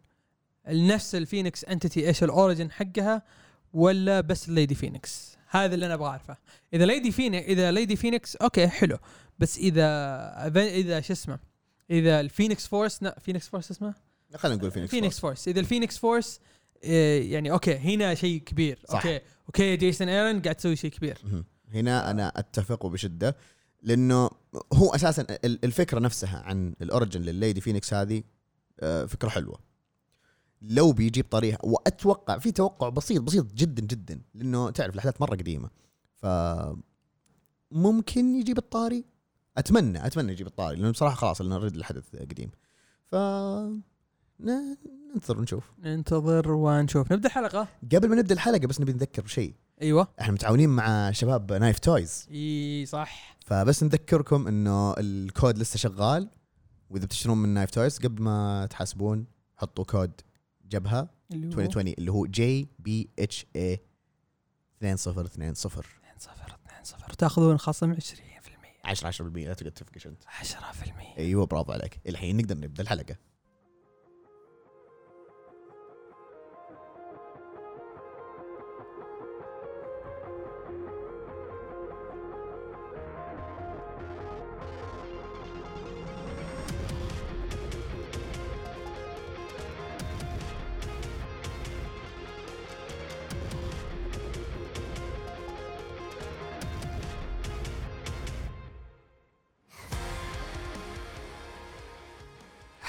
نفس 0.67 1.15
ال 1.15 1.21
Phoenix 1.22 1.65
entity 1.65 2.07
إيش 2.07 2.23
ال 2.23 2.30
origin 2.30 2.71
حقها 2.71 3.21
ولا 3.73 4.21
بس 4.21 4.49
Lady 4.49 4.75
Phoenix 4.75 5.37
هذا 5.49 5.75
اللي 5.75 5.85
أنا 5.85 5.93
أبغى 5.93 6.07
أعرفه. 6.07 6.37
إذا 6.73 6.85
Lady 6.85 7.11
Phoenix 7.11 7.47
إذا 7.47 7.71
Lady 7.71 7.95
Phoenix 7.95 8.35
okay 8.35 8.67
حلو. 8.67 8.97
بس 9.39 9.57
إذا 9.57 9.85
إذا 10.57 11.01
شو 11.01 11.13
اسمه 11.13 11.39
إذا 11.91 12.19
ال 12.19 12.25
Phoenix 12.25 12.67
Force 12.67 13.03
لا 13.03 13.19
Phoenix 13.19 13.47
Force 13.47 13.71
اسمه؟ 13.71 13.93
خلينا 14.35 14.57
نقول 14.57 14.71
Phoenix, 14.71 14.91
Phoenix 14.91 15.19
Force 15.19 15.47
إذا 15.47 15.59
ال 15.59 15.64
Phoenix 15.64 15.97
Force 15.97 16.39
يعني 16.83 17.51
okay 17.51 17.75
هنا 17.75 18.15
شيء 18.15 18.39
كبير. 18.41 18.79
صح. 18.87 18.95
okay 18.95 19.21
okay 19.47 19.77
Jason 19.77 20.09
Aaron 20.09 20.41
قاعد 20.41 20.55
تسوي 20.55 20.75
شيء 20.75 20.91
كبير. 20.91 21.17
هنا 21.73 22.11
أنا 22.11 22.27
أتفق 22.35 22.85
وبشده 22.85 23.35
لأنه 23.81 24.29
هو 24.73 24.95
أساسا 24.95 25.21
ال- 25.45 25.65
الفكرة 25.65 25.99
نفسها 25.99 26.39
عن 26.39 26.73
ال 26.81 26.87
origin 26.87 27.21
لل 27.21 27.35
Lady 27.35 27.61
Phoenix 27.61 27.93
هذه 27.93 28.23
آه، 28.79 29.05
فكرة 29.05 29.29
حلوة. 29.29 29.59
لو 30.63 30.91
بيجيب 30.91 31.25
طريقه 31.29 31.65
وأتوقع 31.65 32.37
في 32.37 32.51
توقع 32.51 32.89
بسيط 32.89 33.21
بسيط 33.21 33.53
جدا 33.53 33.81
جدا 33.81 34.21
لأنه 34.33 34.69
تعرف 34.69 34.93
الأحداث 34.93 35.21
مرة 35.21 35.35
قديمة. 35.35 35.69
ف 36.13 36.25
ممكن 37.71 38.35
يجيب 38.35 38.57
الطاري. 38.57 39.05
أتمنى 39.57 40.05
أتمنى 40.05 40.31
يجيب 40.31 40.47
الطاري 40.47 40.75
لأنه 40.75 40.91
بصراحة 40.91 41.15
خلاص 41.15 41.41
لأنه 41.41 41.55
already 41.55 41.77
الحدث 41.77 42.15
قديم. 42.15 42.51
ف 43.05 43.15
ننتظر 45.15 45.39
ونشوف. 45.39 45.71
ننتظر 45.79 46.51
ونشوف. 46.51 47.11
نبدأ 47.11 47.27
الحلقة 47.27 47.67
قبل 47.95 48.09
ما 48.09 48.15
نبدأ 48.15 48.33
الحلقة 48.33 48.67
بس 48.67 48.81
نبي 48.81 48.93
نذكر 48.93 49.21
بشيء 49.21 49.53
أيوه. 49.81 50.07
إحنا 50.21 50.33
متعاونين 50.33 50.69
مع 50.69 51.11
شباب 51.11 51.53
Knife 51.53 51.79
Toys 51.79 52.27
إي 52.31 52.85
صح. 52.85 53.37
فبس 53.45 53.83
نذكركم 53.83 54.47
إنه 54.47 54.93
الكود 54.97 55.57
لسه 55.57 55.77
شغال. 55.77 56.29
وإذا 56.89 57.05
بتشترون 57.05 57.37
من 57.37 57.49
Knife 57.49 57.69
Toys 57.69 57.99
قبل 57.99 58.23
ما 58.23 58.65
تحاسبون 58.69 59.25
حطوا 59.57 59.83
كود 59.83 60.11
جبهة 60.65 61.09
اللي 61.31 61.47
هو؟ 61.47 61.59
2020 61.59 61.87
اللي 61.87 62.11
هو 62.11 62.25
JBHE 62.25 63.79
2020 64.83 65.25
2 65.25 65.53
0 65.53 65.85
2 66.65 66.83
0 66.83 67.13
تاخذون 67.17 67.57
خصم 67.57 67.93
20% 67.93 67.97
10 68.85 69.11
10% 69.11 69.21
لا 69.21 69.53
تقعد 69.53 69.71
تفقش 69.71 70.07
انت 70.07 70.23
10% 70.23 71.17
أيوه 71.17 71.45
برافو 71.45 71.71
عليك. 71.71 71.99
إلحين 72.07 72.37
نقدر 72.37 72.57
نبدأ 72.57 72.83
الحلقة. 72.83 73.15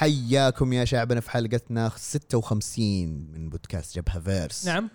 حياكم 0.04 0.72
يا 0.72 0.84
شعبنا 0.84 1.20
في 1.20 1.30
حلقتنا 1.30 1.90
56 1.96 3.06
من 3.32 3.48
بودكاست 3.48 3.96
جبهة 3.96 4.20
فيرس. 4.20 4.66
نعم. 4.66 4.90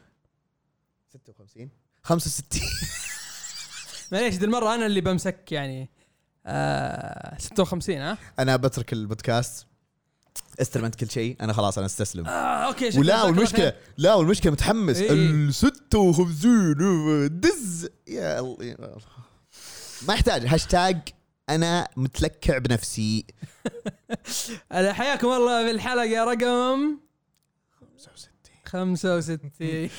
56 1.13 1.69
65 2.03 2.61
معليش 4.11 4.35
ذي 4.35 4.45
المرة 4.45 4.75
أنا 4.75 4.85
اللي 4.85 5.01
بمسك 5.01 5.51
يعني 5.51 5.89
آه 6.45 7.37
56 7.37 7.97
ها؟ 7.97 8.17
أنا 8.39 8.55
بترك 8.55 8.93
البودكاست. 8.93 9.67
استلم 10.61 10.85
انت 10.85 10.95
كل 10.95 11.09
شيء. 11.09 11.37
أنا 11.41 11.53
خلاص 11.53 11.77
أنا 11.77 11.85
استسلم. 11.85 12.25
آه 12.25 12.67
أوكي 12.67 12.91
شكراً، 12.91 12.99
ولا 13.01 13.23
والمشكلة 13.23 13.71
خير. 13.71 13.75
لا 13.97 14.13
والمشكلة 14.13 14.51
متحمس. 14.51 14.97
إيه. 14.97 15.11
ال 15.11 15.53
56 15.53 17.39
دز. 17.39 17.89
يا 18.07 18.39
الله. 18.39 18.97
ما 20.07 20.13
يحتاج. 20.13 20.45
هاشتاج 20.45 20.97
أنا 21.49 21.87
متلكع 21.97 22.57
بنفسي. 22.57 23.25
أهلا، 24.71 24.93
حياكم 24.93 25.27
الله 25.27 25.65
في 25.65 25.71
الحلقة 25.71 26.23
رقم 26.23 26.97
65 28.65 29.49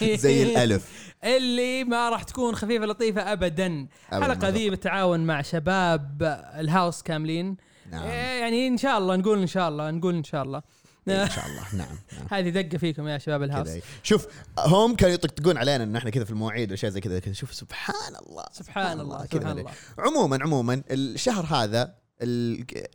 زي 0.16 0.42
الألف. 0.42 0.88
اللي 1.36 1.84
ما 1.84 2.08
راح 2.08 2.22
تكون 2.22 2.54
خفيفة 2.54 2.86
لطيفة 2.86 3.32
ابدا. 3.32 3.86
أبداً 4.12 4.26
الحلقة 4.26 4.48
ذي 4.48 4.70
بالتعاون 4.70 5.20
مع 5.20 5.42
شباب 5.42 6.22
الهاوس 6.58 7.02
كاملين. 7.02 7.56
نعم. 7.90 8.02
إيه، 8.02 8.40
يعني 8.40 8.68
إن 8.68 8.76
شاء 8.76 8.98
الله 8.98 9.16
نقول 9.16 9.40
إن 9.40 9.46
شاء 9.46 9.68
الله 9.68 9.90
نقول 9.90 10.14
إن 10.14 10.24
شاء 10.24 10.42
الله. 10.42 10.62
إن 11.08 11.28
شاء 11.36 11.46
الله. 11.46 11.74
نعم, 11.74 11.96
نعم. 12.12 12.26
هذه 12.30 12.48
دقة 12.50 12.78
فيكم 12.78 13.08
يا 13.08 13.18
شباب 13.18 13.42
الهاوس. 13.42 13.68
شوف 14.02 14.26
هم 14.58 14.96
كانوا 14.96 15.14
يطقطقون 15.14 15.56
علينا 15.58 15.84
ان 15.84 15.96
إحنا 15.96 16.10
كذا 16.10 16.24
في 16.24 16.30
المواعيد 16.30 16.70
واشياء 16.70 16.90
زي 16.92 17.00
كذا 17.00 17.32
شوف 17.32 17.54
سبحان 17.54 18.16
الله 18.26 18.44
سبحان 18.52 19.00
الله 19.00 19.26
كذا. 19.26 19.52
الله. 19.52 19.70
عموما 19.98 20.38
عموما 20.42 20.82
الشهر 20.90 21.44
هذا 21.44 21.94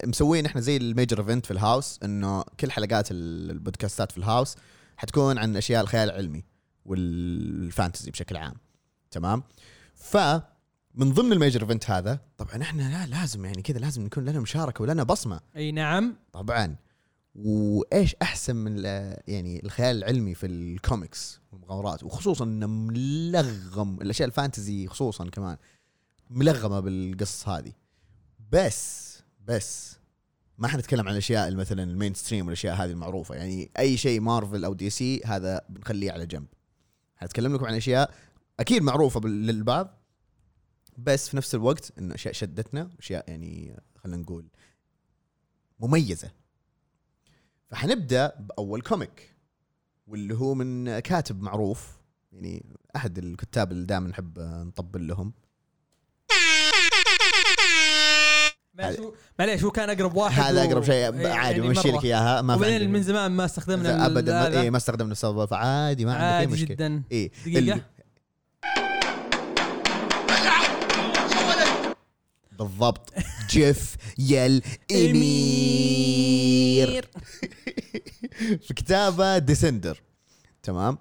مسوين 0.05 0.45
إحنا 0.45 0.61
زي 0.61 0.77
ال 0.77 0.84
major 0.84 1.19
event 1.19 1.45
في 1.45 1.51
ال 1.51 1.59
house 1.59 1.99
إنه 2.03 2.41
كل 2.59 2.71
حلقات 2.71 3.11
ال- 3.11 3.51
البودكاستات 3.51 4.11
في 4.11 4.17
ال 4.17 4.24
house 4.24 4.55
حتكون 4.97 5.37
عن 5.37 5.57
أشياء 5.57 5.81
الخيال 5.83 6.09
العلمي 6.09 6.43
وال 6.85 7.13
fantasy 7.13 8.11
بشكل 8.11 8.37
عام. 8.37 8.53
تمام؟ 9.11 9.43
ف 9.95 10.17
من 10.95 11.13
ضمن 11.13 11.33
ال 11.33 11.38
major 11.38 11.61
event 11.61 11.89
هذا 11.89 12.19
طبعا 12.37 12.61
إحنا 12.61 12.81
لا 12.81 13.15
لازم 13.15 13.45
يعني 13.45 13.61
كذا 13.61 13.79
لازم 13.79 14.01
نكون 14.05 14.25
لنا 14.25 14.39
مشاركة 14.39 14.81
ولنا 14.81 15.03
بصمة. 15.03 15.39
أي 15.55 15.71
نعم. 15.71 16.15
طبعا. 16.33 16.75
وإيش 17.35 18.15
أحسن 18.21 18.55
من 18.55 18.83
يعني 19.27 19.63
الخيال 19.63 19.97
العلمي 19.97 20.35
في 20.35 20.45
الكوميكس 20.45 21.39
والمغامرات 21.51 22.03
وخصوصا 22.03 22.45
إنه 22.45 22.67
ملغم 22.67 24.01
الأشياء 24.01 24.27
ال 24.27 24.35
fantasy 24.35 24.88
خصوصا 24.87 25.29
كمان 25.29 25.57
ملغمة 26.29 26.79
بالقصص 26.79 27.47
هذه. 27.49 27.73
بس 28.51 29.15
بس 29.45 29.97
ما 30.57 30.67
حنتكلم 30.67 31.07
عن 31.07 31.13
الأشياء 31.13 31.55
مثلا 31.55 31.83
ال 31.83 32.13
mainstream 32.13 32.45
والأشياء 32.45 32.75
هذه 32.75 32.91
المعروفة. 32.91 33.35
يعني 33.35 33.71
أي 33.79 33.97
شيء 33.97 34.21
مارفل 34.21 34.65
أو 34.65 34.73
DC 34.73 35.21
هذا 35.25 35.61
بنخليه 35.69 36.11
على 36.11 36.25
جنب. 36.25 36.47
حنتكلم 37.15 37.55
لكم 37.55 37.65
عن 37.65 37.73
أشياء 37.73 38.13
أكيد 38.59 38.81
معروفة 38.81 39.19
للبعض 39.19 39.97
بس 40.97 41.29
في 41.29 41.37
نفس 41.37 41.55
الوقت 41.55 41.93
إنه 41.99 42.15
أشياء 42.15 42.33
شدتنا 42.33 42.89
أشياء 42.99 43.29
يعني 43.29 43.81
خلينا 43.95 44.17
نقول 44.17 44.47
مميزة. 45.79 46.31
فحنبدأ 47.75 48.33
بأول 48.39 48.81
comic 48.81 49.35
واللي 50.07 50.33
هو 50.35 50.53
من 50.53 50.99
كاتب 50.99 51.41
معروف 51.41 51.88
يعني 52.33 52.65
أحد 52.95 53.17
الكتاب 53.17 53.71
اللي 53.71 53.85
دائما 53.85 54.07
نحب 54.09 54.39
نطبل 54.39 55.07
لهم 55.07 55.33
معليش 59.39 59.63
هو- 59.63 59.71
كان 59.71 59.89
أقرب 59.89 60.15
واحد 60.15 60.43
هذا 60.43 60.63
أقرب 60.63 60.83
شيء 60.83 60.93
إيه، 60.93 61.27
عادي 61.27 61.57
يعني 61.57 61.73
بمشي. 61.73 61.91
لك 61.91 62.03
إياها 62.05 62.41
ما 62.41 62.55
وبعدين 62.55 62.73
عندي- 62.81 62.88
من 62.88 63.03
زمان 63.03 63.31
ما 63.31 63.45
استخدمنا 63.45 64.05
ابدا 64.05 64.49
ما. 64.49 64.61
إيه 64.61 64.69
ما 64.69 64.77
استخدمنا 64.77 65.11
السبب 65.11 65.45
فعادي 65.45 66.05
ما 66.05 66.11
عندك 66.13 66.23
أي 66.25 66.33
عادي 66.33 66.51
مشكلة 66.53 66.67
جدا 66.75 67.03
دقيقة. 67.09 67.73
ال- 67.75 67.81
بالضبط 72.59 73.13
جيف 73.49 73.95
يل 74.19 74.61
امير 76.83 77.09
في 78.67 78.73
كتابة 78.75 79.38
ديسندر 79.38 80.01
تمام؟ 80.63 80.97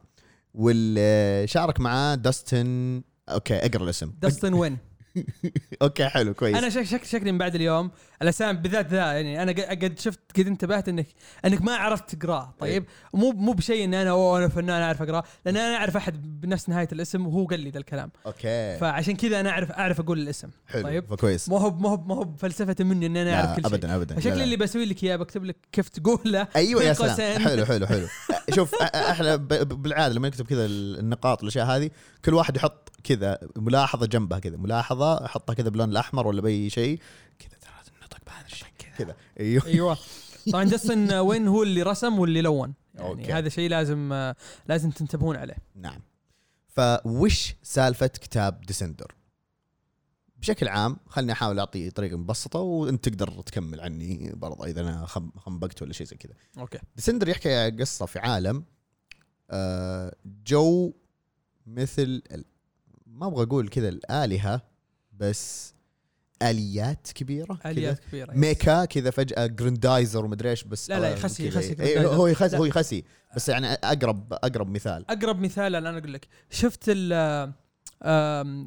واللي 0.55 1.47
شارك 1.47 1.81
معاه 1.81 2.15
داستن 2.15 3.03
أوكي 3.29 3.55
أقرأ 3.57 3.85
الاسم. 3.85 4.13
داستن 4.23 4.55
وين 4.55 4.79
أوكي 5.83 6.09
حلو 6.09 6.35
كويس. 6.35 6.57
أنا 6.57 6.69
شك 6.69 6.83
شك 6.83 7.05
شكلي 7.05 7.33
من 7.33 7.39
بعد 7.39 7.55
اليوم. 7.55 7.91
الأسامي 8.23 8.59
بالذات 8.59 8.87
ذا 8.89 8.97
يعني 8.97 9.43
أنا 9.43 9.53
قد- 9.53 9.99
شفت 9.99 10.21
قد 10.37 10.47
انتبهت 10.47 10.89
انك 10.89 11.07
إنك 11.45 11.63
ما 11.63 11.77
عرفت 11.77 12.15
تقراه 12.15 12.55
طيب؟ 12.59 12.85
مو 13.15 13.31
مو 13.33 13.53
بشيء 13.53 13.85
إن 13.85 13.95
أنا 13.95 14.11
أوه 14.11 14.39
أنا 14.39 14.49
فنان 14.49 14.83
أعرف 14.83 15.03
اقراه 15.03 15.25
لأن 15.47 15.57
أنا 15.57 15.77
أعرف 15.77 15.97
أحد 15.97 16.41
بنفس 16.41 16.69
نهاية 16.69 16.89
الاسم 16.93 17.27
وهو 17.27 17.47
قال 17.47 17.61
لي 17.61 17.71
ذا 17.71 17.79
الكلام. 17.79 18.11
أوكي. 18.27 18.79
فعشان 18.79 19.17
كذا 19.17 19.41
أنا 19.41 19.51
اعرف 19.51 19.71
أعرف 19.73 20.01
أقول 20.01 20.19
الاسم. 20.19 20.49
حلو 20.67 20.83
طيب. 20.83 21.05
فكويس. 21.11 21.49
ما 21.49 21.59
هو 21.61 21.71
ما 21.71 21.89
هو 21.91 21.97
ما 21.97 22.15
هو 22.15 22.25
بفلسفة 22.25 22.77
مني 22.85 23.07
إن 23.07 23.17
أنا 23.17 23.35
أعرف 23.35 23.57
كل 23.57 23.63
شيء. 23.63 23.75
ابدا 23.75 23.97
ابدا. 23.97 24.15
لا. 24.15 24.45
اللي 24.45 24.57
بسوي 24.57 24.85
لك 24.85 25.05
إياه 25.05 25.17
بكتب 25.17 25.45
لك 25.45 25.57
كيف 25.73 25.89
تقوله 25.89 26.49
أيوه 26.57 26.83
يا 26.83 26.93
سلام. 26.93 27.39
حلو 27.39 27.65
حلو 27.67 27.87
حلو. 27.87 28.07
شوف 28.57 28.75
إحنا 28.83 29.37
بالعادة 29.37 30.15
لما 30.15 30.29
نكتب 30.29 30.47
كذا 30.47 30.67
النقاط 30.67 31.39
والاشياء 31.39 31.67
هذه 31.67 31.91
كل 32.25 32.35
واحد 32.35 32.57
يحط 32.57 32.91
كذا 33.05 33.39
ملاحظة 33.57 34.07
جنبها 34.07 34.39
كذا 34.39 34.57
ملاحظة 34.57 35.04
أحطها 35.05 35.55
كذا 35.55 35.69
باللون 35.69 35.91
الأحمر 35.91 36.27
ولا 36.27 36.43
بأي 36.43 36.71
شيء. 36.71 37.01
كذا 37.39 37.59
ترى 37.61 37.97
النطق 37.97 38.19
بهذا 38.27 38.47
الشيء 38.47 38.69
كذا. 38.99 39.17
أيوه. 39.41 39.67
أيوه. 39.67 39.99
طبعا 40.53 40.65
Dustin 40.65 41.15
Nguyen 41.29 41.49
هو 41.49 41.63
اللي 41.63 41.83
رسم 41.83 42.19
واللي 42.19 42.43
لون. 42.43 42.75
يعني 42.95 43.09
أوكي. 43.09 43.33
هذا 43.33 43.49
شيء 43.49 43.71
لازم 43.71 44.33
لازم 44.69 44.91
تنتبهون 44.91 45.37
عليه. 45.37 45.57
نعم. 45.75 46.01
فوش 46.69 47.55
سالفة 47.63 48.07
كتاب 48.07 48.61
Descender؟ 48.61 49.15
بشكل 50.37 50.69
عام 50.69 50.97
خلني 51.07 51.33
أحاول 51.33 51.59
أعطي 51.59 51.91
طريقة 51.91 52.17
مبسطة 52.17 52.59
وأنت 52.59 53.09
تقدر 53.09 53.41
تكمل 53.43 53.81
عني 53.81 54.33
برضه 54.35 54.67
إذا 54.67 54.81
أنا 54.81 55.07
خنبقت 55.37 55.83
ولا 55.83 55.93
شيء 55.93 56.07
زي 56.07 56.17
كذا. 56.17 56.35
okay. 56.59 56.79
Descender 56.97 57.29
يحكي 57.29 57.71
قصة 57.71 58.07
في 58.07 58.19
عالم 58.19 58.65
آه، 59.51 60.15
جو 60.47 60.93
مثل 61.67 62.23
ما 63.07 63.27
أبغى 63.27 63.43
أقول 63.43 63.69
كذا 63.69 63.89
الآلهة 63.89 64.63
بس 65.29 65.75
آليات 66.43 67.13
كبيرة. 67.15 67.59
آليات 67.67 67.99
كبيرة 67.99 68.33
mecha 68.33 68.85
كذا 68.85 69.11
فجأة 69.11 69.47
Grendizer 69.47 70.25
ومدري 70.25 70.51
إيش 70.51 70.65
بس 70.65 70.91
لا، 70.91 71.01
لا، 71.01 71.13
آه، 71.13 71.15
يخسي- 71.17 71.49
كذا. 71.51 71.61
يخسي 71.61 71.83
إيه،. 71.83 72.07
هو 72.07 72.27
يخسي. 72.27 72.57
هو 72.59 72.65
يخسي 72.65 73.05
بس 73.37 73.49
يعني 73.49 73.67
أقرب 73.73 74.33
أقرب 74.33 74.71
مثال 74.71 75.05
أقرب 75.11 75.41
مثال 75.41 75.75
الان 75.77 75.97
أقول 75.97 76.13
لك 76.13 76.29
شفت 76.51 76.85
ال 76.89 77.13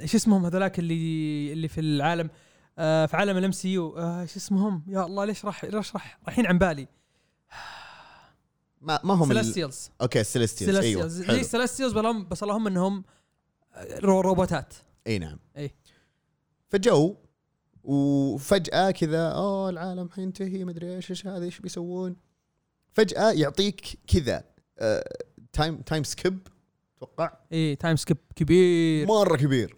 إيش 0.01 0.15
اسمهم 0.15 0.45
هذولاك 0.45 0.79
اللي 0.79 1.53
اللي 1.53 1.67
في 1.67 1.81
العالم 1.81 2.29
آه، 2.79 3.05
في 3.05 3.17
عالم 3.17 3.37
ال 3.37 3.51
MCU 3.51 3.95
إيش 4.21 4.35
اسمهم 4.35 4.83
يا 4.87 5.05
الله 5.05 5.25
ليش 5.25 5.45
راح 5.45 5.65
ليش 5.65 5.93
راح 5.93 6.19
رايحين 6.25 6.45
عن 6.45 6.57
بالي 6.57 6.87
ما 8.81 8.99
ما 9.03 9.13
هم 9.13 9.27
Celestials 9.27 9.89
okay 10.01 10.23
Celestials 10.23 10.77
أيوه. 10.77 11.35
ليش 11.35 11.45
Celestials 11.45 11.93
بس 12.29 12.43
اللهم 12.43 12.67
إنهم 12.67 13.03
آه، 13.73 13.99
رو- 13.99 14.21
روبوتات 14.21 14.73
إي 15.07 15.19
نعم 15.19 15.39
إي. 15.57 15.71
فجو 16.69 17.15
وفجأة 17.83 18.91
كذا 18.91 19.29
اوه 19.29 19.69
العالم 19.69 20.09
حينتهي 20.09 20.63
مدري 20.65 20.95
إيش 20.95 21.09
إيش 21.09 21.27
هذا 21.27 21.45
إيش 21.45 21.59
بيسوون؟ 21.59 22.15
فجأة 22.93 23.31
يعطيك 23.31 23.99
كذا 24.07 24.43
time 25.53 25.81
time 25.81 26.03
skip 26.03 26.47
أتوقع 26.97 27.37
إي 27.53 27.75
time 27.75 27.95
skip 27.95 28.17
كبير. 28.35 29.07
مرة 29.07 29.37
كبير. 29.37 29.77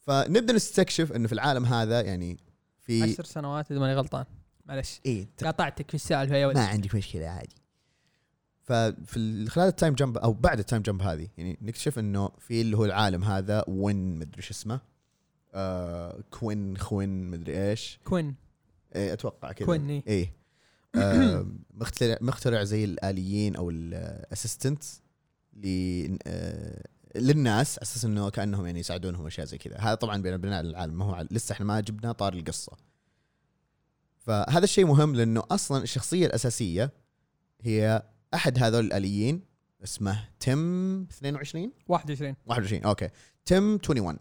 فنبدأ 0.00 0.52
نستكشف 0.52 1.12
إنه 1.12 1.26
في 1.28 1.32
العالم 1.32 1.64
هذا 1.64 2.00
يعني 2.00 2.38
في 2.78 3.02
عشر 3.02 3.24
سنوات 3.24 3.70
إذا 3.70 3.80
ماني 3.80 3.94
غلطان. 3.94 4.24
معلش 4.66 5.00
ت- 5.36 5.44
قاطعتك 5.44 5.88
في 5.88 5.94
السالفة 5.94 6.36
يا 6.36 6.40
ما 6.40 6.46
ولد 6.46 6.56
عندك 6.58 6.94
مشكلة 6.94 7.26
عادي. 7.28 7.56
ففي 8.62 9.16
ال- 9.16 9.50
خلال 9.50 9.66
التايم 9.68 9.94
جمب 9.94 10.18
أو 10.18 10.32
بعد 10.32 10.58
التايم 10.58 10.82
جمب 10.82 11.02
هذه 11.02 11.28
يعني 11.36 11.58
نكتشف 11.62 11.98
إنه 11.98 12.28
في 12.38 12.60
اللي 12.60 12.76
هو 12.76 12.84
العالم 12.84 13.24
هذا 13.24 13.64
وين 13.68 14.18
مدري 14.18 14.42
شو 14.42 14.50
اسمه. 14.50 14.80
آه 15.54 16.20
كوين 16.30 16.76
خوين 16.76 17.30
مدري 17.30 17.70
إيش. 17.70 18.00
كوين. 18.04 18.34
إيه 18.96 19.12
أتوقع 19.12 19.52
كذا. 19.52 19.66
كوين، 19.66 19.90
إيه. 19.90 20.02
إيه. 20.06 20.32
آه 20.94 21.46
مخترع 21.80 22.18
مخترع 22.20 22.64
زي 22.64 22.84
الآليين 22.84 23.56
أو 23.56 23.70
الأسيستنت 23.70 24.84
للناس 27.16 27.78
على 27.78 27.82
أساس 27.82 28.04
إنه 28.04 28.30
كأنهم 28.30 28.66
يعني 28.66 28.80
يساعدونهم 28.80 29.26
أشياء 29.26 29.46
زي 29.46 29.58
كذا. 29.58 29.78
هذا 29.78 29.94
طبعا 29.94 30.22
بين 30.22 30.36
بناء 30.36 30.60
العالم. 30.60 30.98
ما 30.98 31.04
هو 31.04 31.26
لسه 31.30 31.52
إحنا 31.52 31.66
ما 31.66 31.80
جبنا 31.80 32.12
طاري 32.12 32.32
القصة. 32.32 32.76
فهذا 34.18 34.64
الشيء 34.64 34.86
مهم 34.86 35.14
لأنه 35.14 35.42
أصلا 35.50 35.82
الشخصية 35.82 36.26
الأساسية 36.26 36.92
هي 37.62 38.02
أحد 38.34 38.58
هذول 38.58 38.84
الآليين 38.84 39.42
اسمه 39.84 40.28
تيم 40.40 41.02
22 41.02 41.72
21 41.88 42.36
21 42.46 42.84
okay. 42.84 43.08
تيم 43.44 43.74
21 43.74 44.18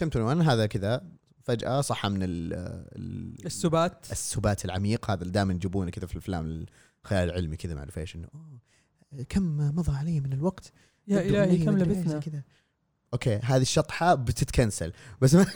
تيم 0.00 0.08
21 0.08 0.42
هذا 0.42 0.66
كذا 0.66 1.04
فجأة 1.42 1.80
صحى 1.80 2.08
من 2.08 2.22
ال 2.22 2.52
ال- 2.96 3.46
السبات. 3.46 4.06
السبات 4.12 4.64
العميق. 4.64 5.10
هذا 5.10 5.20
اللي 5.22 5.32
دائما 5.32 5.52
يجيبونه 5.52 5.90
كذا 5.90 6.06
في 6.06 6.12
الأفلام 6.12 6.66
الخيال 7.04 7.28
العلمي 7.30 7.56
كذا 7.56 7.74
ما 7.74 7.80
اعرف 7.80 7.98
إيش 7.98 8.16
إنه 8.16 8.28
كم 9.28 9.56
مضى 9.76 9.92
علي 9.96 10.20
من 10.20 10.32
الوقت؟ 10.32 10.72
يا 11.08 11.20
إلهي 11.20 11.64
كم 11.64 11.78
لبثنا؟ 11.78 12.20
كذا. 12.20 12.42
أوكي 13.12 13.36
هذه 13.36 13.62
الشطحة 13.62 14.14
بتتكنسل. 14.14 14.92
بس 15.20 15.34
ما, 15.34 15.46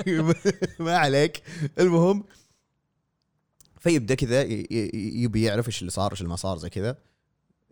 ما 0.80 0.96
عليك. 0.96 1.42
المهم 1.78 2.24
فيبدأ 3.80 4.14
كذا 4.14 4.42
يبي 5.22 5.42
يعرف 5.42 5.66
إيش 5.66 5.80
اللي 5.80 5.90
صار 5.90 6.10
إيش 6.12 6.20
اللي 6.20 6.30
ما 6.30 6.36
صار 6.36 6.58
زي 6.58 6.70
كذا. 6.70 6.96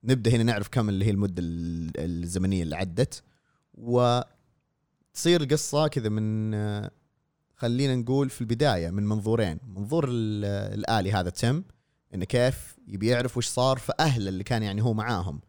نبدأ 0.05 0.31
هنا 0.31 0.43
نعرف 0.43 0.69
كم 0.69 0.89
اللي 0.89 1.05
هي 1.05 1.11
المدة 1.11 1.43
ال- 1.43 1.93
الزمنية 2.25 2.63
اللي 2.63 2.77
عدت. 2.77 3.23
وتصير 5.15 5.41
القصة 5.43 5.89
كذا 5.89 6.09
من 6.09 6.55
خلينا 7.57 7.97
نقول 7.97 8.31
في 8.31 8.41
البداية 8.41 8.91
من 8.91 9.07
منظورين. 9.07 9.59
منظور 9.67 10.05
ال- 10.09 10.45
الآلي 10.79 11.13
هذا 11.13 11.31
تم 11.31 11.63
إنه 12.15 12.25
كيف 12.25 12.77
يبي 12.89 13.07
يعرف 13.07 13.37
وش 13.37 13.47
صار 13.47 13.79
في 13.79 13.93
اهله 14.01 14.29
اللي 14.29 14.45
كان 14.45 14.63
يعني 14.63 14.83
هو 14.83 14.93
معاهم. 14.95 15.41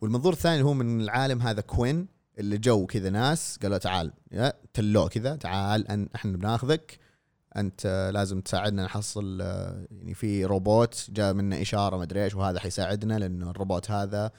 والمنظور 0.00 0.32
الثاني 0.32 0.62
هو 0.62 0.74
من 0.74 1.00
العالم 1.00 1.42
هذا 1.42 1.60
كوين 1.60 2.06
اللي 2.38 2.58
جو 2.58 2.86
كذا 2.86 3.10
ناس 3.10 3.58
قالوا 3.62 3.78
تعال 3.78 4.12
يا 4.32 4.52
تلوه 4.74 5.08
كذا 5.08 5.36
تعال 5.36 5.88
أن 5.88 6.08
إحنا 6.14 6.36
بناخذك 6.36 6.98
أنت 7.56 8.10
لازم 8.14 8.40
تساعدنا 8.40 8.84
نحصل 8.84 9.40
يعني 9.90 10.14
في 10.14 10.44
روبوت 10.44 11.06
جاء 11.10 11.32
منه 11.32 11.62
إشارة 11.62 11.96
مدري 11.96 12.24
إيش 12.24 12.34
وهذا 12.34 12.60
حيساعدنا 12.60 13.18
لأنه 13.18 13.50
الروبوت 13.50 13.90
هذا 13.90 14.30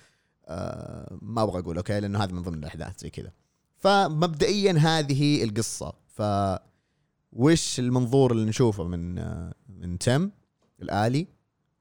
آه، 0.48 1.18
ما 1.22 1.44
أبغى 1.44 1.60
أقول 1.60 1.78
okay 1.78 2.00
لأنه 2.00 2.24
هذا 2.24 2.32
من 2.34 2.42
ضمن 2.42 2.60
الأحداث 2.60 3.00
زي 3.00 3.10
كذا. 3.10 3.32
فمبدئيا 3.78 4.72
هذه 4.74 5.44
القصة. 5.44 5.94
ف 6.08 6.22
وش 7.34 7.80
المنظور 7.80 8.32
اللي 8.32 8.46
نشوفه 8.50 8.84
من 8.84 9.16
من 9.70 9.98
تم 10.00 10.32
الآلي 10.82 11.28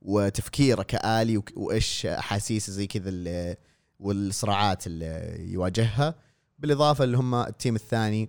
وتفكيره 0.02 0.82
كآلي 0.82 1.42
وإيش 1.56 2.06
أحاسيسه 2.06 2.72
زي 2.72 2.86
كذا 2.86 3.56
والصراعات 4.00 4.86
اللي 4.86 5.36
يواجهها 5.52 6.14
بالإضافة 6.58 7.04
اللي 7.04 7.16
هم 7.16 7.34
التيم 7.34 7.74
الثاني 7.76 8.28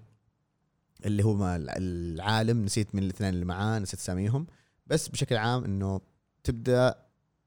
اللي 1.06 1.24
هو 1.26 1.34
ما- 1.34 1.56
العالم. 1.78 2.66
نسيت 2.66 2.96
من 2.96 3.04
الاثنين 3.04 3.30
اللي 3.34 3.46
معاه 3.46 3.80
نسيت 3.80 4.00
أساميهم. 4.00 4.48
بس 4.88 5.08
بشكل 5.08 5.36
عام 5.38 5.64
إنه 5.64 6.02
تبدأ 6.44 6.96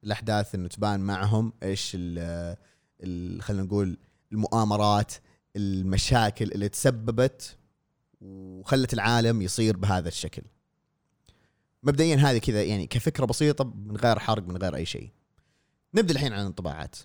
الأحداث 0.04 0.54
إنه 0.54 0.68
تبان 0.68 1.00
معهم 1.00 1.52
إيش 1.62 1.92
ال- 1.94 3.42
خلينا 3.42 3.62
نقول 3.62 3.98
المؤامرات 4.32 5.14
المشاكل 5.56 6.52
اللي 6.52 6.68
تسببت 6.68 7.56
وخلت 8.20 8.94
العالم 8.94 9.42
يصير 9.42 9.76
بهذا 9.76 10.08
الشكل. 10.08 10.42
مبدئيا 11.82 12.16
هذه 12.16 12.38
كذا 12.38 12.62
يعني 12.62 12.86
كفكرة 12.86 13.24
بسيطة 13.24 13.64
من 13.64 13.96
غير 13.96 14.18
حرق 14.18 14.42
من 14.42 14.56
غير 14.56 14.76
أي 14.76 14.86
شيء. 14.86 15.10
نبدأ 15.94 16.12
الحين 16.12 16.32
عن 16.32 16.40
الانطباعات. 16.40 16.96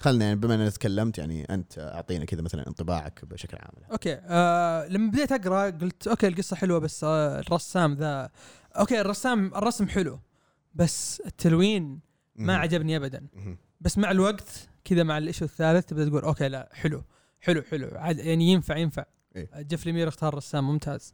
خلنا 0.00 0.24
يعني 0.24 0.36
بما 0.36 0.54
اني 0.54 0.70
تكلمت 0.70 1.18
يعني 1.18 1.44
أنت 1.44 1.78
أعطينا 1.78 2.24
كذا 2.24 2.42
مثلا 2.42 2.66
انطباعك 2.68 3.24
بشكل 3.24 3.56
عام. 3.56 3.72
okay 3.92 4.14
آه 4.22 4.86
لما 4.86 5.10
بديت 5.10 5.32
أقرأ 5.32 5.70
قلت 5.70 6.08
أوكي 6.08 6.28
القصة 6.28 6.56
حلوة 6.56 6.78
بس 6.78 7.04
آه 7.04 7.40
الرسام 7.40 7.94
ذا 7.94 8.30
okay 8.78 9.00
الرسام 9.00 9.54
الرسم 9.54 9.88
حلو 9.88 10.20
بس 10.74 11.22
التلوين 11.26 12.00
ما. 12.36 12.56
عجبني 12.56 12.96
ابدا. 12.96 13.26
بس 13.80 13.98
مع 13.98 14.10
الوقت 14.10 14.68
كذا 14.84 15.02
مع 15.02 15.18
ال 15.18 15.22
issue 15.22 15.44
الثالث 15.44 15.86
تبدأ 15.86 16.08
تقول 16.08 16.22
okay 16.22 16.48
لا 16.48 16.68
حلو. 16.72 17.04
حلو 17.40 17.62
حلو. 17.62 17.88
عاد 17.94 18.18
يعني 18.18 18.52
ينفع 18.52 18.76
ينفع. 18.76 19.04
إيه. 19.36 19.48
جيف 19.56 19.86
ليمير 19.86 20.08
اختار 20.08 20.34
رسام 20.34 20.68
ممتاز. 20.68 21.12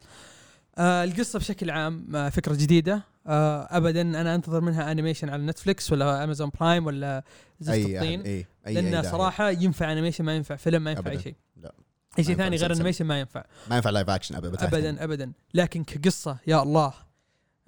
آه 0.77 1.03
القصة 1.03 1.39
بشكل 1.39 1.69
عام 1.69 2.15
آه 2.15 2.29
فكرة 2.29 2.53
جديدة. 2.55 3.03
آه 3.27 3.67
ابدا 3.71 4.01
أنا 4.01 4.35
أنتظر 4.35 4.61
منها 4.61 4.91
animation 4.91 5.29
على 5.29 5.45
نتفلكس 5.45 5.91
ولا 5.91 6.23
امازون 6.23 6.51
برايم 6.59 6.85
ولا 6.85 7.23
زفت 7.59 7.77
الطين. 7.77 8.21
اي 8.21 8.45
أي 8.67 8.73
لأن 8.73 8.91
داعي. 8.91 9.03
صراحة 9.03 9.49
ينفع 9.49 9.91
animation 9.91 10.23
ما 10.23 10.35
ينفع 10.35 10.55
فيلم 10.55 10.83
ما 10.83 10.91
ينفع 10.91 11.11
أي. 11.11 11.19
شيء. 11.19 11.35
لا. 11.55 11.73
أي 12.19 12.23
شيء 12.23 12.35
ثاني 12.35 12.55
غير. 12.57 12.73
animation 12.73 13.05
ما 13.05 13.19
ينفع. 13.19 13.45
ما 13.69 13.75
ينفع 13.75 13.89
live 13.89 14.09
action 14.09 14.35
ابدا. 14.35 14.67
ابدا 14.67 15.03
ابدا. 15.03 15.31
لكن 15.53 15.83
كقصة 15.83 16.37
يا 16.47 16.63
الله. 16.63 16.93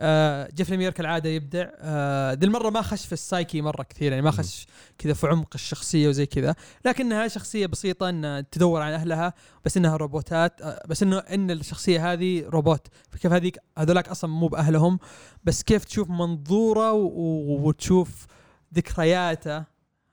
آه 0.02 0.50
جيف 0.54 0.70
ليمير 0.70 0.92
كالعاده 0.92 1.30
يبدع. 1.30 1.68
آه 1.76 2.34
ذي 2.34 2.46
المرة 2.46 2.70
ما 2.70 2.82
خش 2.82 3.06
في 3.06 3.14
السايكي 3.14 3.62
مرة 3.62 3.84
كثير 3.84 4.12
يعني 4.12 4.22
ما 4.24 4.32
خش 4.32 4.68
كذا 4.98 5.14
في 5.14 5.28
عمق 5.28 5.50
الشخصية 5.56 6.08
وزي 6.08 6.26
كذا. 6.26 6.56
لكنها 6.86 7.28
شخصية 7.28 7.66
بسيطة 7.66 8.10
إن 8.10 8.46
تدور 8.52 8.82
عن 8.82 8.94
أهلها 8.94 9.34
بس 9.66 9.78
إنها 9.78 9.98
روبوتات. 9.98 10.62
آه 10.62 10.84
بس 10.88 11.04
إنه 11.04 11.18
إن 11.18 11.52
الشخصية 11.52 12.14
هذه 12.14 12.46
روبوت. 12.48 12.88
فكيف 13.10 13.32
هذيك 13.32 13.58
هذولاك 13.78 14.10
أصلا 14.10 14.30
مو 14.30 14.48
بأهلهم. 14.48 15.00
بس 15.44 15.64
كيف 15.64 15.86
تشوف 15.86 16.10
منظوره 16.10 16.92
وتشوف 16.94 18.26
ذكرياته 18.76 19.64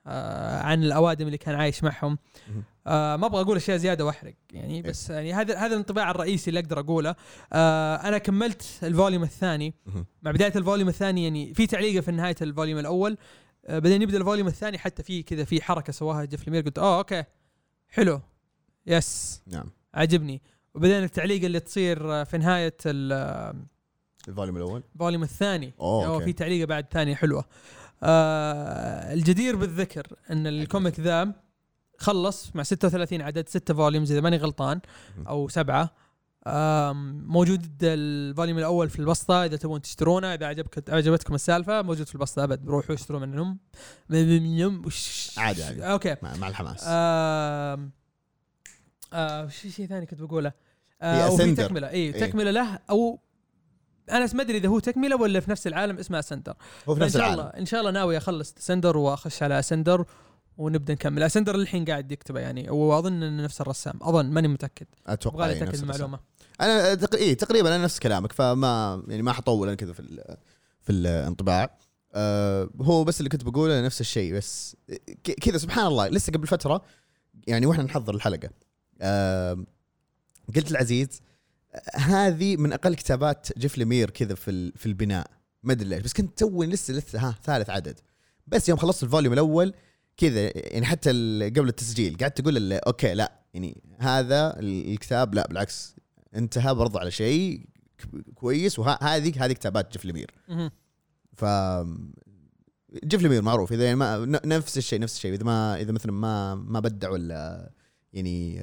آه 0.06 0.60
عن 0.60 0.82
الأوادم 0.82 1.26
اللي 1.26 1.38
كان 1.38 1.54
عايش 1.54 1.84
معهم. 1.84 2.18
آه 2.86 3.16
ما 3.16 3.26
أبغى 3.26 3.40
أقول 3.40 3.56
أشياء 3.56 3.76
زيادة 3.76 4.04
وأحرق 4.04 4.34
يعني 4.52 4.82
بس 4.82 5.10
يعني 5.10 5.32
هذا 5.34 5.56
هذا 5.58 5.72
الانطباع 5.72 6.10
الرئيسي 6.10 6.48
اللي 6.48 6.60
أقدر 6.60 6.80
أقوله. 6.80 7.14
آه 7.52 7.96
أنا 7.96 8.18
كملت 8.18 8.62
ال 8.82 8.88
volume 8.88 9.22
الثاني. 9.22 9.74
مع 10.22 10.30
بداية 10.30 10.52
ال 10.56 10.61
volume 10.61 10.88
الثاني 10.88 11.24
يعني 11.24 11.54
في 11.54 11.66
تعليقة 11.66 12.00
في 12.00 12.10
نهاية 12.12 12.36
ال 12.42 12.47
volume 12.47 12.78
الأول. 12.80 13.18
آه 13.66 13.78
بعدين 13.78 14.02
يبدأ 14.02 14.18
ال 14.18 14.23
volume 14.23 14.48
الثاني 14.48 14.78
حتى 14.78 15.02
في 15.02 15.22
كذا 15.22 15.44
في 15.44 15.62
حركة 15.62 15.92
سواها 15.92 16.24
جيف 16.24 16.46
ليمير 16.46 16.62
قلت 16.64 16.78
أوه 16.78 16.98
okay. 16.98 17.24
حلو. 17.88 18.20
yes. 18.86 19.42
نعم. 19.46 19.70
عجبني. 19.94 20.42
وبعدين 20.74 21.02
التعليقة 21.04 21.46
اللي 21.46 21.60
تصير 21.60 22.12
آه، 22.12 22.24
في 22.24 22.38
نهاية 22.38 22.76
ال- 22.86 23.56
ال 24.28 24.32
volume 24.32 24.56
الأول؟ 24.56 24.82
ال 24.94 24.98
volume 24.98 25.22
الثاني. 25.22 25.72
أوه 25.80 26.06
okay. 26.06 26.24
في 26.24 26.32
تعليقة 26.32 26.66
بعد 26.66 26.86
ثانية 26.92 27.14
حلوة. 27.14 27.44
آه 28.02 29.12
الجدير 29.14 29.56
بالذكر 29.56 30.06
إن 30.30 30.46
ال 30.46 30.55
comic 30.55 31.00
ذا 31.00 31.45
خلص 31.98 32.50
مع 32.54 32.62
36 32.62 33.22
عدد 33.22 33.48
6 33.48 33.74
volumes 33.74 34.12
إذا 34.12 34.20
ماني 34.20 34.36
غلطان 34.36 34.80
أو 35.28 35.48
سبعة. 35.48 35.90
آم، 36.48 37.24
موجود 37.26 37.66
ال 37.82 37.93
volume 37.93 38.58
الأول 38.58 38.90
في 38.90 38.98
البسطة 38.98 39.44
إذا 39.44 39.56
تبون 39.56 39.82
تشترونه 39.82 40.34
إذا 40.34 40.46
عجبك 40.46 40.90
عجبتكم 40.90 41.34
السالفة 41.34 41.82
موجود 41.82 42.06
في 42.06 42.14
البسطة 42.14 42.44
أبد. 42.44 42.68
روحوا 42.68 42.94
اشتروا 42.94 43.20
منهم. 43.20 43.58
عادي 45.38 45.64
عادي. 45.64 45.84
okay. 45.84 46.16
مع, 46.22 46.36
مع 46.36 46.48
الحماس. 46.48 46.84
آم، 46.86 47.90
آه 49.12 49.44
وش 49.44 49.56
في 49.56 49.70
شيء 49.70 49.86
ثاني 49.86 50.06
كنت 50.06 50.22
بقوله؟ 50.22 50.52
آه 51.02 51.30
وفي. 51.30 51.54
تكملة. 51.54 51.88
اي 51.88 51.94
إيه. 51.94 52.26
تكملة 52.26 52.50
له 52.50 52.78
أو 52.90 53.20
أنا 54.10 54.28
ما 54.34 54.42
أدري 54.42 54.56
إذا 54.58 54.68
هو 54.68 54.78
تكملة 54.78 55.16
ولا 55.16 55.40
في 55.40 55.50
نفس 55.50 55.66
العالم 55.66 55.98
اسمه 55.98 56.18
Ascender 56.18 56.54
هو 56.88 56.94
في 56.94 57.00
نفس 57.00 57.12
شاء 57.12 57.22
العالم. 57.22 57.40
الله 57.40 57.52
إن 57.58 57.66
شاء 57.66 57.80
الله 57.80 57.90
ناوي 57.90 58.16
أخلص 58.16 58.54
Descender 58.58 58.96
وأخش 58.96 59.42
على 59.42 59.58
Ascender 59.58 60.04
ونبدأ 60.56 60.92
نكمل. 60.92 61.22
Ascender 61.22 61.54
الحين 61.54 61.84
قاعد 61.84 62.12
يكتبه 62.12 62.40
يعني. 62.40 62.70
وأظن 62.70 63.22
إنه 63.22 63.44
نفس 63.44 63.60
الرسام. 63.60 63.98
أظن 64.02 64.26
ماني 64.30 64.48
متأكد. 64.48 64.86
أتوقع 65.06 65.44
أبغى 65.44 65.56
أتأكد. 65.56 65.82
المعلومه 65.82 66.20
أنا 66.60 66.94
تق... 66.94 67.14
إيه 67.14 67.34
تقريبا 67.34 67.76
أنا 67.76 67.84
نفس 67.84 67.98
كلامك. 67.98 68.32
فما 68.32 69.02
يعني 69.08 69.22
ما 69.22 69.32
حطول 69.32 69.68
أنا 69.68 69.76
كذا 69.76 69.92
في 69.92 70.00
ال... 70.00 70.36
في 70.80 70.92
الانطباع. 70.92 71.78
آه 72.14 72.70
هو 72.80 73.04
بس 73.04 73.20
اللي 73.20 73.28
كنت 73.28 73.44
بقوله 73.44 73.80
نفس 73.80 74.00
الشيء 74.00 74.34
بس 74.34 74.76
ك... 75.24 75.30
كذا 75.30 75.58
سبحان 75.58 75.86
الله. 75.86 76.08
لسه 76.08 76.32
قبل 76.32 76.46
فترة 76.46 76.82
يعني 77.46 77.66
وإحنا 77.66 77.84
نحضر 77.84 78.14
الحلقة. 78.14 78.50
آه 79.00 79.64
قلت 80.56 80.70
العزيز 80.70 81.20
هذه 81.94 82.56
من 82.56 82.72
أقل 82.72 82.94
كتابات 82.94 83.58
جيف 83.58 83.78
لمير 83.78 84.10
كذا 84.10 84.34
في 84.34 84.50
ال... 84.50 84.72
في 84.76 84.86
البناء. 84.86 85.30
ما 85.62 85.72
أدري 85.72 85.88
ليش 85.88 86.02
بس 86.02 86.12
كنت 86.12 86.38
توي 86.38 86.66
لسه 86.66 86.94
لسه 86.94 87.18
ها 87.18 87.34
ثالث 87.44 87.70
عدد. 87.70 88.00
بس 88.46 88.68
يوم 88.68 88.78
خلصت 88.78 89.02
ال 89.02 89.07
volume 89.07 89.32
الأول 89.32 89.74
كذا 90.16 90.50
يعني 90.54 90.86
حتى 90.86 91.10
قبل 91.56 91.68
التسجيل 91.68 92.16
قعدت 92.16 92.40
أقول 92.40 92.56
ال- 92.56 92.84
okay 92.84 93.14
لا 93.14 93.32
يعني 93.54 93.82
هذا 93.98 94.58
ال- 94.60 94.92
الكتاب 94.92 95.34
لا 95.34 95.46
بالعكس 95.46 95.96
انتهى 96.34 96.74
برضو 96.74 96.98
على 96.98 97.10
شيء 97.10 97.66
كويس 98.34 98.78
وهذه 98.78 99.44
هذه 99.44 99.52
كتابات 99.52 99.92
جيف 99.92 100.04
لمير. 100.04 100.30
ف 101.32 101.44
جيف 103.04 103.22
لمير 103.22 103.42
معروف 103.42 103.72
إذا 103.72 103.84
يعني 103.84 103.96
ما 103.96 104.24
نفس 104.44 104.78
الشيء 104.78 105.00
نفس 105.00 105.16
الشيء 105.16 105.34
إذا 105.34 105.44
ما 105.44 105.80
إذا 105.80 105.92
مثلا 105.92 106.12
ما 106.12 106.54
ما 106.54 106.80
بدع 106.80 107.10
ولا 107.10 107.70
يعني 108.12 108.62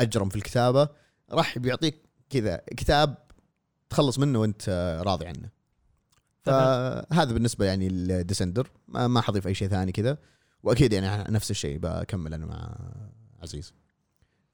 اجرم 0.00 0.28
في 0.28 0.36
الكتابة 0.36 0.88
راح 1.30 1.58
بيعطيك 1.58 2.02
كذا 2.30 2.56
كتاب 2.76 3.16
تخلص 3.90 4.18
منه 4.18 4.40
وأنت 4.40 4.98
راضي 5.06 5.26
عنه. 5.26 5.50
فهذا 6.42 7.32
بالنسبة 7.32 7.64
يعني 7.64 7.86
ال 7.86 7.94
Descender 7.94 8.70
ما, 8.88 9.08
ما 9.08 9.20
حضيف 9.20 9.46
أي 9.46 9.54
شيء 9.54 9.68
ثاني 9.68 9.92
كذا. 9.92 10.18
وأكيد 10.62 10.92
يعني 10.92 11.32
نفس 11.32 11.50
الشيء 11.50 11.78
بكمل 11.78 12.34
أنا 12.34 12.46
مع 12.46 12.76
عزيز. 13.42 13.74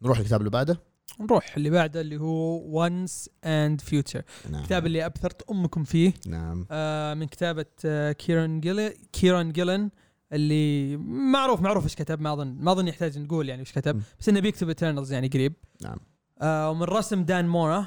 نروح 0.02 0.18
الكتاب 0.18 0.40
اللي 0.40 0.50
بعده؟ 0.50 0.80
نروح 1.20 1.56
اللي 1.56 1.70
بعده 1.70 2.00
اللي 2.00 2.16
هو 2.16 2.60
Once 2.78 3.30
and 3.44 3.80
Future 3.80 4.22
الكتاب 4.50 4.86
اللي 4.86 5.06
أبثرت 5.06 5.50
أمكم 5.50 5.84
فيه. 5.84 6.12
نعم. 6.26 6.66
آه 6.70 7.14
من 7.14 7.26
كتابة 7.26 7.66
آه 7.84 8.12
كيران 8.12 8.60
جيلن 8.60 8.92
كيران 9.12 9.52
جيلن 9.52 9.90
اللي 10.32 10.96
معروف 10.96 11.60
معروف 11.60 11.84
إيش 11.84 11.94
كتب 11.94 12.20
ما 12.20 12.32
أظن 12.32 12.56
ما 12.60 12.72
أظن 12.72 12.88
يحتاج 12.88 13.18
نقول 13.18 13.48
يعني 13.48 13.60
إيش 13.60 13.72
كتب 13.72 13.96
م. 13.96 14.02
بس 14.20 14.28
إنه 14.28 14.40
بيكتب 14.40 14.68
Eternals 14.68 15.12
يعني 15.12 15.28
قريب. 15.28 15.52
نعم. 15.82 15.98
آه 16.40 16.70
ومن 16.70 16.82
رسم 16.82 17.24
دان 17.24 17.48
مورا. 17.48 17.86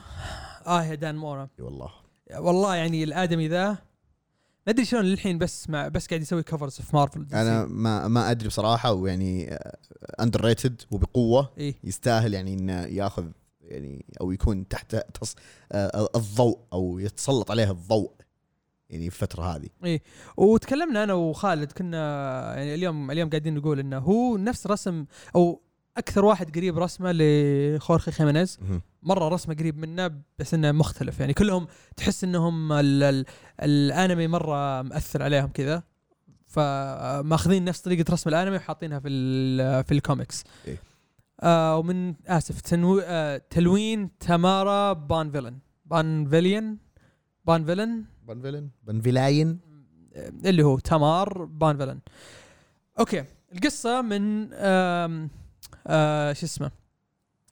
آه 0.68 0.84
يا 0.84 0.96
دان 0.96 1.16
مورا. 1.16 1.50
إي 1.60 1.66
والله. 1.66 1.90
والله 2.38 2.76
يعني 2.76 3.04
الآدمي 3.04 3.48
ذا 3.48 3.78
ما 4.68 4.74
أدري 4.74 4.86
شلون 4.86 5.04
للحين 5.04 5.38
بس 5.38 5.70
مع 5.70 5.88
بس 5.88 6.08
قاعد 6.08 6.22
يسوي 6.22 6.44
covers 6.44 6.74
في 6.74 6.96
مارفل 6.96 7.28
أنا 7.34 7.66
ما 7.66 8.08
ما 8.08 8.32
أدري 8.32 8.48
بصراحة 8.48 8.94
ويعني 8.94 9.58
underrated 10.20 10.82
وبقوة 10.92 11.52
إيه. 11.58 11.76
يستاهل 11.84 12.34
يعني 12.34 12.54
إنه 12.54 12.82
ياخذ 12.86 13.26
يعني 13.62 14.06
أو 14.22 14.32
يكون 14.32 14.68
تحت 14.68 14.96
تص... 14.96 15.36
آه، 15.72 16.10
الضوء 16.16 16.60
أو 16.74 17.00
يتسلط 17.00 17.52
عليه 17.52 17.72
الضوء 17.72 18.12
يعني 18.90 19.10
في 19.10 19.24
الفترة 19.24 19.44
هذه. 19.44 20.00
وتكلمنا 20.38 21.04
أنا 21.04 21.14
وخالد 21.14 21.72
كنا 21.72 21.98
يعني 22.56 22.76
اليوم 22.76 23.12
اليوم 23.12 23.30
قاعدين 23.30 23.56
نقول 23.56 23.80
إنه 23.80 23.98
هو 23.98 24.38
نفس 24.38 24.68
رسم 24.68 25.06
أو 25.36 25.62
أكثر 25.98 26.26
واحد 26.26 26.56
قريب 26.56 26.80
رسمه 26.80 27.12
لخورخي 27.16 28.12
خيمينيز. 28.12 28.60
مرة 29.04 29.30
رسمه 29.30 29.56
قريب 29.56 29.78
منه 29.78 30.12
بس 30.40 30.54
إنه 30.54 30.72
مختلف. 30.72 31.20
يعني 31.20 31.34
كلهم 31.34 31.68
تحس 31.98 32.24
إنهم 32.24 32.72
ال 32.72 33.04
ال 33.04 33.26
الأنمي 33.62 34.28
مرة 34.28 34.82
مأثر 34.82 35.24
عليهم 35.24 35.48
كذا. 35.48 35.84
فماخذين 36.48 37.66
نفس 37.66 37.82
طريقة 37.82 38.14
رسم 38.14 38.30
الأنمي 38.30 38.56
وحاطينها 38.56 39.00
في 39.00 39.10
ال- 39.10 39.84
في 39.84 39.92
الكوميكس. 39.94 40.44
إيه. 40.68 40.78
آه 41.40 41.78
ومن 41.78 42.14
آسف 42.28 42.62
تنو 42.62 43.00
آه 43.00 43.42
تلوين 43.50 44.18
تامارا 44.18 44.94
بان 44.94 45.32
فيلن. 45.32 45.58
بان 45.86 46.30
فيليان؟ 46.30 46.78
بان 47.46 47.66
فيلن؟ 47.66 48.04
بنفيلن 48.28 48.70
بنفيلاين 48.84 49.60
آه، 50.16 50.32
اللي 50.46 50.64
هو 50.64 50.80
تامار 50.80 51.46
بان 51.46 51.78
فيلن. 51.78 52.00
okay 53.00 53.26
القصة 53.56 54.02
من 54.02 54.54
آم 54.54 55.30
آه 55.88 56.34
شو 56.34 56.46
اسمه؟ 56.46 56.72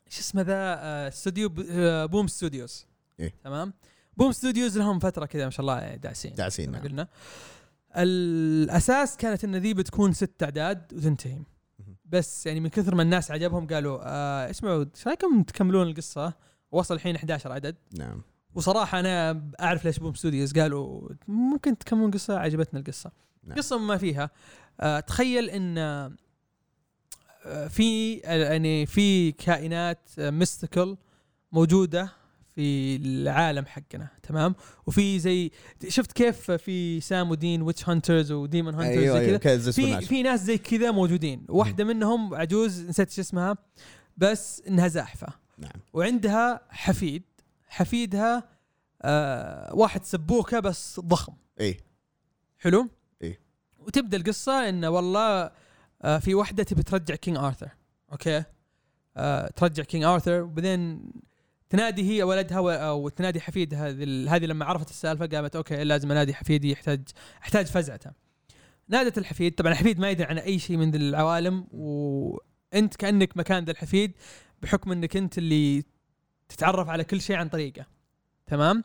شو 0.09 0.19
اسمه 0.19 0.41
ذا 0.41 0.53
آه، 0.55 1.07
استوديو 1.07 1.53
آه، 1.71 2.05
Boom 2.05 2.27
Studios. 2.27 2.85
إيه. 3.19 3.33
تمام؟ 3.43 3.73
Boom 4.17 4.31
Studios 4.31 4.77
لهم 4.77 4.99
فترة 4.99 5.25
كذا 5.25 5.45
ما 5.45 5.51
شاء 5.51 5.61
الله 5.61 5.79
يعني 5.79 5.97
داعسين. 5.97 6.33
داعسين 6.35 6.71
نعم. 6.71 6.81
قلنا. 6.81 7.07
الأساس 7.95 9.17
كانت 9.17 9.43
إن 9.43 9.55
ذي 9.55 9.73
بتكون 9.73 10.13
ست 10.13 10.43
أعداد 10.43 10.93
وتنتهي. 10.93 11.41
بس 12.05 12.45
يعني 12.45 12.59
من 12.59 12.69
كثر 12.69 12.95
ما 12.95 13.03
الناس 13.03 13.31
عجبهم 13.31 13.67
قالوا 13.67 13.99
آه 14.03 14.49
اسمعوا 14.49 14.85
إيش 14.95 15.07
رأيكم 15.07 15.43
تكملون 15.43 15.87
القصة؟ 15.87 16.33
وصل 16.71 16.95
الحين 16.95 17.15
11 17.15 17.51
عدد. 17.51 17.75
نعم. 17.97 18.21
وصراحة 18.55 18.99
أنا 18.99 19.43
أعرف 19.59 19.85
ليش 19.85 19.99
Boom 19.99 20.13
Studios 20.13 20.53
قالوا 20.53 21.09
ممكن 21.27 21.77
تكملون 21.77 22.11
قصة 22.11 22.39
عجبتنا 22.39 22.79
القصة. 22.79 23.11
نعم. 23.43 23.57
قصة 23.57 23.77
ما 23.77 23.97
فيها. 23.97 24.29
آه 24.79 24.99
تخيل 24.99 25.49
إن 25.49 25.77
في 27.69 28.13
يعني 28.15 28.85
في 28.85 29.31
كائنات 29.31 30.09
mystical 30.17 30.97
موجودة 31.51 32.09
في 32.55 32.95
العالم 32.95 33.65
حقنا 33.65 34.07
تمام؟ 34.23 34.55
وفي 34.85 35.19
زي 35.19 35.51
شفت 35.87 36.11
كيف 36.11 36.51
في 36.51 37.01
Sam 37.01 37.31
و 37.31 37.37
Dean 37.37 37.61
witch 37.61 37.89
hunters 37.89 38.31
و 38.31 38.39
demon 38.39 38.75
hunters 38.75 38.97
أيوه 38.97 39.19
زي 39.19 39.37
كذا؟ 39.37 39.71
في. 39.71 40.01
في 40.01 40.23
ناس 40.23 40.43
زي 40.43 40.57
كذا 40.57 40.91
موجودين. 40.91 41.45
واحدة 41.49 41.83
منهم 41.83 42.35
عجوز 42.35 42.85
نسيت 42.85 43.11
شو 43.11 43.21
اسمها 43.21 43.57
بس 44.17 44.61
إنها 44.67 44.87
زاحفة. 44.87 45.27
نعم. 45.57 45.71
وعندها 45.93 46.61
حفيد. 46.69 47.23
حفيدها 47.67 48.43
آه 49.01 49.75
واحد 49.75 50.05
سبوكة 50.05 50.59
بس 50.59 50.99
ضخم. 50.99 51.33
إيه. 51.59 51.77
حلو؟ 52.57 52.87
إيه. 53.21 53.39
وتبدأ 53.79 54.17
القصة 54.17 54.69
إنه 54.69 54.89
والله 54.89 55.51
آه 56.01 56.19
في 56.19 56.35
واحدة 56.35 56.63
تبي 56.63 56.83
ترجع 56.83 57.15
King 57.15 57.37
Arthur 57.37 57.69
okay؟ 58.11 58.43
آه 59.17 59.47
ترجع 59.47 59.83
King 59.83 60.03
Arthur 60.03 60.41
وبعدين 60.41 61.11
تنادي 61.69 62.11
هي 62.11 62.23
ولدها 62.23 62.77
أو 62.89 63.09
تنادي 63.09 63.41
حفيدها 63.41 63.89
هذه 64.35 64.45
لما 64.45 64.65
عرفت 64.65 64.89
السالفة 64.89 65.25
قامت 65.27 65.55
okay 65.55 65.83
لازم 65.83 66.11
أنادي 66.11 66.33
حفيدي 66.33 66.71
يحتاج 66.71 67.01
احتاج 67.41 67.65
فزعته. 67.65 68.11
نادت 68.87 69.17
الحفيد 69.17 69.55
طبعا 69.55 69.71
الحفيد 69.71 69.99
ما 69.99 70.09
يدري 70.09 70.27
عن 70.27 70.37
أي 70.37 70.59
شيء 70.59 70.77
من 70.77 70.91
ذي 70.91 70.97
العوالم 70.97 71.67
وأنت 71.71 72.95
كأنك 72.95 73.37
مكان 73.37 73.65
ذا 73.65 73.71
الحفيد 73.71 74.11
بحكم 74.61 74.91
إنك 74.91 75.17
أنت 75.17 75.37
اللي 75.37 75.83
تتعرف 76.49 76.89
على 76.89 77.03
كل 77.03 77.21
شيء 77.21 77.35
عن 77.35 77.49
طريقه. 77.49 77.85
تمام؟ 78.47 78.83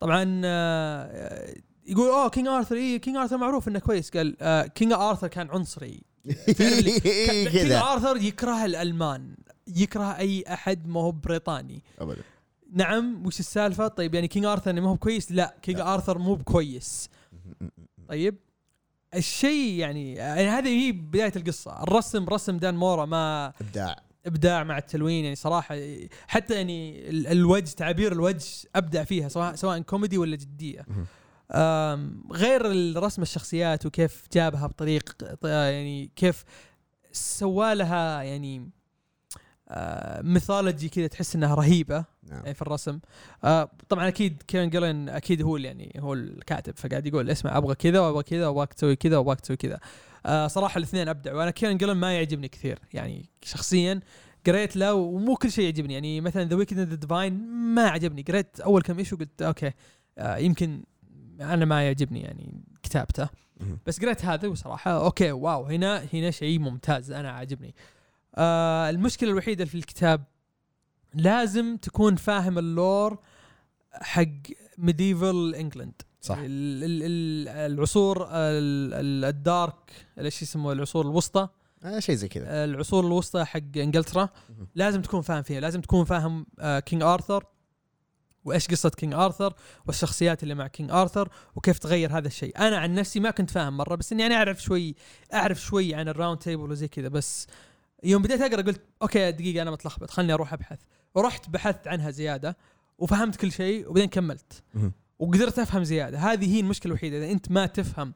طبعا 0.00 0.40
آه، 0.44 1.54
يقول 1.86 2.08
اوه 2.08 2.28
King 2.28 2.48
Arthur 2.48 2.76
اي 2.76 2.98
King 2.98 3.16
Arthur 3.16 3.36
معروف 3.36 3.68
إنه 3.68 3.78
كويس. 3.78 4.10
قال 4.10 4.36
آه 4.40 4.66
King 4.66 4.92
Arthur 4.92 5.28
كان 5.28 5.50
عنصري. 5.50 6.00
King 7.52 7.72
Arthur 7.72 8.16
يكره 8.16 8.64
الألمان 8.64 9.36
يكره 9.68 10.16
أي 10.18 10.44
أحد 10.48 10.88
ما 10.88 11.00
هو 11.00 11.12
بريطاني. 11.12 11.82
أبداً. 11.98 12.22
نعم 12.72 13.26
وش 13.26 13.40
السالفة؟ 13.40 13.88
طيب 13.88 14.14
يعني 14.14 14.28
King 14.28 14.44
Arthur 14.46 14.72
ما 14.80 14.88
هو 14.90 14.96
كويس؟ 14.96 15.32
لا 15.32 15.56
King 15.62 15.80
Arthur 15.80 16.18
مو 16.18 16.34
بكويس. 16.34 17.08
طيب 18.08 18.36
الشيء 19.14 19.72
يعني, 19.74 20.14
يعني 20.14 20.48
هذه 20.48 20.68
هي 20.68 20.92
بداية 20.92 21.32
القصة. 21.36 21.82
الرسم 21.82 22.24
رسم 22.28 22.56
Dan 22.56 22.74
Mora 22.76 23.04
ما 23.04 23.52
إبداع. 23.60 23.96
إبداع 24.26 24.64
مع 24.64 24.78
التلوين 24.78 25.24
يعني 25.24 25.36
صراحة 25.36 25.78
حتى 26.28 26.54
يعني 26.54 27.08
ال- 27.10 27.26
الوجه 27.26 27.70
تعابير 27.74 28.12
الوجه 28.12 28.44
أبدع 28.76 29.04
فيها 29.04 29.28
سواء 29.28 29.54
سواء 29.54 29.78
كوميدي 29.80 30.18
ولا 30.18 30.36
جدية. 30.36 30.86
غير 32.32 32.70
الرسم 32.70 33.22
الشخصيات 33.22 33.86
وكيف 33.86 34.26
جابها 34.32 34.66
بطريق 34.66 35.16
يعني 35.44 36.10
كيف 36.16 36.44
سوالها 37.12 38.22
يعني 38.22 38.70
آه، 39.68 40.22
mythology 40.22 40.88
كذا 40.88 41.06
تحس 41.06 41.36
إنها 41.36 41.54
رهيبة 41.54 42.04
نعم. 42.22 42.40
يعني 42.42 42.54
في 42.54 42.62
الرسم. 42.62 43.00
آه 43.44 43.70
طبعا 43.88 44.08
أكيد 44.08 44.42
Kieron 44.42 44.70
Gillen 44.70 45.08
أكيد 45.08 45.42
هو 45.42 45.56
يعني 45.56 45.96
هو 46.00 46.14
الكاتب 46.14 46.76
فقاعد 46.76 47.06
يقول 47.06 47.30
اسمع 47.30 47.56
أبغى 47.56 47.74
كذا 47.74 48.00
وأبغى 48.00 48.22
كذا 48.22 48.46
وابغاك 48.46 48.72
تسوي 48.72 48.96
كذا 48.96 49.16
وابغاك 49.16 49.40
تسوي 49.40 49.56
كذا. 49.56 49.78
آه 50.26 50.46
صراحة 50.46 50.78
الاثنين 50.78 51.08
ابدعوا 51.08 51.38
وأنا 51.38 51.50
Kieron 51.50 51.76
Gillen 51.76 51.92
ما 51.92 52.14
يعجبني 52.14 52.48
كثير 52.48 52.78
يعني 52.92 53.30
شخصيا 53.42 54.00
قريت 54.46 54.76
له 54.76 54.94
ومو 54.94 55.36
كل 55.36 55.50
شيء 55.50 55.64
يعجبني 55.64 55.94
يعني 55.94 56.20
مثلا 56.20 56.44
The 56.44 56.56
Wicked 56.56 56.88
The 56.88 56.94
Divine 56.94 57.46
ما 57.48 57.88
عجبني 57.88 58.22
قريت 58.22 58.60
أول 58.60 58.82
كم 58.82 58.98
issue 58.98 59.16
قلت 59.16 59.42
okay 59.42 59.72
يمكن 60.18 60.82
أنا 61.40 61.64
ما 61.64 61.86
يعجبني 61.86 62.20
يعني 62.20 62.60
كتابته. 62.82 63.28
بس 63.86 64.00
قريت 64.00 64.24
هذا 64.24 64.48
وصراحة 64.48 64.90
okay 64.90 65.32
wow 65.32 65.64
هنا 65.66 66.06
هنا 66.12 66.30
شيء 66.30 66.58
ممتاز 66.58 67.10
أنا 67.10 67.30
عاجبني. 67.30 67.74
آه 68.34 68.90
المشكلة 68.90 69.30
الوحيدة 69.30 69.64
في 69.64 69.74
الكتاب 69.74 70.24
لازم 71.14 71.76
تكون 71.76 72.16
فاهم 72.16 72.58
ال 72.58 72.70
lore 72.70 73.18
حق 73.92 74.22
medieval 74.78 75.54
England 75.54 76.02
صح. 76.20 76.36
ال- 76.38 76.44
ال- 76.84 77.02
ال- 77.02 77.72
العصور 77.72 78.22
ال- 78.24 78.94
ال- 78.94 79.24
ال 79.24 79.38
dark 79.38 79.92
إيش 80.18 80.42
يسموه 80.42 80.72
العصور 80.72 81.04
الوسطى. 81.04 81.48
آه 81.84 81.98
شيء 81.98 82.14
زي 82.14 82.28
كذا. 82.28 82.64
العصور 82.64 83.06
الوسطى 83.06 83.44
حق 83.44 83.60
إنجلترا. 83.76 84.28
لازم 84.74 85.02
تكون 85.02 85.20
فاهم 85.20 85.42
فيها 85.42 85.60
لازم 85.60 85.80
تكون 85.80 86.04
فاهم 86.04 86.46
آه 86.60 86.80
King 86.80 87.02
Arthur 87.02 87.44
وإيش 88.46 88.68
قصة 88.68 88.88
King 88.88 89.14
Arthur 89.14 89.54
والشخصيات 89.86 90.42
اللي 90.42 90.54
مع 90.54 90.66
King 90.66 90.90
Arthur 90.90 91.28
وكيف 91.56 91.78
تغير 91.78 92.18
هذا 92.18 92.26
الشيء. 92.26 92.58
أنا 92.58 92.78
عن 92.78 92.94
نفسي 92.94 93.20
ما 93.20 93.30
كنت 93.30 93.50
فاهم 93.50 93.76
مرة 93.76 93.94
بس 93.94 94.12
إني 94.12 94.26
أنا 94.26 94.34
أعرف 94.34 94.62
شوي 94.62 94.94
أعرف 95.34 95.60
شوي 95.60 95.94
عن 95.94 96.08
ال 96.08 96.13
Round 96.13 96.38
Table 96.38 96.70
وزي 96.70 96.88
كذا 96.88 97.08
بس 97.08 97.46
يوم 98.04 98.22
بديت 98.22 98.40
أقرأ 98.40 98.62
قلت 98.62 98.80
okay 99.02 99.32
دقيقة 99.32 99.62
أنا 99.62 99.70
متلخبط 99.70 100.10
خلني 100.10 100.32
أروح 100.32 100.52
أبحث. 100.52 100.78
ورحت 101.14 101.48
بحثت 101.48 101.88
عنها 101.88 102.10
زيادة 102.10 102.56
وفهمت 102.98 103.36
كل 103.36 103.52
شيء 103.52 103.88
وبعدين 103.88 104.08
كملت. 104.08 104.62
وقدرت 105.18 105.58
أفهم 105.58 105.84
زيادة. 105.84 106.18
هذه 106.18 106.54
هي 106.54 106.60
المشكلة 106.60 106.90
الوحيدة 106.90 107.16
إذا 107.16 107.32
أنت 107.32 107.50
ما 107.50 107.66
تفهم 107.66 108.14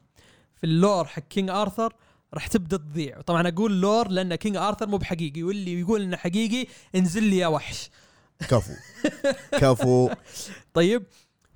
في 0.55 0.63
ال 0.63 0.71
lore 0.71 1.05
حق 1.05 1.21
King 1.21 1.49
Arthur 1.49 1.93
راح 2.33 2.47
تبدأ 2.47 2.77
تضيع. 2.77 3.21
طبعا 3.21 3.47
أقول 3.47 3.81
lore 3.81 4.07
لأن 4.07 4.35
King 4.35 4.55
Arthur 4.55 4.87
مو 4.87 4.97
بحقيقي 4.97 5.43
واللي 5.43 5.79
يقول 5.79 6.01
إنه 6.01 6.17
حقيقي 6.17 6.67
انزل 6.95 7.23
لي 7.23 7.37
يا 7.37 7.47
وحش. 7.47 7.89
كفو. 8.49 8.73
كفو. 9.51 10.09
طيب 10.73 11.03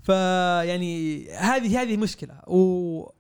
فيعني 0.04 1.30
هذه 1.32 1.82
هذه 1.82 1.98
مشكلة. 1.98 2.42
وبعدين 2.48 3.14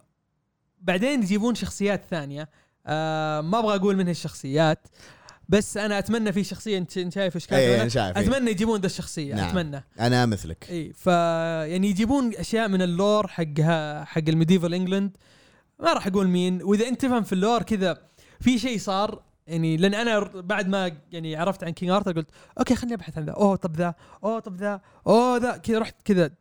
يجيبون 1.23 1.56
شخصيات 1.56 2.04
ثانية. 2.10 2.49
آه 2.88 3.41
ما 3.41 3.60
أبغى 3.60 3.75
أقول 3.75 3.95
من 3.95 4.10
الشخصيات 4.10 4.88
بس 5.49 5.78
أنا 5.78 5.99
أتمنى 5.99 6.32
في 6.34 6.43
شخصية 6.43 6.78
أنت 6.78 6.97
أنت 6.97 7.13
شايف 7.13 7.36
إيش 7.36 7.47
كاتب 7.47 7.88
شايف 7.88 8.17
إيه. 8.17 8.23
أتمنى 8.23 8.51
يجيبون 8.51 8.80
ذا 8.80 8.86
الشخصية 8.86 9.36
نعم. 9.36 9.47
أتمنى. 9.58 9.84
أنا 9.99 10.25
مثلك. 10.25 10.67
إي 10.69 10.93
ف 10.93 11.08
يعني 11.08 11.89
يجيبون 11.89 12.36
أشياء 12.36 12.67
من 12.67 12.82
ال 12.81 12.91
lore 12.91 13.27
حقها 13.28 14.04
حق 14.06 14.23
ال 14.27 14.33
medieval 14.33 14.73
England 14.73 15.17
ما 15.80 15.93
راح 15.93 16.08
أقول 16.08 16.28
مين. 16.28 16.63
وإذا 16.63 16.88
أنت 16.88 17.01
تفهم 17.01 17.23
في 17.23 17.34
ال 17.34 17.39
lore 17.39 17.63
كذا 17.63 17.97
في 18.39 18.60
شيء 18.60 18.80
صار 18.80 19.23
يعني 19.47 19.77
لأن 19.77 19.93
أنا 19.93 20.19
بعد 20.19 20.67
ما 20.67 20.91
يعني 21.12 21.36
عرفت 21.36 21.63
عن 21.63 21.69
King 21.69 21.91
Arthur 21.91 22.12
قلت 22.12 22.27
okay 22.60 22.75
خليني 22.75 22.95
أبحث 22.95 23.17
عن 23.17 23.25
ذا. 23.25 23.31
أوه 23.31 23.55
طب 23.55 23.75
ذا. 23.75 23.95
أوه 24.23 24.39
طب 24.39 24.55
ذا. 24.55 24.81
أوه 25.08 25.38
ذا. 25.38 25.58
كذا 25.58 25.79
رحت 25.79 25.95
كذا 26.05 26.31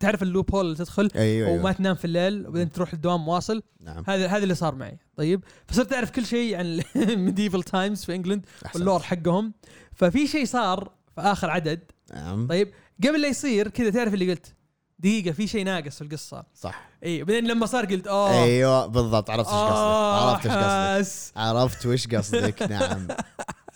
تعرف 0.00 0.22
ال 0.22 0.54
loophole 0.54 0.64
اللي 0.64 0.76
تدخل؟ 0.76 1.10
أيوه 1.16 1.48
وما 1.48 1.58
أيوه 1.58 1.72
تنام 1.72 1.94
في 1.94 2.04
الليل 2.04 2.46
وبعدين 2.46 2.72
تروح 2.72 2.92
الدوام 2.92 3.24
مواصل 3.24 3.62
نعم. 3.80 4.04
هذا 4.06 4.26
هذا 4.26 4.42
اللي 4.42 4.54
صار 4.54 4.74
معي. 4.74 4.98
طيب 5.16 5.44
فصرت 5.66 5.92
أعرف 5.92 6.10
كل 6.10 6.26
شيء 6.26 6.56
عن 6.56 6.80
ال 6.96 7.03
medieval 7.03 7.62
times 7.62 8.04
في 8.04 8.14
England. 8.14 8.46
واللور 8.74 9.00
حقهم. 9.00 9.52
ففي 9.94 10.26
شيء 10.26 10.44
صار 10.44 10.92
في 11.14 11.20
آخر 11.20 11.50
عدد. 11.50 11.80
نعم. 12.14 12.46
طيب 12.46 12.70
قبل 13.04 13.20
لا 13.20 13.28
يصير 13.28 13.68
كذا 13.68 13.90
تعرف 13.90 14.14
اللي 14.14 14.30
قلت؟ 14.30 14.54
دقيقة 15.00 15.32
في 15.32 15.46
شيء 15.46 15.64
ناقص 15.64 15.94
في 15.96 16.02
القصة. 16.02 16.44
صح. 16.54 16.88
إي 17.04 17.24
بعدين 17.24 17.46
لما 17.46 17.66
صار 17.66 17.84
قلت 17.84 18.06
اوه 18.06 18.42
أيوه 18.44 18.86
بالضبط 18.86 19.30
عرفت 19.30 19.48
إيش 19.48 19.56
قصدك. 19.62 19.76
آه، 19.76 20.30
عرفت 20.30 20.46
إيش 20.46 20.54
قصدك. 20.56 21.36
عرفت 21.36 21.86
وش 21.86 22.06
قصدك. 22.14 22.62
نعم. 22.62 23.06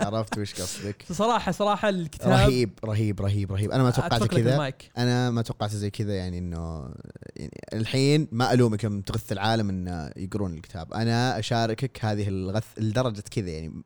عرفت 0.01 0.39
وش 0.39 0.55
قصدك. 0.55 1.05
صراحة 1.13 1.53
صراحة 1.53 1.89
الكتاب 1.89 2.29
رهيب 2.33 2.79
رهيب 2.85 3.21
رهيب 3.21 3.53
رهيب. 3.53 3.71
أنا 3.71 3.83
ما 3.83 3.91
توقعت 3.91 4.25
كذا. 4.25 4.73
أنا 4.99 5.31
ما 5.31 5.43
توقعت 5.43 5.71
زي 5.71 5.91
كذا 5.91 6.15
يعني 6.15 6.39
إنه 6.39 6.91
يعني 7.37 7.61
الحين 7.73 8.29
ما 8.33 8.53
ألومك 8.53 8.85
يوم 8.85 9.01
تغث 9.01 9.33
العالم 9.33 9.69
انه 9.69 10.11
يقرون 10.17 10.55
الكتاب. 10.55 10.95
أنا 10.95 11.39
أشاركك 11.39 12.05
هذه 12.05 12.29
الغث 12.29 12.67
لدرجة 12.79 13.25
كذا 13.31 13.51
يعني 13.51 13.83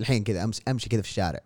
الحين 0.00 0.24
كذا 0.24 0.44
امشي 0.44 0.62
أمشي 0.68 0.88
كذا 0.88 1.02
في 1.02 1.08
الشارع. 1.08 1.40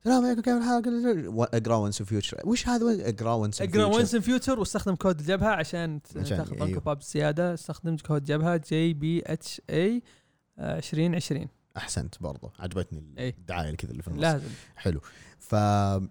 السلام 0.00 0.24
عليكم 0.26 0.40
كيف 0.40 0.54
الحال 0.56 1.48
اقرا 1.54 1.76
ونس 1.76 2.02
فيوتشر 2.02 2.40
وش 2.44 2.68
هذا؟ 2.68 3.08
اقرا 3.08 3.32
ونس 3.34 3.62
اقرا 3.62 3.84
وينس 3.84 4.14
ان 4.14 4.20
فيوتشر 4.20 4.58
واستخدم 4.60 4.94
كود 4.94 5.20
الجبهة 5.20 5.48
عشان 5.48 6.00
عشان- 6.16 6.36
تاخذ 6.38 6.52
أيوه. 6.54 6.66
بنك 6.66 6.82
باب 6.84 7.02
زيادة. 7.02 7.54
استخدم 7.54 7.96
كود 7.96 8.24
جبهة 8.24 8.60
جي 8.68 8.94
بي 8.94 9.22
اتش 9.26 9.60
اي 9.70 10.02
2020 10.58 11.48
أحسنت 11.76 12.14
برضو. 12.22 12.50
عجبتني 12.58 13.02
إي. 13.18 13.28
الدعاية 13.28 13.74
كذا 13.76 13.90
اللي 13.90 14.02
في 14.02 14.08
النص. 14.08 14.22
لازم 14.22 14.48
حلو. 14.76 15.00
ف 15.38 15.54
آه، 15.54 16.08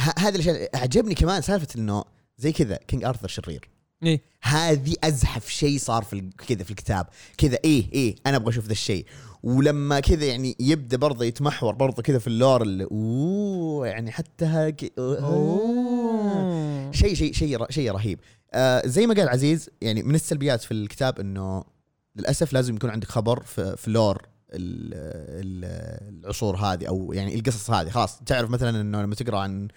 ه- 0.00 0.14
هذه 0.18 0.34
الأشياء 0.34 0.76
عجبني 0.76 1.14
كمان 1.14 1.42
سالفة 1.42 1.68
إنه 1.76 2.04
زي 2.38 2.52
كذا 2.52 2.76
كينج 2.76 3.04
ارثر 3.04 3.28
شرير. 3.28 3.68
اي 4.02 4.20
هذه 4.42 4.94
أزحف 5.04 5.48
شيء 5.48 5.78
صار 5.78 6.02
في 6.02 6.30
كذا 6.48 6.62
في 6.64 6.70
الكتاب. 6.70 7.06
كذا 7.38 7.58
إيه 7.64 7.92
إيه 7.92 8.16
أنا 8.26 8.36
أبغى 8.36 8.48
أشوف 8.50 8.66
ذا 8.66 8.72
الشيء 8.72 9.06
ولما 9.42 10.00
كذا 10.00 10.24
يعني 10.24 10.56
يبدأ 10.60 10.96
برضه 10.96 11.24
يتمحور 11.24 11.74
برضه 11.74 12.02
كذا 12.02 12.18
في 12.18 12.26
ال 12.26 12.33
lore 12.33 12.62
اللي 12.62 12.84
أوه 12.84 13.86
يعني 13.86 14.10
حتى 14.10 14.44
هاك 14.44 14.92
أوه. 14.98 16.90
شيء 16.92 17.14
شيء 17.14 17.32
شيء 17.32 17.70
شيء 17.70 17.92
رهيب. 17.92 18.20
آه 18.52 18.82
زي 18.86 19.06
ما 19.06 19.14
قال 19.14 19.28
عزيز 19.28 19.70
يعني 19.80 20.02
من 20.02 20.14
السلبيات 20.14 20.62
في 20.62 20.72
الكتاب 20.74 21.20
إنه 21.20 21.64
للأسف 22.16 22.52
لازم 22.52 22.76
يكون 22.76 22.90
عندك 22.90 23.08
خبر 23.08 23.42
في, 23.42 23.76
في 23.76 23.90
lore 23.90 24.22
ال- 24.52 24.94
ال- 25.44 26.20
العصور 26.24 26.56
هذه 26.56 26.88
أو 26.88 27.12
يعني 27.12 27.34
القصص 27.34 27.70
هذه. 27.70 27.88
خلاص 27.90 28.18
تعرف 28.26 28.50
مثلا 28.50 28.80
إنه 28.80 29.02
لما 29.02 29.14
تقرأ 29.14 29.38
عن 29.38 29.68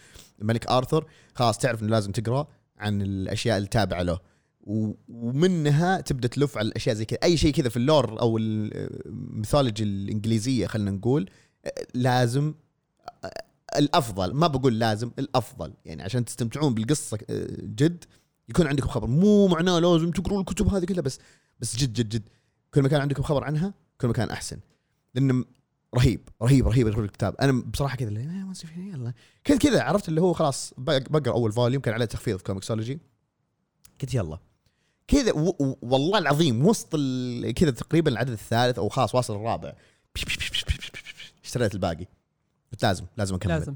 الملك 0.41 0.67
آرثر 0.67 1.05
خلاص 1.35 1.57
تعرف 1.57 1.81
إنه 1.81 1.89
لازم 1.89 2.11
تقرأ 2.11 2.47
عن 2.77 3.01
الأشياء 3.01 3.57
التابعه 3.57 4.01
له. 4.01 4.19
ومنها 4.63 6.01
تبدأ 6.01 6.27
تلف 6.27 6.57
على 6.57 6.67
الأشياء 6.67 6.95
زي 6.95 7.05
كذا. 7.05 7.19
أي 7.23 7.37
شيء 7.37 7.53
كذا 7.53 7.69
في 7.69 7.77
ال 7.77 7.86
lore 7.86 8.19
أو 8.21 8.37
ال 8.37 8.52
mythology 8.52 9.83
الإنجليزية 9.83 10.67
خلينا 10.67 10.91
نقول 10.91 11.29
لازم 11.93 12.53
الأفضل 13.77 14.33
ما 14.33 14.47
بقول 14.47 14.79
لازم 14.79 15.11
الأفضل. 15.19 15.73
يعني 15.85 16.03
عشان 16.03 16.25
تستمتعون 16.25 16.73
بالقصة 16.73 17.17
جد 17.59 18.03
يكون 18.49 18.67
عندكم 18.67 18.87
خبر. 18.87 19.07
مو 19.07 19.47
معناه 19.47 19.79
لازم 19.79 20.11
تقروا 20.11 20.39
الكتب 20.39 20.67
هذه 20.67 20.85
كلها 20.85 21.01
بس 21.01 21.19
بس 21.59 21.75
جد 21.75 21.93
جد 21.93 22.09
جد. 22.09 22.29
كل 22.73 22.81
ما 22.81 22.89
كان 22.89 23.01
عندكم 23.01 23.23
خبر 23.23 23.43
عنها 23.43 23.73
كل 24.01 24.07
ما 24.07 24.13
كان 24.13 24.29
أحسن. 24.29 24.59
لأنه 25.15 25.45
رهيب 25.95 26.29
رهيب 26.41 26.67
رهيب 26.67 26.87
يدخل 26.87 27.01
الكتاب. 27.03 27.35
أنا 27.35 27.51
بصراحة 27.51 27.97
كذا 27.97 28.09
اللي 28.09 28.19
"آه، 28.19 28.23
ما 28.23 28.53
يلا. 28.77 29.13
كذا 29.43 29.57
كذا 29.57 29.83
عرفت 29.83 30.09
اللي 30.09 30.21
هو 30.21 30.33
خلاص 30.33 30.73
بق- 30.77 31.09
بقرأ 31.09 31.33
أول 31.33 31.51
volume 31.51 31.81
كان 31.81 31.93
عليه 31.93 32.05
تخفيض 32.05 32.37
في 32.37 32.43
Comixology 32.43 32.99
قلت 34.01 34.13
يلا. 34.13 34.37
كذا 35.07 35.31
و- 35.33 35.55
و- 35.59 35.77
والله 35.81 36.19
العظيم 36.19 36.65
وسط 36.65 36.89
ال- 36.95 37.53
كذا 37.53 37.71
تقريبا 37.71 38.11
العدد 38.11 38.29
الثالث 38.29 38.79
أو 38.79 38.89
خلاص 38.89 39.15
واصل 39.15 39.35
الرابع. 39.35 39.73
اشتريت 41.43 41.73
الباقي. 41.73 42.05
قلت 42.71 42.83
لازم 42.83 43.05
لازم 43.17 43.35
أكمل. 43.35 43.51
لازم. 43.53 43.75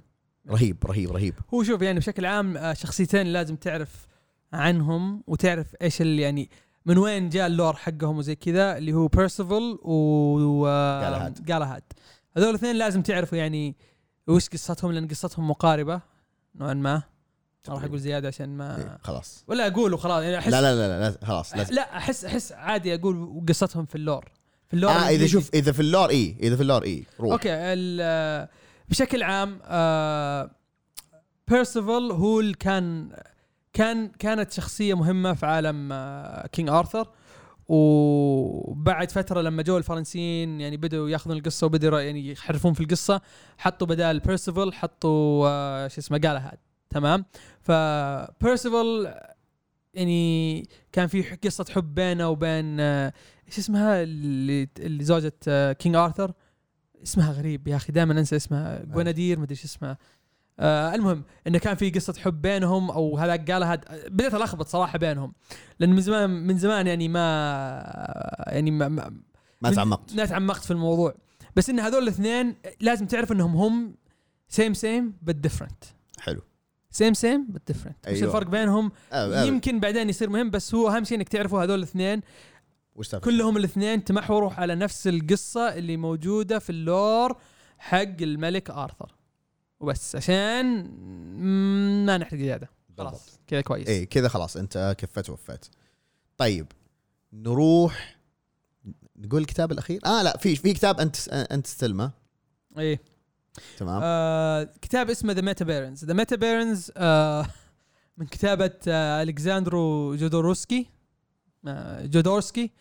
رهيب 0.50 0.78
رهيب 0.86 1.12
رهيب. 1.12 1.34
هو 1.54 1.64
شوف 1.64 1.82
يعني 1.82 2.00
بشكل 2.00 2.26
عام 2.26 2.58
آه، 2.58 2.74
شخصيتين 2.74 3.28
لازم 3.28 3.56
تعرف 3.56 4.08
عنهم 4.54 5.24
وتعرف 5.28 5.68
إيش 5.82 6.02
اللي 6.02 6.22
يعني 6.22 6.50
من 6.86 6.98
وين 6.98 7.30
جاء 7.30 7.48
ال 7.48 7.53
lore 7.53 7.76
حقهم 7.76 8.18
وزي 8.18 8.36
كذا 8.36 8.78
اللي 8.78 8.94
هو 8.94 9.08
Percival 9.08 9.80
و. 9.84 10.68
Galahad 11.46 11.84
هذول 12.38 12.50
الاثنين 12.50 12.76
لازم 12.76 13.02
تعرفوا 13.02 13.38
يعني 13.38 13.76
وش 14.28 14.50
قصتهم 14.50 14.92
لأن 14.92 15.08
قصتهم 15.08 15.50
مقاربة 15.50 16.02
نوعا 16.56 16.74
ما. 16.74 17.04
ما 17.68 17.74
راح 17.74 17.84
أقول 17.84 18.00
زيادة 18.00 18.28
عشان 18.28 18.62
إيه، 18.62 18.86
ما 18.86 18.98
خلاص. 19.02 19.44
ولا 19.48 19.68
أقول 19.68 19.94
وخلاص 19.94 20.24
يعني 20.24 20.38
احس 20.38 20.52
لا 20.52 20.62
لا 20.62 20.76
لا 20.76 21.00
لا, 21.00 21.10
لا 21.10 21.26
خلاص 21.26 21.56
لازم. 21.56 21.76
لا 21.76 21.98
احس 21.98 22.26
أحس 22.26 22.52
عادي 22.52 22.96
أقول 22.96 23.44
قصتهم 23.50 23.86
في 23.86 23.96
ال 23.96 24.01
lore. 24.01 24.26
في 24.68 24.74
ال 24.74 24.77
lore 24.77 24.92
آه 24.92 25.10
إذا. 25.10 25.28
شوف 25.28 25.50
إذا 25.54 25.72
في 25.72 25.80
ال 25.80 25.86
lore 25.86 26.10
اي 26.10 26.36
إذا 26.40 26.56
في 26.56 26.62
ال 26.62 26.66
lore 26.66 26.84
اي 26.84 27.06
روح. 27.20 27.32
okay 27.32 27.50
بشكل 28.90 29.24
عام 29.24 29.60
آه 29.64 30.52
هو 31.92 32.40
اللي 32.40 32.54
كان 32.54 33.10
كان 33.74 34.08
كانت 34.08 34.52
شخصية 34.52 34.94
مهمة 34.94 35.34
في 35.34 35.46
عالم 35.46 35.90
آه 35.92 36.48
King 36.48 36.70
Arthur 36.70 37.08
وبعد 37.68 39.12
فترة 39.12 39.42
لما 39.42 39.64
جو 39.64 39.78
الفرنسيين 39.78 40.62
يعني 40.62 40.78
بدأوا 40.78 41.10
ياخذون 41.10 41.38
القصة 41.38 41.68
وبدأوا 41.68 42.00
يعني 42.00 42.32
يحرفون 42.32 42.74
في 42.74 42.82
القصة 42.82 43.22
حطوا 43.58 43.88
بدال 43.88 44.20
Percival 44.20 44.74
حطوا 44.74 45.48
آه 45.50 45.88
شو 45.88 46.02
اسمه 46.02 46.18
Galahad 46.18 46.58
تمام؟ 46.90 47.26
ف 47.62 47.79
Percival 47.79 49.14
يعني 49.94 50.64
كان 50.92 51.08
في 51.08 51.22
قصة 51.22 51.66
حب 51.70 51.96
بينه 51.96 52.30
وبين 52.30 52.80
آه 52.80 53.14
إيش 53.48 53.58
اسمها؟ 53.58 54.04
اللي 54.04 54.68
اللي 54.80 55.04
زوجة 55.04 55.34
آه 55.48 55.74
King 55.74 55.96
Arthur 55.96 56.34
اسمها 57.04 57.32
غريب 57.32 57.68
يا 57.68 57.76
أخي 57.76 57.92
دائما 57.92 58.14
أنسى 58.20 58.36
اسمها. 58.36 58.84
جوانادير 58.84 59.40
مدري 59.40 59.52
إيش 59.52 59.64
اسمها. 59.66 59.98
آه 60.60 60.96
المهم 60.96 61.24
انه 61.48 61.58
كان 61.60 61.76
في 61.76 61.90
قصة 61.90 62.14
حب 62.14 62.42
بينهم 62.42 62.92
أو 62.92 63.18
هذاك 63.18 63.52
Galahad 63.52 63.76
بديت 64.08 64.34
ألخبط 64.34 64.68
صراحة 64.68 64.98
بينهم. 64.98 65.34
لأن 65.80 65.90
من 65.90 66.02
زمان 66.02 66.30
من 66.30 66.58
زمان 66.58 66.88
يعني 66.88 67.08
ما 67.08 67.24
يعني 68.48 68.72
ما, 68.72 68.88
ما 68.88 69.14
ما 69.62 69.72
تعمقت. 69.72 70.16
ما 70.16 70.26
تعمقت 70.26 70.64
في 70.64 70.72
الموضوع. 70.72 71.16
بس 71.56 71.70
إن 71.70 71.80
هذول 71.80 72.04
الاثنين 72.04 72.56
لازم 72.82 73.06
تعرف 73.06 73.32
إنهم 73.32 73.56
هم 73.56 73.96
same 74.50 74.74
same 74.74 75.14
بس 75.22 75.34
different 75.36 75.84
same 76.98 77.14
same 77.14 77.48
بس 77.50 77.62
different 77.68 77.98
وش 78.08 78.14
أيوة. 78.14 78.28
الفرق 78.28 78.48
بينهم. 78.48 78.92
آه، 79.12 79.42
آه، 79.42 79.44
يمكن 79.44 79.80
بعدين 79.80 80.10
يصير 80.10 80.30
مهم 80.30 80.50
بس 80.50 80.76
هو 80.76 80.90
أهم 80.90 81.04
شيء 81.04 81.18
إنك 81.18 81.30
تعرفوا 81.30 81.64
هذول 81.64 81.80
الاثنين. 81.80 82.22
وش؟ 82.96 83.16
كلهم 83.16 83.58
الاثنين 83.58 84.04
تمحوروا 84.04 84.52
على 84.52 84.76
نفس 84.76 85.08
القصة 85.08 85.74
اللي 85.74 85.98
موجودة 85.98 86.60
في 86.60 86.70
ال 86.70 86.83
lore 86.83 87.38
حق 87.78 88.22
الملك 88.22 88.70
آرثر. 88.70 89.16
وبس 89.80 90.16
عشان 90.16 90.66
ما 92.06 92.18
نحرق 92.18 92.40
بالضبط. 92.40 92.70
خلاص 92.98 93.40
كذا 93.48 93.62
كويس. 93.62 93.88
اي 93.88 94.06
كذا 94.06 94.28
خلاص 94.28 94.58
أنت 94.58 94.96
كفيت 94.98 95.30
ووفيت 95.30 95.70
طيب 96.38 96.68
نروح 97.34 98.18
نقول 99.16 99.42
الكتاب 99.42 99.72
الأخير؟ 99.72 100.02
آه 100.06 100.24
لا 100.24 100.38
في 100.38 100.56
في 100.56 100.74
كتاب 100.74 101.00
أنت 101.00 101.30
أنت 101.30 101.66
تستلمه 101.66 102.12
إيه. 102.78 103.00
تمام. 103.78 104.02
آه 104.04 104.70
كتاب 104.82 105.10
اسمه 105.10 105.34
The 105.34 105.42
Metabarons 105.42 106.06
The 106.06 106.14
Metabarons 106.14 106.92
من 108.18 108.26
كتابة 108.26 108.72
آه 108.88 109.24
أليخاندرو 109.24 110.16
جودوروسكي 110.16 110.90
آه 111.68 112.06
جودوروسكي 112.06 112.72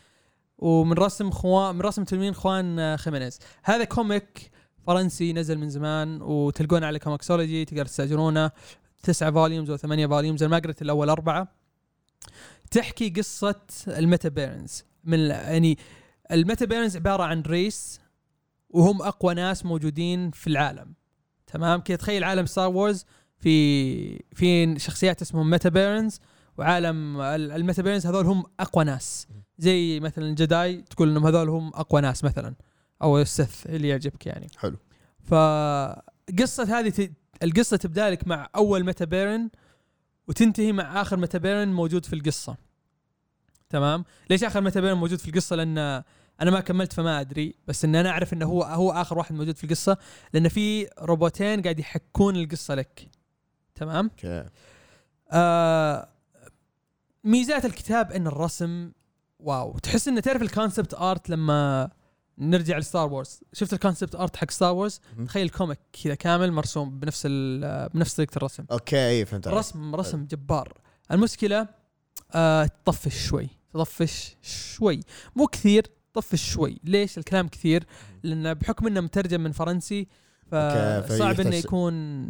ومن 0.58 0.92
رسم 0.92 1.30
خوان 1.30 1.74
من 1.74 1.80
رسم 1.80 2.04
تلميذ 2.04 2.32
خوان 2.32 2.78
آه 2.78 2.96
خيمينيز. 2.96 3.38
هذا 3.64 3.84
comic 3.84 4.50
فرنسي 4.86 5.32
نزل 5.32 5.58
من 5.58 5.70
زمان 5.70 6.22
وتلقونه 6.22 6.86
على 6.86 6.98
Comixology 6.98 7.64
تقدر 7.64 7.86
تستاجرونه. 7.86 8.50
تسعة 9.02 9.30
volumes 9.30 9.70
أو 9.70 9.76
ثمانية 9.76 10.06
volumes 10.07 10.42
أنا 10.42 10.50
ما 10.50 10.58
قريت 10.58 10.82
الأول 10.82 11.10
أربعة. 11.10 11.48
تحكي 12.70 13.10
قصة 13.10 13.60
ال 13.88 14.28
Metabarons. 14.28 14.84
من 15.04 15.18
يعني 15.18 15.78
ال 16.32 16.64
Metabarons 16.64 16.96
عبارة 16.96 17.22
عن 17.22 17.42
race 17.42 18.00
وهم 18.76 19.02
أقوى 19.02 19.34
ناس 19.34 19.64
موجودين 19.66 20.30
في 20.30 20.46
العالم. 20.46 20.94
تمام؟ 21.46 21.80
كذا 21.80 21.96
تخيل 21.96 22.24
عالم 22.24 22.46
Star 22.46 22.68
Wars 22.68 23.04
في 23.38 24.18
في 24.34 24.78
شخصيات 24.78 25.22
اسمهم 25.22 25.50
Metabarons 25.50 26.20
وعالم 26.58 27.20
ال- 27.20 27.52
ال 27.52 27.82
Metabarons 27.82 28.07
هذول 28.06 28.26
هم 28.26 28.44
أقوى 28.60 28.84
ناس. 28.84 29.26
زي 29.58 30.00
مثلا 30.00 30.24
ال 30.24 30.35
Jedi 30.35 30.76
تقول 30.82 31.10
إنهم 31.10 31.26
هذول 31.26 31.48
هم 31.48 31.68
أقوى 31.68 32.00
ناس 32.00 32.24
مثلا 32.24 32.54
أو 33.02 33.18
ال 33.20 33.30
Sith 33.30 33.66
اللي 33.66 33.88
يعجبك 33.88 34.26
يعني. 34.26 34.46
حلو. 34.56 34.76
فقصة 35.24 36.78
هذه 36.78 36.88
ت... 36.88 37.12
القصة 37.42 37.76
تبدأ 37.76 38.10
لك 38.10 38.28
مع 38.28 38.48
أول 38.56 38.84
Metabaron 38.84 39.50
وتنتهي 40.28 40.72
مع 40.72 41.02
آخر 41.02 41.16
Metabaron 41.16 41.68
موجود 41.68 42.04
في 42.06 42.12
القصة. 42.12 42.56
تمام؟ 43.70 44.04
ليش 44.30 44.44
آخر 44.44 44.60
Metabaron 44.61 44.96
موجود 44.96 45.18
في 45.18 45.28
القصة؟ 45.28 45.56
لأن 45.56 46.02
أنا 46.41 46.51
ما 46.51 46.61
كملت 46.61 46.93
فما 46.93 47.20
أدري 47.20 47.55
بس 47.68 47.84
إن 47.84 47.95
أنا 47.95 48.11
أعرف 48.11 48.32
إنه 48.32 48.47
هو 48.47 48.62
هو 48.62 48.91
آخر 48.93 49.18
واحد 49.18 49.34
موجود 49.34 49.57
في 49.57 49.64
القصة 49.64 49.97
لأن 50.32 50.49
في 50.49 50.89
روبوتين 50.99 51.62
قاعد 51.62 51.78
يحكون 51.78 52.37
القصة 52.37 52.74
لك. 52.74 53.09
تمام؟ 53.74 54.05
okay. 54.04 54.44
آه 55.32 56.09
ميزات 57.24 57.64
الكتاب 57.64 58.12
إن 58.12 58.26
الرسم 58.26 58.93
wow. 59.38 59.78
تحس 59.78 60.09
إنه 60.09 60.20
تعرف 60.20 60.43
ال 60.42 60.49
concept 60.49 60.94
art 60.94 61.30
لما 61.30 61.91
نرجع 62.39 62.78
ل 62.78 62.85
Star 62.85 63.12
Wars 63.12 63.40
شفت 63.53 63.72
ال 63.72 63.78
concept 63.78 64.14
art 64.14 64.36
حق 64.37 64.51
Star 64.50 64.72
Wars. 64.72 65.00
تخيل 65.26 65.49
comic 65.48 65.78
كذا 66.05 66.14
كامل 66.14 66.53
مرسوم 66.53 66.99
بنفس 67.01 67.26
بنفس 67.95 68.14
طريقة 68.14 68.37
الرسم. 68.37 68.64
okay 68.70 69.09
اي 69.09 69.24
فهمت. 69.24 69.49
رسم 69.49 69.95
رسم 69.95 70.24
جبار. 70.24 70.72
المشكلة 71.11 71.68
آه 72.34 72.66
تطفش 72.66 73.26
شوي. 73.26 73.49
تطفش 73.74 74.37
شوي. 74.43 75.01
مو 75.37 75.47
كثير 75.47 75.91
طفش 76.16 76.52
شوي. 76.52 76.78
ليش 76.84 77.18
الكلام 77.18 77.48
كثير؟ 77.48 77.84
لأن 78.22 78.54
بحكم 78.54 78.86
إنه 78.86 79.00
مترجم 79.00 79.40
من 79.40 79.52
فرنسي 79.52 80.08
فصعب 80.50 81.40
إنه 81.40 81.56
يكون 81.56 82.28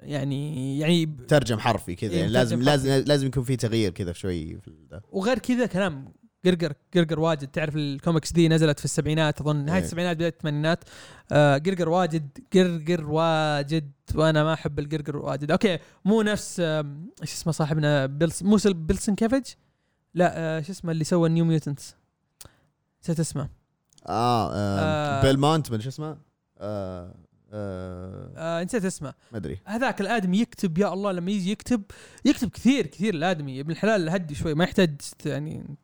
يعني 0.00 0.78
يعني 0.78 1.06
ترجم 1.28 1.58
حرفي 1.58 1.94
كذا 1.94 2.10
إيه، 2.10 2.18
يعني 2.18 2.32
لازم 2.32 2.62
لازم 2.62 2.90
لازم 3.06 3.26
يكون 3.26 3.42
في 3.42 3.56
تغيير 3.56 3.92
كذا 3.92 4.12
شوي 4.12 4.60
في 4.60 5.00
وغير 5.12 5.38
كذا 5.38 5.66
كلام 5.66 6.12
قرقر 6.44 6.72
قرقر 6.94 7.20
واجد. 7.20 7.48
تعرف 7.48 7.76
الكوميكس 7.76 8.32
دي 8.32 8.48
نزلت 8.48 8.78
في 8.78 8.84
السبعينات 8.84 9.40
أظن 9.40 9.56
نهاية 9.56 9.78
إيه. 9.78 9.84
السبعينات 9.84 10.16
بداية 10.16 10.28
الثمانينات. 10.28 10.84
آه 11.32 11.58
قرقر 11.58 11.88
واجد 11.88 12.38
قرقر 12.54 13.10
واجد. 13.10 13.92
وأنا 14.14 14.44
ما 14.44 14.52
أحب 14.52 14.78
القرقر 14.78 15.16
واجد. 15.16 15.50
okay 15.50 15.78
مو 16.04 16.22
نفس 16.22 16.60
إيش 16.60 17.32
اسمه 17.32 17.52
صاحبنا 17.52 18.06
Bill 18.06 18.35
S 18.35 18.42
مو 18.42 18.58
Bill 18.66 19.14
Sienkiewicz 19.14 19.44
لا 20.14 20.32
آه 20.36 20.60
شو 20.60 20.72
اسمه 20.72 20.92
اللي 20.92 21.04
سوى 21.04 21.28
ال 21.28 21.32
New 21.32 21.44
Mutants 21.44 21.96
نسيت 23.04 23.20
اسمه 23.20 23.48
آه, 24.06 24.52
آه. 24.52 24.78
آه. 24.80 25.22
بيلمونت 25.22 25.70
من 25.70 25.80
شو 25.80 25.88
اسمه؟ 25.88 26.18
آه 26.58 27.14
آه 27.52 28.32
آه 28.36 28.64
نسيت 28.64 28.84
اسمه. 28.84 29.14
ما 29.32 29.38
أدري. 29.38 29.58
هذاك 29.64 30.00
الآدمي 30.00 30.38
يكتب 30.38 30.78
يا 30.78 30.92
الله 30.92 31.12
لما 31.12 31.30
يجي 31.30 31.50
يكتب 31.50 31.82
يكتب 32.24 32.50
كثير 32.50 32.86
كثير 32.86 33.14
الآدمي. 33.14 33.60
ابن 33.60 33.70
الحلال 33.70 34.08
هدي 34.08 34.34
شوي 34.34 34.54
ما 34.54 34.64
يحتاج 34.64 35.00
يعني 35.26 35.76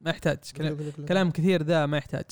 ما 0.00 0.10
يحتاج. 0.10 0.38
كلام 0.56 0.76
كلام 1.08 1.30
كثير 1.30 1.62
ذا 1.62 1.86
ما 1.86 1.96
يحتاج. 1.96 2.24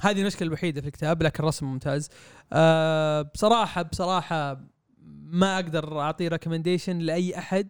هذه 0.00 0.20
المشكلة 0.20 0.48
الوحيدة 0.48 0.80
في 0.80 0.86
الكتاب 0.86 1.22
لكن 1.22 1.42
الرسم 1.42 1.66
ممتاز. 1.66 2.08
آه، 2.52 3.22
بصراحة 3.22 3.82
بصراحة 3.82 4.60
ما 5.22 5.54
أقدر 5.54 6.00
اعطيه 6.00 6.28
recommendation 6.28 6.98
لأي 6.98 7.38
أحد 7.38 7.68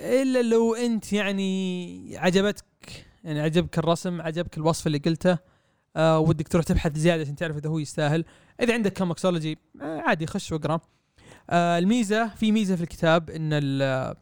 إلا 0.00 0.42
لو 0.42 0.74
أنت 0.74 1.12
يعني 1.12 2.18
عجبتك. 2.18 2.64
يعني 3.24 3.40
عجبك 3.40 3.78
الرسم 3.78 4.20
عجبك 4.20 4.56
الوصف 4.58 4.86
اللي 4.86 4.98
قلته. 4.98 5.38
آه 5.96 6.18
ودك 6.18 6.48
تروح 6.48 6.64
تبحث 6.64 6.96
زيادة 6.96 7.22
عشان 7.22 7.36
تعرف 7.36 7.56
إذا 7.56 7.68
هو 7.68 7.78
يستاهل. 7.78 8.24
إذا 8.60 8.74
عندك 8.74 8.98
Comixology 8.98 9.58
آه 9.82 10.00
عادي 10.00 10.26
خش 10.26 10.52
واقرأ. 10.52 10.80
آه 11.50 11.78
الميزة 11.78 12.28
في 12.28 12.52
ميزة 12.52 12.76
في 12.76 12.82
الكتاب 12.82 13.30
إن 13.30 13.50
ال- 13.52 14.14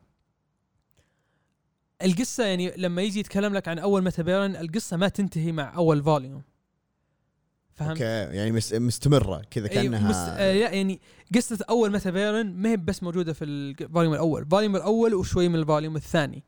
القصة 2.02 2.44
يعني 2.44 2.72
لما 2.76 3.02
يجي 3.02 3.20
يتكلم 3.20 3.54
لك 3.54 3.68
عن 3.68 3.78
أول 3.78 4.04
Metabaron 4.04 4.56
القصة 4.56 4.96
ما 4.96 5.08
تنتهي 5.08 5.52
مع 5.52 5.74
أول 5.76 6.02
volume. 6.02 6.42
فهمت؟ 7.74 7.90
okay 7.90 8.36
يعني 8.36 8.52
مس- 8.52 8.72
مستمرة 8.74 9.42
كذا 9.50 9.70
أيوة، 9.70 9.82
كأنها 9.82 10.08
مس... 10.08 10.16
آه 10.16 10.52
لا 10.52 10.70
يعني 10.70 11.00
قصة 11.34 11.58
أول 11.70 11.92
Metabaron 11.92 12.52
ما 12.56 12.68
هي 12.70 12.76
بس 12.76 13.02
موجودة 13.02 13.32
في 13.32 13.44
ال 13.44 13.54
volume 13.54 14.12
الأول، 14.14 14.42
ال 14.42 14.47
volume 14.47 14.76
الأول 14.76 15.14
وشوي 15.14 15.48
من 15.48 15.54
ال 15.54 15.60
volume 15.60 15.96
الثاني،. 15.96 16.44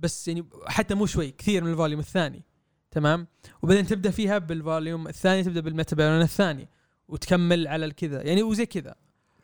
بس 0.00 0.28
يعني 0.28 0.46
حتى 0.66 0.94
مو 0.94 1.06
شوي 1.06 1.30
كثير 1.30 1.64
من 1.64 1.70
ال 1.72 1.76
volume 1.76 2.00
الثاني 2.00 2.42
تمام؟ 2.90 3.26
وبعدين 3.62 3.86
تبدأ 3.86 4.10
فيها 4.10 4.38
بال 4.38 4.55
volume 4.55 5.08
الثاني 5.08 5.42
تبدأ 5.44 5.60
بال 5.60 5.96
Metabaron 5.96 6.20
الثاني 6.22 6.68
وتكمل 7.08 7.68
على 7.68 7.84
الكذا 7.84 8.22
يعني 8.22 8.42
وزي 8.42 8.66
كذا. 8.66 8.94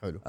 حلو. 0.03 0.21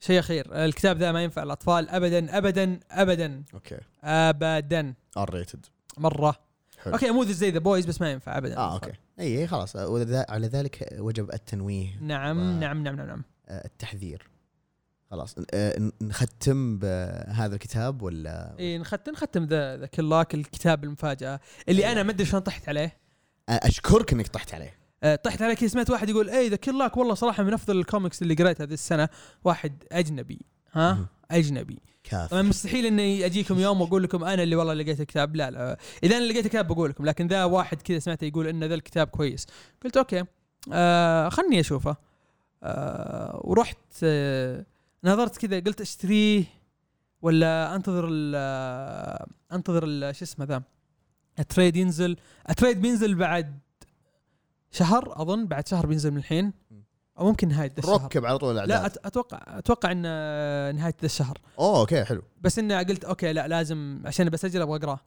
شيء 0.00 0.18
أخير 0.18 0.64
الكتاب 0.64 0.98
ذا 0.98 1.12
ما 1.12 1.22
ينفع 1.22 1.42
الأطفال 1.42 1.88
ابدا 1.88 2.38
ابدا 2.38 2.80
ابدا. 2.90 3.42
okay. 3.54 3.78
ابدا. 4.04 4.94
R 5.16 5.34
rated 5.34 5.66
مرة. 5.98 6.36
حلو. 6.78 6.94
okay 6.94 7.10
مو 7.10 7.24
زي 7.24 7.50
The 7.50 7.58
Boys 7.58 7.86
بس 7.86 8.00
ما 8.00 8.10
ينفع 8.10 8.38
ابدا. 8.38 8.56
آه 8.56 8.74
okay. 8.74 8.92
اي 9.20 9.46
خلاص. 9.46 9.76
على 10.12 10.46
ذلك 10.46 10.96
وجب 10.98 11.32
التنويه 11.32 11.98
نعم 12.00 12.38
و- 12.38 12.60
نعم 12.60 12.82
نعم 12.82 12.96
نعم 12.96 13.06
نعم. 13.06 13.22
آه، 13.48 13.64
التحذير. 13.66 14.26
خلاص. 15.10 15.34
آه، 15.54 15.90
نختم 16.02 16.78
بهذا 16.78 17.54
الكتاب 17.54 18.02
ولا؟ 18.02 18.54
اي 18.58 18.78
نختم 18.78 19.12
نختم 19.12 19.44
ذا 19.44 19.76
The 19.76 19.86
Kill 19.86 20.10
Lock 20.10 20.34
الكتاب 20.34 20.84
المفاجأة. 20.84 21.40
اللي 21.68 21.82
أيوة. 21.82 21.92
أنا 21.92 22.02
ما 22.02 22.10
أدري 22.10 22.26
شلون 22.26 22.42
طحت 22.42 22.68
عليه. 22.68 22.96
أشكرك 23.48 24.12
إنك 24.12 24.28
طحت 24.28 24.54
عليه. 24.54 24.78
آه، 25.02 25.16
طحت 25.16 25.42
على 25.42 25.54
كذا 25.54 25.68
سمعت 25.68 25.90
واحد 25.90 26.08
يقول 26.08 26.30
اي 26.30 26.48
The 26.48 26.56
Kill 26.56 26.76
Lock 26.76 26.96
والله 26.96 27.14
صراحة 27.14 27.42
من 27.42 27.52
أفضل 27.52 27.78
الكوميكس 27.78 28.22
اللي 28.22 28.34
قريتها 28.34 28.64
هذه 28.64 28.72
السنة. 28.72 29.08
واحد 29.44 29.84
أجنبي. 29.92 30.40
ها. 30.72 31.06
أجنبي. 31.30 31.78
كاف 32.04 32.30
طبعا 32.30 32.42
مستحيل 32.42 32.86
إني 32.86 33.26
أجيكم 33.26 33.58
يوم 33.58 33.80
وأقول 33.80 34.02
لكم 34.02 34.24
أنا 34.24 34.42
اللي 34.42 34.56
والله 34.56 34.74
لقيت 34.74 35.00
الكتاب. 35.00 35.36
لا 35.36 35.50
لا. 35.50 35.78
إذا 36.02 36.16
أنا 36.16 36.24
لقيت 36.24 36.44
الكتاب 36.44 36.66
بقول 36.68 36.90
لكم 36.90 37.04
لكن 37.04 37.26
ذا 37.26 37.44
واحد 37.44 37.82
كذا 37.82 37.98
سمعته 37.98 38.24
يقول 38.24 38.46
إن 38.46 38.64
ذا 38.64 38.74
الكتاب 38.74 39.06
كويس. 39.06 39.46
قلت 39.84 39.96
okay. 39.96 40.24
آه 40.72 41.28
خلني 41.28 41.60
أشوفه. 41.60 41.96
آه 42.62 43.40
ورحت 43.44 43.78
آه 44.02 44.66
نظرت 45.06 45.36
كذا 45.36 45.60
قلت 45.60 45.80
أشتريه 45.80 46.44
ولا 47.22 47.74
أنتظر 47.74 48.08
ال 48.10 48.34
أنتظر 49.52 49.84
ال- 49.86 50.16
شو 50.16 50.24
اسمه 50.24 50.44
ذا 50.44 50.62
ال 51.38 51.44
trade 51.44 51.76
ينزل. 51.76 52.16
ال 52.50 52.55
trade 52.55 52.82
بينزل 52.82 53.14
بعد 53.14 53.58
شهر 54.70 55.22
أظن 55.22 55.46
بعد 55.46 55.68
شهر 55.68 55.86
بينزل 55.86 56.10
من 56.10 56.16
الحين. 56.16 56.52
أو 57.18 57.26
ممكن 57.26 57.48
نهاية 57.48 57.68
ذا 57.68 57.78
الشهر. 57.78 58.04
ركب 58.04 58.24
على 58.24 58.38
طول 58.38 58.52
الأعداد. 58.52 58.80
لا 58.80 58.86
أتوقع 59.08 59.58
أتوقع 59.58 59.92
إن 59.92 60.02
نهاية 60.76 60.94
ذا 61.00 61.06
الشهر. 61.06 61.38
أوه 61.58 61.80
okay 61.80 62.04
حلو. 62.04 62.22
بس 62.40 62.58
اني 62.58 62.78
قلت 62.78 63.04
okay 63.04 63.32
لا 63.32 63.48
لازم 63.48 64.02
عشان 64.04 64.28
بسجل 64.28 64.62
أبغى 64.62 64.76
اقراه 64.76 65.00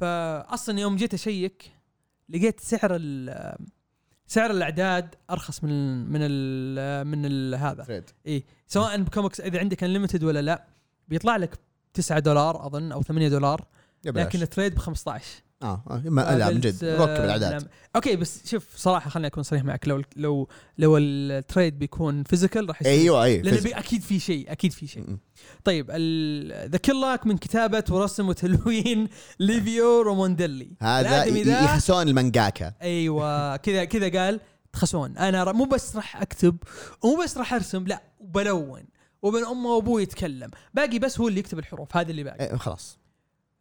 فأصلا 0.00 0.80
يوم 0.80 0.96
جيت 0.96 1.14
أشيك 1.14 1.72
لقيت 2.28 2.60
سعر 2.60 2.90
ال 2.96 3.56
سعر 4.32 4.50
الأعداد 4.50 5.14
أرخص 5.30 5.64
من 5.64 6.06
من 6.12 6.20
ال 6.22 7.06
من 7.06 7.24
ال 7.24 7.54
هذا. 7.54 7.82
فريد 7.84 8.10
إي 8.26 8.44
سواء 8.66 9.02
بكوميكس 9.02 9.40
إذا 9.40 9.58
عندك 9.58 9.84
unlimited 9.84 10.24
ولا 10.24 10.42
لا 10.42 10.64
بيطلع 11.08 11.36
لك 11.36 11.58
9 11.94 12.18
دولار 12.18 12.66
أظن 12.66 12.92
أو 12.92 13.02
8 13.02 13.28
دولار. 13.28 13.64
لكن 14.04 14.42
ال 14.42 14.47
trade 14.47 14.74
ب 14.74 14.78
15 14.78 15.26
آه 15.62 15.82
آه، 15.90 16.02
ما 16.04 16.38
لا 16.38 16.50
من 16.50 16.60
جد. 16.60 16.84
آه، 16.84 16.96
ركب 16.96 17.24
الأعداد. 17.24 17.62
لا. 17.62 17.68
okay 17.96 18.16
بس 18.16 18.50
شوف 18.50 18.76
صراحة 18.76 19.10
خليني 19.10 19.26
أكون 19.26 19.42
صريح 19.42 19.64
معك. 19.64 19.88
لو 19.88 20.02
لو 20.16 20.48
لو 20.78 20.96
ال 20.96 21.10
trade 21.10 21.78
بيكون 21.78 22.22
physical 22.22 22.68
راح 22.68 22.82
يصير. 22.82 22.92
أيوه 22.92 23.24
اي 23.24 23.42
لأنه 23.42 23.78
أكيد 23.78 24.02
في 24.02 24.20
شيء 24.20 24.52
أكيد 24.52 24.72
في 24.72 24.86
شيء. 24.86 25.16
طيب 25.64 25.90
The 26.70 26.78
Kill 26.78 27.02
Lock 27.02 27.26
من 27.26 27.38
كتابة 27.38 27.84
ورسم 27.90 28.28
وتلوين 28.28 29.08
Livio 29.40 30.00
Ramondelli 30.00 30.76
هذا 30.80 31.24
يخسون 31.24 32.08
المانجاكا. 32.08 32.74
أيوه 32.82 33.56
كذا 33.56 33.84
كذا 33.84 34.20
قال 34.20 34.40
تخسون 34.72 35.18
أنا 35.18 35.52
مو 35.52 35.64
بس 35.64 35.96
راح 35.96 36.22
أكتب 36.22 36.56
ومو 37.02 37.22
بس 37.22 37.38
راح 37.38 37.54
أرسم 37.54 37.86
لا 37.86 38.02
وبلون. 38.20 38.82
وابن 39.22 39.44
أمه 39.44 39.70
وابوي 39.70 40.02
يتكلم. 40.02 40.50
باقي 40.74 40.98
بس 40.98 41.20
هو 41.20 41.28
اللي 41.28 41.40
يكتب 41.40 41.58
الحروف 41.58 41.96
هذا 41.96 42.10
اللي 42.10 42.24
باقي. 42.24 42.50
إيه، 42.50 42.56
خلاص. 42.56 42.98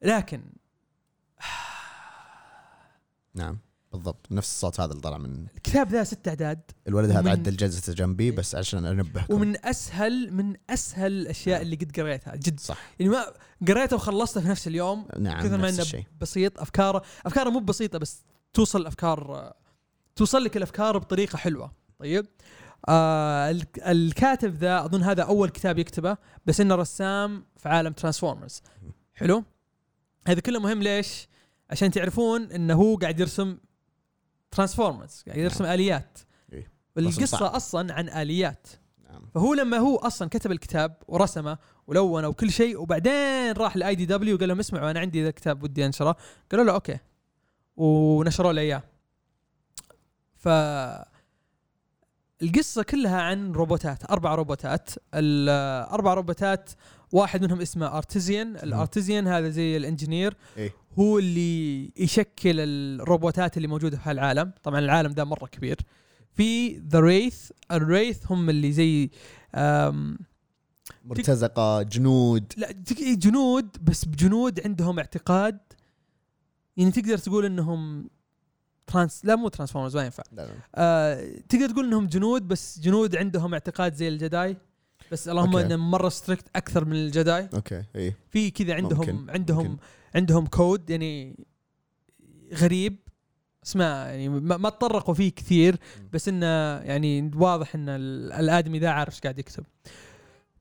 لكن 0.01 0.41
نعم. 3.35 3.57
بالضبط. 3.91 4.27
نفس 4.31 4.49
الصوت 4.51 4.79
هذا 4.79 4.91
اللي 4.91 5.01
طلع 5.01 5.17
من 5.17 5.45
الكتاب 5.55 5.89
ذا 5.89 6.03
ست 6.03 6.27
أعداد. 6.27 6.61
الولد 6.87 7.11
هذا 7.11 7.29
عدل 7.31 7.55
جلسته 7.57 7.93
جنبي 7.93 8.31
بس 8.31 8.55
عشان 8.55 8.85
أنبهكم. 8.85 9.33
ومن 9.33 9.65
اسهل 9.65 10.33
من 10.33 10.55
أسهل 10.69 11.11
الأشياء 11.11 11.61
اللي 11.61 11.75
قد 11.75 11.99
قريتها 11.99 12.35
جد. 12.35 12.59
صح. 12.59 12.77
يعني 12.99 13.11
ما 13.11 13.25
قريته 13.67 13.95
وخلصته 13.95 14.41
في 14.41 14.47
نفس 14.47 14.67
اليوم 14.67 15.07
نعم 15.19 15.43
كثر 15.43 15.57
ما 15.57 15.69
إنه 15.69 16.05
بسيط. 16.21 16.59
افكاره 16.59 17.01
افكاره 17.25 17.49
مو 17.49 17.59
بسيطة 17.59 17.99
بس 17.99 18.23
توصل 18.53 18.81
الافكار 18.81 19.53
توصل 20.15 20.43
لك 20.43 20.57
الأفكار 20.57 20.97
بطريقة 20.97 21.37
حلوة. 21.37 21.71
طيب. 21.99 22.25
آه 22.89 23.51
الك- 23.51 23.79
الكاتب 23.79 24.55
ذا 24.55 24.85
أظن 24.85 25.03
هذا 25.03 25.23
أول 25.23 25.49
كتاب 25.49 25.79
يكتبه 25.79 26.17
بس 26.45 26.61
إنه 26.61 26.75
رسام 26.75 27.45
في 27.57 27.69
عالم 27.69 27.93
Transformers 27.93 28.61
حلو. 29.13 29.43
هذا 30.27 30.39
كله 30.39 30.59
مهم 30.59 30.83
ليش؟ 30.83 31.27
عشان 31.71 31.91
تعرفون 31.91 32.51
إنه 32.51 32.73
هو 32.73 32.95
قاعد 32.95 33.19
يرسم 33.19 33.57
Transformers 34.51 35.23
قاعد 35.27 35.39
يرسم 35.39 35.65
آليات. 35.65 36.17
إيه. 36.53 36.71
صعب. 37.25 37.43
أصلا 37.43 37.93
عن 37.93 38.09
آليات. 38.09 38.67
نعم. 39.03 39.25
فهو 39.33 39.53
لما 39.53 39.77
هو 39.77 39.95
أصلا 39.95 40.29
كتب 40.29 40.51
الكتاب 40.51 40.97
ورسمه 41.07 41.57
ولونه 41.87 42.27
وكل 42.27 42.51
شيء 42.51 42.81
وبعدين 42.81 43.51
راح 43.51 43.77
ل 43.77 43.95
IDW 43.95 44.35
وقال 44.35 44.47
لهم 44.47 44.59
اسمعوا 44.59 44.91
أنا 44.91 44.99
عندي 44.99 45.23
ذا 45.23 45.29
الكتاب 45.29 45.63
ودي 45.63 45.85
أنشره. 45.85 46.15
قالوا 46.51 46.65
له 46.65 46.73
okay. 46.73 46.97
ونشروا 47.77 48.53
له 48.53 48.61
إياه. 48.61 48.83
ف 50.35 50.47
القصة 52.41 52.83
كلها 52.83 53.21
عن 53.21 53.51
روبوتات 53.51 54.11
أربع 54.11 54.35
روبوتات. 54.35 54.89
الأربع 55.13 56.13
روبوتات 56.13 56.69
واحد 57.11 57.41
منهم 57.43 57.61
اسمه 57.61 57.97
Artisan 57.97 58.55
ال 58.55 58.64
Artisan 58.64 59.27
هذا 59.27 59.49
زي 59.49 59.77
ال 59.77 59.83
engineer. 59.83 60.37
إيه. 60.57 60.73
هو 60.99 61.19
اللي 61.19 61.91
يشكل 61.97 62.59
الروبوتات 62.59 63.57
اللي 63.57 63.67
موجودة 63.67 63.97
في 63.97 64.09
هالعالم. 64.09 64.51
طبعا 64.63 64.79
العالم 64.79 65.11
ده 65.11 65.25
مرة 65.25 65.45
كبير. 65.45 65.77
في 66.33 66.77
The 66.77 66.99
Wraith 66.99 67.51
ال 67.71 67.80
Wraith 67.80 68.31
هم 68.31 68.49
اللي 68.49 68.71
زي 68.71 69.09
مرتزقة 71.05 71.81
جنود. 71.81 72.53
لا 72.57 72.71
تك- 72.71 73.17
جنود. 73.17 73.77
بس 73.81 74.05
بجنود 74.05 74.59
عندهم 74.67 74.99
اعتقاد. 74.99 75.59
يعني 76.77 76.91
تقدر 76.91 77.17
تقول 77.17 77.45
إنهم 77.45 78.09
Trans- 78.87 79.25
لا 79.25 79.35
مو 79.35 79.47
Transformers 79.47 79.97
ما 79.97 80.03
ينفع. 80.03 80.23
لا 80.31 80.41
لا. 80.41 80.53
آه 80.75 81.31
تقدر 81.49 81.69
تقول 81.69 81.85
إنهم 81.85 82.07
جنود. 82.07 82.47
بس 82.47 82.79
جنود 82.79 83.15
عندهم 83.15 83.53
اعتقاد 83.53 83.93
زي 83.93 84.07
ال 84.07 84.15
Jedi. 84.15 84.57
بس 85.11 85.27
اللهم 85.29 85.55
okay. 85.55 85.65
انهم 85.65 85.91
مرة 85.91 86.09
strict 86.09 86.45
أكثر 86.55 86.85
من 86.85 86.93
ال 86.95 87.06
Jedi 87.06 87.49
okay 87.53 87.83
إي 87.95 88.13
في 88.29 88.51
كذا 88.51 88.73
عندهم 88.73 88.99
ممكن، 88.99 89.29
عندهم 89.29 89.65
ممكن. 89.67 89.77
عندهم 90.15 90.45
كود 90.45 90.89
يعني 90.89 91.35
غريب 92.53 92.97
اسمه 93.65 93.83
يعني 93.85 94.29
ما 94.29 94.69
تطرقوا 94.69 95.13
فيه 95.13 95.31
كثير 95.31 95.75
بس 96.13 96.27
إنه 96.27 96.45
يعني 96.77 97.31
واضح 97.35 97.75
إن 97.75 97.89
ال- 97.89 98.31
الآدمي 98.33 98.79
ذا 98.79 98.89
عارف 98.89 99.13
إيش 99.13 99.21
قاعد 99.21 99.39
يكتب 99.39 99.63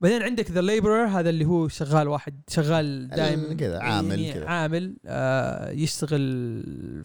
بعدين 0.01 0.21
عندك 0.23 0.51
The 0.51 0.61
Laborer 0.61 1.05
هذا 1.07 1.29
اللي 1.29 1.45
هو 1.45 1.67
شغال 1.67 2.07
واحد 2.07 2.41
شغال 2.49 3.07
دائما 3.07 3.53
كذا، 3.53 3.79
عامل 3.79 4.33
كذا. 4.33 4.45
عامل 4.49 4.95
آه 5.05 5.69
يشتغل 5.71 6.21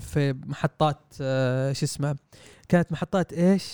في 0.01 0.33
محطات 0.47 1.01
آه 1.21 1.73
شو 1.73 1.85
اسمه 1.87 2.17
كانت 2.69 2.93
محطات 2.93 3.33
إيش؟ 3.33 3.73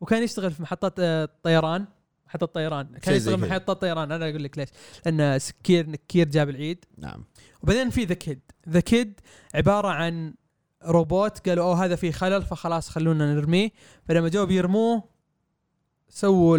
وكان 0.00 0.22
يشتغل 0.22 0.50
في 0.50 0.62
محطات 0.62 0.94
آه 1.00 1.28
طيران 1.42 1.84
محطة 2.28 2.46
طيران 2.46 2.86
كان 2.86 3.14
يشتغل 3.14 3.34
في 3.34 3.46
كذا. 3.46 3.50
محطة 3.50 3.72
طيران. 3.72 4.12
أنا 4.12 4.28
أقول 4.28 4.44
لك 4.44 4.58
ليش. 4.58 4.68
لأن 5.06 5.38
سكير 5.38 5.90
نكير 5.90 6.28
جاب 6.28 6.48
العيد. 6.48 6.84
نعم. 6.98 7.24
وبعدين 7.62 7.90
في 7.90 8.04
The 8.04 8.14
Kid 8.14 8.40
The 8.68 8.80
Kid 8.80 9.20
عبارة 9.54 9.88
عن 9.88 10.34
روبوت 10.84 11.48
قالوا 11.48 11.64
أوه 11.64 11.84
هذا 11.84 11.96
فيه 11.96 12.12
خلل 12.12 12.42
فخلاص 12.42 12.90
خلونا 12.90 13.34
نرميه. 13.34 13.70
فلما 14.04 14.28
جو 14.28 14.46
بيرموه 14.46 15.04
سووا 16.08 16.58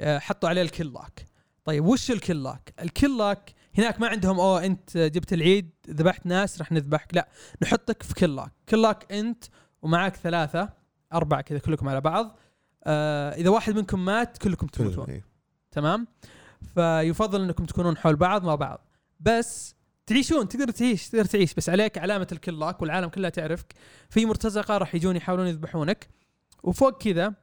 آه، 0.00 0.18
حطوا 0.18 0.48
عليه 0.48 0.62
ال 0.62 0.68
Kill 0.68 0.92
Lock 0.92 1.26
طيب 1.64 1.84
وش 1.84 2.10
ال 2.10 2.16
Kill 2.16 2.42
Lock 2.42 2.74
ال 2.82 2.89
Kill 2.89 3.18
Lock 3.18 3.54
هناك 3.78 4.00
ما 4.00 4.08
عندهم 4.08 4.40
أوه 4.40 4.64
أنت 4.66 4.98
جبت 4.98 5.32
العيد 5.32 5.70
ذبحت 5.90 6.26
ناس 6.26 6.58
راح 6.58 6.72
نذبحك. 6.72 7.14
لا 7.14 7.28
نحطك 7.62 8.02
في 8.02 8.14
Kill 8.14 8.36
Lock 8.36 8.52
Kill 8.68 8.82
Lock 8.82 9.12
أنت 9.12 9.44
ومعاك 9.82 10.16
ثلاثة 10.16 10.68
أربعة 11.12 11.40
كذا 11.40 11.58
كلكم 11.58 11.88
على 11.88 12.00
بعض. 12.00 12.38
آه 12.86 13.30
إذا 13.34 13.50
واحد 13.50 13.74
منكم 13.76 14.04
مات 14.04 14.38
كلكم 14.38 14.66
تموتون. 14.66 15.10
إيه. 15.10 15.24
تمام؟ 15.70 16.06
فيفضل 16.74 17.42
إنكم 17.42 17.64
تكونون 17.64 17.96
حول 17.96 18.16
بعض 18.16 18.44
مع 18.44 18.54
بعض. 18.54 18.88
بس 19.20 19.74
تعيشون 20.06 20.48
تقدر 20.48 20.70
تعيش 20.70 21.08
تقدر 21.08 21.24
تعيش. 21.24 21.54
بس 21.54 21.68
عليك 21.68 21.98
علامة 21.98 22.26
الكلاك 22.32 22.82
والعالم 22.82 23.08
كلها 23.08 23.30
تعرفك. 23.30 23.74
في 24.10 24.26
مرتزقة 24.26 24.78
راح 24.78 24.94
يجون 24.94 25.16
يحاولون 25.16 25.46
يذبحونك. 25.46 26.08
وفوق 26.62 27.02
كذا 27.02 27.34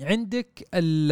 عندك 0.00 0.68
ال 0.74 1.10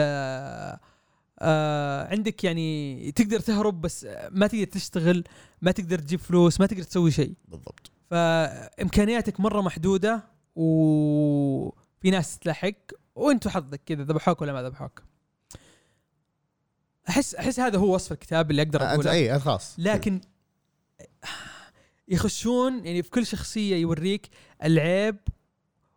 آه 1.38 2.08
عندك 2.10 2.44
يعني 2.44 3.12
تقدر 3.12 3.40
تهرب 3.40 3.80
بس 3.80 4.06
ما 4.30 4.46
تقدر 4.46 4.64
تشتغل 4.64 5.24
ما 5.62 5.70
تقدر 5.70 5.98
تجيب 5.98 6.20
فلوس 6.20 6.60
ما 6.60 6.66
تقدر 6.66 6.82
تسوي 6.82 7.10
شيء. 7.10 7.34
بالضبط. 7.48 7.90
فإمكانياتك 8.10 9.40
مرة 9.40 9.60
محدودة 9.60 10.24
وفي 10.56 12.10
ناس 12.10 12.38
تلحق 12.38 12.72
وانت 13.14 13.48
حظك 13.48 13.80
كذا 13.86 14.02
ذبحوك 14.02 14.40
ولا 14.42 14.52
ما 14.52 14.62
ذبحوك؟ 14.62 15.02
أحس 17.08 17.34
أحس 17.34 17.60
هذا 17.60 17.78
هو 17.78 17.94
وصف 17.94 18.12
الكتاب 18.12 18.50
اللي 18.50 18.62
أقدر 18.62 18.82
أقوله. 18.82 19.10
أي 19.10 19.38
خلاص. 19.38 19.74
لكن 19.78 20.20
يخشون 22.08 22.86
يعني 22.86 23.02
في 23.02 23.10
كل 23.10 23.26
شخصية 23.26 23.76
يوريك 23.76 24.28
العيب 24.64 25.16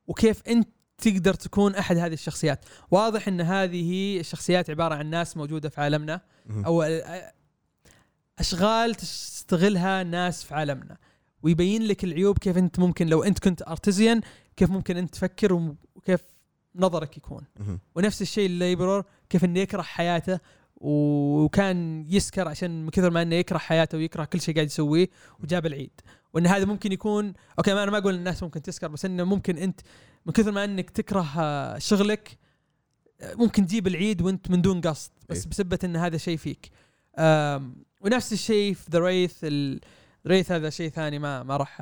وكيف 0.07 0.41
أنت 0.47 0.69
تقدر 0.97 1.33
تكون 1.33 1.75
أحد 1.75 1.97
هذه 1.97 2.13
الشخصيات. 2.13 2.65
واضح 2.91 3.27
إن 3.27 3.41
هذه 3.41 4.19
الشخصيات 4.19 4.69
عبارة 4.69 4.95
عن 4.95 5.09
ناس 5.09 5.37
موجودة 5.37 5.69
في 5.69 5.81
عالمنا. 5.81 6.21
أو 6.65 6.83
ال- 6.83 7.31
أشغال 8.39 8.95
تستغلها 8.95 10.03
ناس 10.03 10.43
في 10.43 10.55
عالمنا. 10.55 10.97
ويبين 11.43 11.83
لك 11.83 12.03
العيوب 12.03 12.37
كيف 12.37 12.57
أنت 12.57 12.79
ممكن 12.79 13.07
لو 13.07 13.23
أنت 13.23 13.39
كنت 13.39 13.61
ارتزيان 13.61 14.21
كيف 14.55 14.69
ممكن 14.69 14.97
أنت 14.97 15.13
تفكر 15.13 15.73
وكيف 15.95 16.21
نظرك 16.75 17.17
يكون. 17.17 17.43
ونفس 17.95 18.21
الشيء 18.21 18.45
ال 18.45 18.53
Laborer 18.53 19.03
كيف 19.29 19.45
إنه 19.45 19.59
يكره 19.59 19.81
حياته 19.81 20.39
وكان 20.77 22.05
يسكر 22.09 22.47
عشان 22.47 22.83
من 22.83 22.89
كثر 22.89 23.09
ما 23.09 23.21
إنه 23.21 23.35
يكره 23.35 23.57
حياته 23.57 23.97
ويكره 23.97 24.25
كل 24.25 24.41
شيء 24.41 24.55
قاعد 24.55 24.67
يسويه 24.67 25.09
وجاب 25.43 25.65
العيد. 25.65 26.01
وإن 26.33 26.47
هذا 26.47 26.65
ممكن 26.65 26.91
يكون 26.91 27.33
okay 27.57 27.73
ما 27.73 27.83
أنا 27.83 27.91
ما 27.91 27.97
أقول 27.97 28.15
الناس 28.15 28.43
ممكن 28.43 28.61
تسكر 28.61 28.87
بس 28.87 29.05
إنه 29.05 29.23
ممكن 29.23 29.57
أنت 29.57 29.81
من 30.25 30.33
كثر 30.33 30.51
ما 30.51 30.63
إنك 30.63 30.89
تكره 30.89 31.33
آه، 31.37 31.77
شغلك 31.77 32.37
آه، 33.21 33.35
ممكن 33.35 33.65
تجيب 33.67 33.87
العيد 33.87 34.21
وإنت 34.21 34.51
من 34.51 34.61
دون 34.61 34.81
قصد 34.81 35.11
بس 35.29 35.43
إيه. 35.43 35.49
بسبه 35.49 35.79
إن 35.83 35.95
هذا 35.95 36.17
شيء 36.17 36.37
فيك. 36.37 36.71
ونفس 38.01 38.33
الشيء 38.33 38.73
في 38.73 38.91
The 38.91 38.99
Wraith 38.99 39.45
Wraith 40.27 40.51
هذا 40.51 40.69
شيء 40.69 40.89
ثاني 40.89 41.19
ما 41.19 41.43
ما 41.43 41.57
راح 41.57 41.81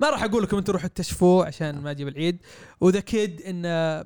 ما 0.00 0.10
راح 0.10 0.22
أقول 0.22 0.42
لكم 0.42 0.56
أنتم 0.56 0.72
روحوا 0.72 0.88
تكتشفوه 0.88 1.46
عشان 1.46 1.80
ما 1.80 1.90
أجيب 1.90 2.08
العيد. 2.08 2.42
و 2.80 2.85
The 2.85 3.00
Kid 3.00 3.42
انه 3.42 4.04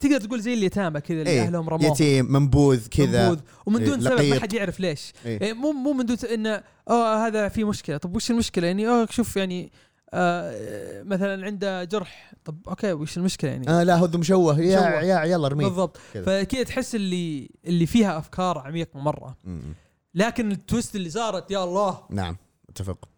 تقدر 0.00 0.20
تقول 0.20 0.40
زي 0.40 0.54
اليتامى 0.54 1.00
كذا 1.00 1.18
اللي 1.18 1.30
إيه، 1.30 1.42
أهلهم 1.42 1.68
رموهم 1.68 1.92
يتيم 1.92 2.32
منبوذ 2.32 2.86
كذا. 2.86 3.28
منبوذ. 3.28 3.40
ومن 3.66 3.84
دون 3.84 4.06
إيه، 4.06 4.16
سبب 4.16 4.34
ما. 4.34 4.40
حد 4.40 4.52
يعرف 4.52 4.80
ليش. 4.80 5.12
إيه. 5.26 5.52
مو 5.52 5.72
مو 5.72 5.92
من 5.92 6.06
دون 6.06 6.16
إنه 6.32 6.62
آه 6.88 7.26
هذا 7.26 7.48
في 7.48 7.64
مشكلة. 7.64 7.96
طب 7.96 8.16
وش 8.16 8.30
المشكلة؟ 8.30 8.66
يعني 8.66 8.88
آه 8.88 9.06
شوف 9.10 9.36
يعني 9.36 9.72
آه 10.12 11.02
مثلا 11.02 11.46
عنده 11.46 11.84
جرح. 11.84 12.32
طب 12.44 12.68
okay 12.68 12.92
وش 12.92 13.18
المشكلة 13.18 13.50
يعني؟ 13.50 13.70
آه 13.70 13.82
لا 13.82 13.96
هو 13.96 14.06
ذو 14.06 14.18
مشوه. 14.18 14.60
يا 14.60 14.80
مشوه. 14.88 15.02
يا 15.02 15.24
يلا 15.24 15.46
ارميه 15.46 15.66
بالضبط. 15.66 15.98
كذا. 16.14 16.24
فكذا 16.44 16.62
تحس 16.62 16.94
اللي 16.94 17.50
اللي 17.64 17.86
فيها 17.86 18.18
أفكار 18.18 18.58
عميقة 18.58 19.00
مرة. 19.00 19.36
م. 19.44 19.58
لكن 20.14 20.52
ال 20.52 20.59
twist 20.59 20.96
اللي 20.96 21.10
صارت 21.10 21.50
يا 21.50 21.64
الله. 21.64 21.98
نعم 22.10 22.36
أتفق. 22.68 23.08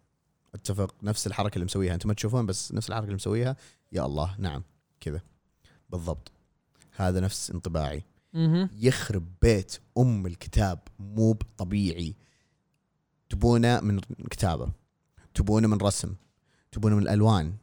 أتفق. 0.55 0.95
نفس 1.03 1.27
الحركة 1.27 1.55
اللي 1.55 1.65
مسويها. 1.65 1.93
أنتم 1.93 2.09
ما 2.09 2.13
تشوفون 2.15 2.45
بس 2.45 2.71
نفس 2.73 2.89
الحركة 2.89 3.03
اللي 3.03 3.15
مسويها. 3.15 3.55
يا 3.91 4.05
الله. 4.05 4.35
نعم. 4.39 4.63
كذا. 4.99 5.21
بالضبط. 5.89 6.31
هذا 7.01 7.19
نفس 7.19 7.51
انطباعي. 7.51 8.03
يخرب 8.73 9.25
بيت 9.41 9.77
أم 9.97 10.25
الكتاب 10.25 10.79
مو 10.99 11.37
طبيعي. 11.57 12.15
تبونه 13.29 13.79
من 13.79 13.99
كتابه 14.29 14.71
تبونه 15.33 15.67
من 15.67 15.77
رسم 15.77 16.15
تبونه 16.71 16.95
من 16.95 17.01
الألوان. 17.01 17.53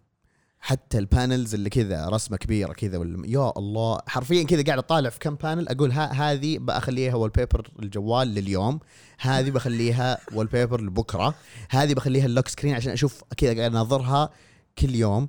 حتى 0.61 0.99
ال 0.99 1.07
panels 1.07 1.55
اللي 1.55 1.70
كذا 1.70 2.09
رسمة 2.09 2.36
كبيرة 2.36 2.72
كذا 2.72 2.99
ولا 2.99 3.26
يا 3.26 3.53
الله. 3.57 4.01
حرفيا 4.07 4.43
كذا 4.43 4.62
قاعد 4.62 4.78
أطالع 4.78 5.11
في 5.11 5.18
كم 5.18 5.34
panel 5.35 5.69
أقول 5.68 5.93
ها 5.93 6.12
هذه 6.12 6.59
بخليها 6.59 7.14
wallpaper 7.14 7.71
الجوال 7.78 8.28
لليوم. 8.28 8.80
هذه 9.18 9.51
بخليها 9.51 10.18
wallpaper 10.33 10.81
لبكرة. 10.80 11.34
هذه 11.70 11.95
بخليها 11.95 12.26
ال 12.27 12.31
lock 12.31 12.49
screen 12.49 12.75
عشان 12.74 12.93
أشوف 12.93 13.24
كذا 13.36 13.57
قاعد 13.57 13.70
أناظرها 13.70 14.30
كل 14.78 14.95
يوم. 14.95 15.28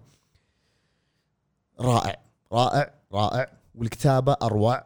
رائع 1.79 2.21
رائع 2.51 2.93
رائع. 3.13 3.59
والكتابة 3.75 4.35
أروع 4.41 4.85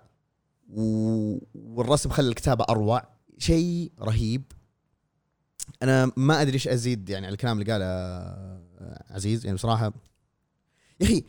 والرسم 1.56 2.10
خلى 2.10 2.30
الكتابة 2.30 2.66
أروع. 2.70 3.04
شيء 3.38 3.92
رهيب. 4.02 4.44
أنا 5.84 6.12
ما 6.18 6.42
أدري 6.42 6.54
إيش 6.54 6.68
أزيد 6.68 7.10
يعني 7.10 7.26
على 7.26 7.34
الكلام 7.34 7.62
اللي 7.62 7.72
قاله 7.72 7.86
آه، 7.86 9.04
عزيز. 9.10 9.46
يعني 9.46 9.56
بصراحة 9.56 9.94
يا 11.00 11.06
أخي 11.06 11.24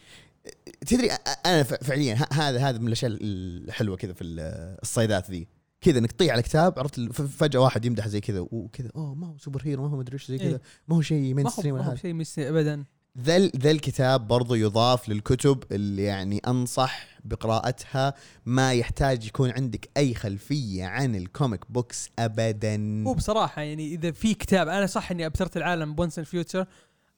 تدري 0.86 1.10
أنا 1.46 1.62
فعليا 1.62 2.18
هذا 2.32 2.68
هذا 2.68 2.78
من 2.78 2.86
الأشياء 2.86 3.10
الحلوة 3.20 3.96
كذا 3.96 4.12
في 4.12 4.24
ال- 4.24 4.40
الصيدات 4.82 5.30
ذي. 5.30 5.48
كذا 5.80 5.98
إنك 5.98 6.12
تطيع 6.12 6.32
على 6.32 6.42
كتاب 6.42 6.78
عرفت 6.78 7.00
فجأة 7.12 7.60
واحد 7.60 7.84
يمدح 7.84 8.08
زي 8.08 8.20
كذا 8.20 8.40
وكذا 8.40 8.90
أوه 8.96 9.14
ما 9.14 9.26
هو 9.26 9.38
superhero 9.38 9.82
ما 9.82 9.88
هو 9.90 9.96
مدري 9.96 10.14
إيش 10.14 10.26
زي 10.28 10.38
كذا 10.38 10.48
إيه. 10.48 10.60
ما 10.88 10.96
هو 10.96 11.00
شيء 11.02 11.34
main 11.34 11.36
ما 11.36 11.50
هو 11.50 11.52
stream 11.52 11.74
ما 11.74 11.92
هو 11.92 11.94
شيء 11.96 12.48
ابدا. 12.48 12.84
ذا 13.20 13.38
ذا 13.38 13.70
الكتاب 13.70 14.28
برضو 14.28 14.54
يضاف 14.54 15.08
للكتب 15.08 15.64
اللي 15.72 16.02
يعني 16.02 16.38
أنصح 16.38 17.06
بقراءتها. 17.24 18.14
ما 18.46 18.72
يحتاج 18.72 19.26
يكون 19.26 19.50
عندك 19.50 19.90
أي 19.96 20.14
خلفية 20.14 20.84
عن 20.84 21.14
ال 21.16 21.26
comic 21.26 21.72
books 21.72 22.08
ابدا. 22.18 23.04
هو 23.06 23.14
بصراحة 23.14 23.62
يعني 23.62 23.94
إذا 23.94 24.10
في 24.10 24.34
كتاب 24.34 24.68
أنا 24.68 24.86
صح 24.86 25.10
إني 25.10 25.26
أبثرت 25.26 25.56
العالم 25.56 25.94
ب 25.94 25.99
Once 25.99 26.18
and 26.18 26.24
Future 26.24 26.66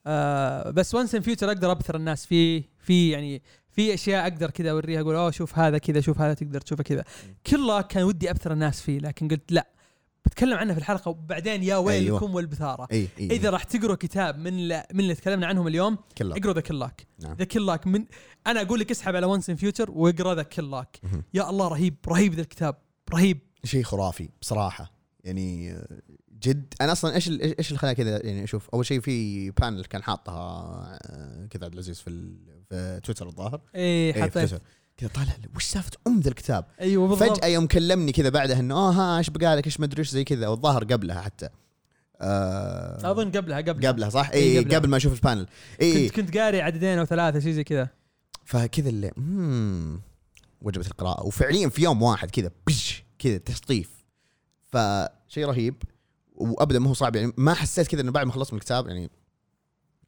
آه 0.07 0.69
بس 0.69 0.95
Once 0.95 1.15
and 1.15 1.21
Future 1.21 1.47
أقدر 1.47 1.71
أبثر 1.71 1.95
الناس. 1.95 2.25
فيه 2.25 2.63
في 2.79 3.09
يعني 3.09 3.41
في 3.69 3.93
أشياء 3.93 4.23
أقدر 4.23 4.49
كذا 4.49 4.71
أوريها 4.71 5.01
أقول 5.01 5.15
أوه 5.15 5.31
شوف 5.31 5.59
هذا 5.59 5.77
كذا 5.77 6.01
شوف 6.01 6.21
هذا 6.21 6.33
تقدر 6.33 6.61
تشوفه 6.61 6.83
كذا. 6.83 7.03
كله 7.47 7.81
كان 7.81 8.03
ودي 8.03 8.31
أبثر 8.31 8.53
الناس 8.53 8.81
فيه 8.81 8.99
لكن 8.99 9.27
قلت 9.27 9.51
لا 9.51 9.67
بتكلم 10.27 10.57
عنه 10.57 10.73
في 10.73 10.79
الحلقة 10.79 11.09
وبعدين 11.09 11.63
يا 11.63 11.77
ويلكم 11.77 12.25
أيوة. 12.25 12.35
والبثارة. 12.35 12.87
إي 12.91 13.07
إي. 13.19 13.25
إذا 13.25 13.49
راح 13.49 13.63
تقروا 13.63 13.95
كتاب 13.95 14.37
من 14.37 14.67
من 14.67 14.99
اللي 14.99 15.15
تكلمنا 15.15 15.47
عنهم 15.47 15.67
اليوم 15.67 15.97
اقروا 16.21 16.53
The 16.53 16.61
Clock. 16.61 17.07
The 17.21 17.45
Clock 17.45 17.87
من 17.87 18.05
أنا 18.47 18.61
أقول 18.61 18.79
لك 18.79 18.91
اسحب 18.91 19.15
على 19.15 19.25
Once 19.25 19.49
and 19.49 19.55
Future 19.55 19.91
واقرأ 19.91 20.35
The 20.35 20.43
Clock. 20.43 20.99
يا 21.33 21.49
الله 21.49 21.67
رهيب 21.67 21.95
رهيب 22.07 22.33
ذا 22.33 22.41
الكتاب 22.41 22.75
رهيب. 23.13 23.39
شيء 23.63 23.83
خرافي 23.83 24.29
بصراحة. 24.41 24.91
يعني 25.23 25.77
جد 26.39 26.73
أنا 26.81 26.91
أصلا 26.91 27.15
إيش 27.15 27.29
إيش 27.29 27.71
اللي 27.71 27.95
كذا؟ 27.95 28.25
يعني 28.25 28.43
أشوف 28.43 28.69
أول 28.69 28.85
شيء 28.85 28.99
في 28.99 29.49
panel 29.51 29.85
كان 29.85 30.03
حاطها 30.03 30.37
آه، 31.03 31.45
كذا 31.45 31.65
عبد 31.65 31.73
العزيز 31.73 31.99
في 31.99 32.35
في 32.69 32.99
تويتر 33.03 33.27
الظاهر. 33.27 33.61
إيه 33.75 34.15
إيه، 34.15 34.21
حطيت. 34.21 34.33
تويتر 34.33 34.59
كذا 34.97 35.09
طالع 35.09 35.33
وش 35.55 35.63
سالفة 35.63 35.91
أم 36.07 36.19
ذا 36.19 36.29
الكتاب؟ 36.29 36.65
أيوه 36.81 37.07
بالضبط. 37.07 37.37
فجأة 37.37 37.47
يوم 37.47 37.67
كلمني 37.67 38.11
كذا 38.11 38.29
بعدها 38.29 38.59
إنه 38.59 38.75
آه 38.75 38.91
ها 38.91 39.17
إيش 39.17 39.29
بقالك؟ 39.29 39.65
إيش 39.65 39.79
مدري 39.79 39.99
إيش 39.99 40.09
زي 40.09 40.23
كذا. 40.23 40.47
والظاهر 40.47 40.83
قبلها 40.83 41.21
حتى. 41.21 41.49
آه 42.21 43.11
أظن 43.11 43.31
قبلها 43.31 43.57
قبلها. 43.57 43.91
قبلها 43.91 44.09
صح؟ 44.09 44.29
إيه، 44.29 44.57
اي 44.57 44.63
قبلها. 44.63 44.79
قبل 44.79 44.89
ما 44.89 44.97
أشوف 44.97 45.13
ال 45.13 45.19
panel 45.19 45.47
اي 45.81 46.09
كنت 46.09 46.15
كنت 46.15 46.37
قاري 46.37 46.61
عددين 46.61 46.99
أو 46.99 47.05
ثلاثة 47.05 47.39
شيء 47.39 47.51
زي 47.51 47.63
كذا. 47.63 47.89
فكذا 48.45 48.89
اللي 48.89 49.11
مم 49.17 50.01
وجبت 50.61 50.87
القراءة. 50.87 51.25
وفعليا 51.25 51.69
في 51.69 51.83
يوم 51.83 52.01
واحد 52.01 52.31
كذا 52.31 52.51
بش 52.67 53.03
كذا 53.19 53.37
تشطيف. 53.37 54.05
فشيء 54.65 55.45
رهيب. 55.45 55.75
وابدا 56.35 56.79
ما 56.79 56.89
هو 56.89 56.93
صعب 56.93 57.15
يعني 57.15 57.33
ما 57.37 57.53
حسيت 57.53 57.87
كذا 57.87 58.01
إنه 58.01 58.11
بعد 58.11 58.25
ما 58.25 58.31
خلصت 58.31 58.53
من 58.53 58.59
الكتاب 58.59 58.87
يعني 58.87 59.09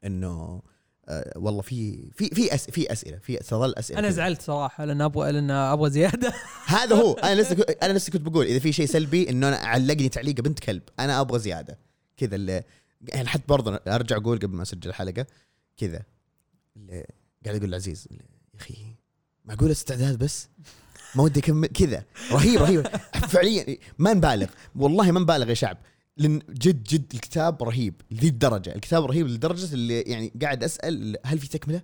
إنه 0.05 0.61
والله 1.35 1.61
في 1.61 2.09
في 2.15 2.29
في 2.29 2.55
أس 2.55 2.69
في 2.69 2.91
أسئلة 2.91 3.17
في 3.17 3.37
تظل 3.37 3.73
أسئلة 3.77 3.99
أنا. 3.99 4.09
زعلت 4.09 4.41
صراحة 4.41 4.85
لأن 4.85 5.01
أبغى 5.01 5.31
لأن 5.31 5.51
أبغى 5.51 5.89
زيادة. 5.89 6.33
هذا 6.67 6.95
هو. 6.95 7.13
أنا 7.13 7.41
لسه 7.41 7.65
أنا 7.83 7.93
لسه 7.93 8.11
كنت 8.11 8.21
بقول 8.21 8.45
إذا 8.45 8.59
في 8.59 8.71
شيء 8.73 8.85
سلبي 8.85 9.29
إنه 9.29 9.47
أنا 9.47 9.57
علقني 9.57 10.09
تعليقه 10.09 10.41
بنت 10.41 10.59
كلب 10.59 10.81
أنا 10.99 11.21
أبغى 11.21 11.39
زيادة. 11.39 11.77
كذا 12.17 12.35
اللي 12.35 12.63
يعني 13.07 13.27
حتى 13.27 13.43
برضه 13.47 13.79
أرجع 13.87 14.17
أقول 14.17 14.39
قبل 14.39 14.55
ما 14.55 14.61
أسجل 14.63 14.89
الحلقة 14.89 15.25
كذا 15.77 16.01
اللي 16.77 17.05
قاعد 17.45 17.55
أقول 17.57 17.71
لعزيز 17.71 18.07
يا 18.11 18.17
أخي 18.59 18.75
معقول 19.45 19.71
استعداد 19.71 20.17
بس؟ 20.17 20.47
ما 21.15 21.23
ودي 21.23 21.39
أكمل. 21.39 21.67
كذا. 21.67 22.03
رهيب 22.31 22.61
رهيب. 22.61 22.87
فعليا 23.31 23.77
ما 23.97 24.13
نبالغ. 24.13 24.47
والله 24.75 25.11
ما 25.11 25.19
نبالغ 25.19 25.49
يا 25.49 25.53
شعب. 25.53 25.77
لأن 26.19 26.39
جد 26.49 26.83
جد 26.83 27.13
الكتاب 27.13 27.63
رهيب 27.63 28.01
لذي 28.11 28.27
الدرجة. 28.27 28.75
الكتاب 28.75 29.05
رهيب 29.05 29.27
لدرجة 29.27 29.73
اللي 29.73 30.01
يعني 30.01 30.33
قاعد 30.41 30.63
أسأل 30.63 31.17
هل 31.25 31.39
في 31.39 31.47
تكملة؟ 31.47 31.81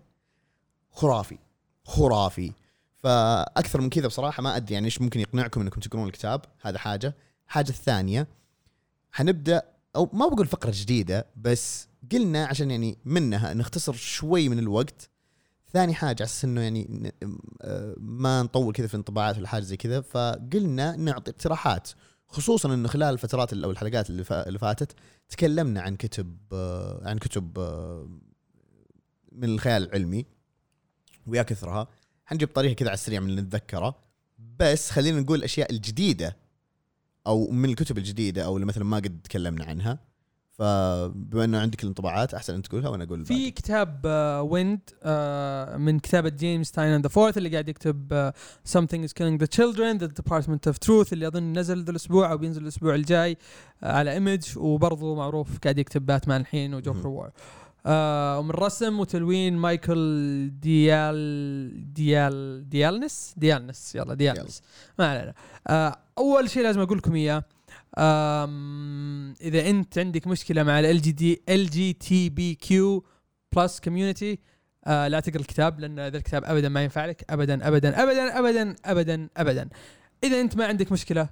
خرافي. 0.92 1.38
خرافي. 1.84 2.52
فأكثر 2.98 3.82
من 3.82 3.90
كذا 3.90 4.08
بصراحة 4.08 4.44
ما 4.44 4.56
أدري 4.56 4.74
يعني 4.74 4.86
إيش 4.86 5.02
ممكن 5.02 5.20
يقنعكم 5.20 5.62
إنكم 5.62 5.82
تقرون 5.82 6.08
الكتاب. 6.08 6.42
هذا 6.62 6.78
حاجة. 6.78 7.16
حاجة 7.48 7.70
الثانية 7.70 8.28
حنبدأ 9.12 9.62
أو 9.96 10.10
ما 10.14 10.28
بقول 10.28 10.48
فقرة 10.48 10.72
جديدة 10.76 11.26
بس 11.36 11.88
قلنا 12.12 12.46
عشان 12.46 12.72
يعني 12.72 12.98
منها 13.06 13.54
نختصر 13.54 13.94
شوي 13.94 14.50
من 14.50 14.60
الوقت. 14.60 15.10
ثاني 15.74 15.94
حاجة 15.94 16.24
على 16.24 16.30
إنه 16.44 16.62
يعني 16.62 17.14
آه، 17.62 17.96
ما 17.98 18.44
نطول 18.44 18.74
كذا 18.74 18.88
في 18.88 18.94
الانطباعات 18.94 19.38
ولا 19.38 19.48
حاجة 19.48 19.64
زي 19.64 19.78
كذا 19.78 20.02
فقلنا 20.02 20.96
نعطي 20.96 21.32
اقتراحات. 21.32 21.90
خصوصا 22.28 22.74
انه 22.74 22.88
خلال 22.88 23.14
الفترات 23.14 23.54
أو 23.54 23.72
الحلقات 23.72 24.10
اللي 24.10 24.60
فاتت 24.60 24.96
تكلمنا 25.30 25.82
عن 25.82 25.96
كتب 25.96 26.38
آه، 26.54 27.02
عن 27.10 27.18
كتب 27.18 27.60
آه، 27.60 28.10
من 29.32 29.50
الخيال 29.50 29.84
العلمي 29.84 30.26
ويا 31.28 31.44
كثرها. 31.44 31.88
حنجيب 32.26 32.48
طريقة 32.48 32.74
كذا 32.74 32.90
على 32.90 32.94
السريع 32.94 33.20
من 33.20 33.30
اللي 33.30 33.42
نتذكره. 33.42 33.96
بس 34.60 34.92
خلينا 34.92 35.20
نقول 35.20 35.40
الأشياء 35.40 35.72
الجديدة 35.72 36.38
أو 37.28 37.52
من 37.52 37.70
الكتب 37.70 37.98
الجديدة 37.98 38.46
أو 38.46 38.56
اللي 38.56 38.66
مثلا 38.66 38.84
ما 38.84 38.98
قد 38.98 39.22
تكلمنا 39.24 39.66
عنها. 39.66 40.00
فبما 40.58 41.44
إنه 41.44 41.60
عندك 41.60 41.84
الانطباعات 41.84 42.34
أحسن 42.34 42.54
أنت 42.54 42.68
تقولها 42.68 42.90
وأنا 42.90 43.04
أقول 43.04 43.26
في. 43.26 43.52
كتاب 43.52 44.02
Wynd 44.50 44.80
من 45.78 46.00
كتابة 46.00 46.30
James 46.30 46.72
Tynion 46.72 47.02
the 47.02 47.08
Fourth 47.10 47.38
اللي 47.38 47.50
قاعد 47.50 47.70
يكتب 47.70 48.32
something 48.70 49.08
is 49.08 49.14
killing 49.14 49.38
the 49.44 49.48
children 49.58 50.00
the 50.00 50.22
department 50.22 50.72
of 50.72 50.76
truth 50.88 51.14
اللي 51.14 51.28
أظن 51.28 51.54
نزل 51.54 51.84
ذا 51.84 51.92
الأسبوع 51.92 52.32
أو 52.32 52.38
بينزل 52.38 52.62
الأسبوع 52.64 52.96
الجاي 52.96 53.38
آه، 53.84 53.92
على 53.92 54.12
Image 54.12 54.58
وبرضه 54.58 55.16
معروف 55.16 55.60
قاعد 55.60 55.78
يكتب 55.80 56.06
باتمان 56.06 56.42
الحين 56.42 56.74
و 56.74 56.79
Joker. 56.79 57.08
War 57.08 57.32
آه 57.86 58.40
ومن 58.40 58.52
رسم 58.52 59.00
وتلوين 59.00 59.58
مايكل 59.58 60.50
ديال 60.60 61.94
ديال 61.94 62.70
Dialynas؟ 62.70 63.34
Dialynas 63.38 63.96
يلا 63.96 64.14
Dialynas. 64.14 64.62
ما 65.00 65.08
علينا. 65.10 65.34
آه 65.68 65.96
أول 66.18 66.50
شيء 66.50 66.64
لازم 66.64 66.82
أقول 66.82 66.98
لكم 66.98 67.16
إياه. 67.16 67.44
إذا 69.42 69.70
أنت 69.70 69.98
عندك 69.98 70.28
مشكلة 70.28 70.64
مع 70.64 70.80
ال 70.80 71.02
جي 71.02 71.12
دي 71.12 71.42
ال 71.50 71.70
جي 71.70 71.94
تي 71.94 72.30
بي 72.30 72.56
كيو 72.56 73.06
بلس 73.56 73.80
كوميونتي 73.80 74.40
لا 74.86 75.20
تقرأ 75.20 75.40
الكتاب 75.40 75.80
لأن 75.80 76.00
ذا 76.00 76.18
الكتاب 76.18 76.44
ابدا 76.44 76.70
ما 76.70 76.84
ينفع 76.84 77.06
لك. 77.06 77.26
ابدا 77.30 77.68
ابدا 77.68 78.04
ابدا 78.04 78.40
ابدا 78.40 78.76
ابدا 78.86 79.30
ابدا. 79.38 79.70
إذا 80.24 80.42
أنت 80.42 80.58
ما 80.58 80.66
عندك 80.66 80.92
مشكلة 80.92 81.30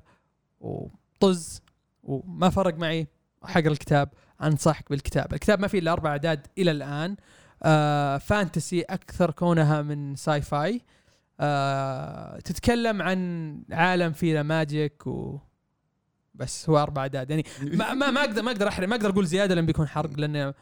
وطز 0.59 1.61
وما 2.03 2.49
فرق 2.49 2.77
معي 2.77 3.07
حقرأ 3.43 3.71
الكتاب 3.71 4.09
أنصحك 4.43 4.89
بالكتاب. 4.89 5.33
الكتاب 5.33 5.59
ما 5.59 5.67
فيه 5.67 5.79
إلا 5.79 5.93
أربع 5.93 6.09
أعداد 6.09 6.47
إلى 6.57 6.71
الآن. 6.71 7.15
آه 7.63 8.17
fantasy 8.17 8.81
أكثر 8.81 9.31
كونها 9.31 9.81
من 9.81 10.15
sci-fi 10.15 10.81
آه 11.39 12.39
تتكلم 12.39 13.01
عن 13.01 13.63
عالم 13.71 14.13
فيه 14.13 14.41
magic 14.41 15.07
و 15.07 15.39
بس 16.33 16.69
هو 16.69 16.77
أربع 16.77 17.01
أعداد. 17.01 17.29
يعني 17.29 17.45
ما 17.79 17.93
ما 17.93 18.11
ما 18.11 18.21
أقدر 18.21 18.41
ما 18.41 18.51
أقدر 18.51 18.67
احرق 18.67 18.87
ما 18.87 18.95
أقدر 18.95 19.09
أقول 19.09 19.25
زيادة 19.27 19.55
لأن 19.55 19.65
بيكون 19.65 19.87
حرق 19.87 20.19
لأن 20.19 20.53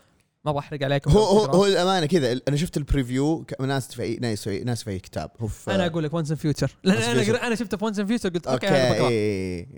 ما 0.45 0.51
أبغى 0.51 0.59
أحرق 0.59 0.83
عليكم 0.83 1.11
هو 1.11 1.19
هو 1.23 1.45
هو 1.45 1.65
الأمانة 1.65 2.05
كذا. 2.05 2.41
أنا 2.47 2.55
شفت 2.55 2.77
ال 2.77 2.86
preview 2.86 3.45
ناس 3.59 3.95
في 3.95 4.15
ناس 4.15 4.43
في 4.43 4.63
ناس 4.63 4.83
في 4.83 4.99
كتاب. 4.99 5.31
هو 5.39 5.47
في 5.47 5.75
أنا 5.75 5.85
أقول 5.85 6.03
لك 6.03 6.13
Once 6.13 6.31
and 6.31 6.37
Future 6.37 6.77
لأن 6.83 6.97
أنا. 6.97 7.47
أنا 7.47 7.55
شفته 7.55 7.77
في 7.77 7.85
Once 7.85 7.99
and 7.99 8.05
Future 8.05 8.29
قلت 8.29 8.47
okay 8.47 8.67
هذا 8.67 8.75
اي 8.85 8.89
بقراه 8.91 9.09
إي- 9.09 9.11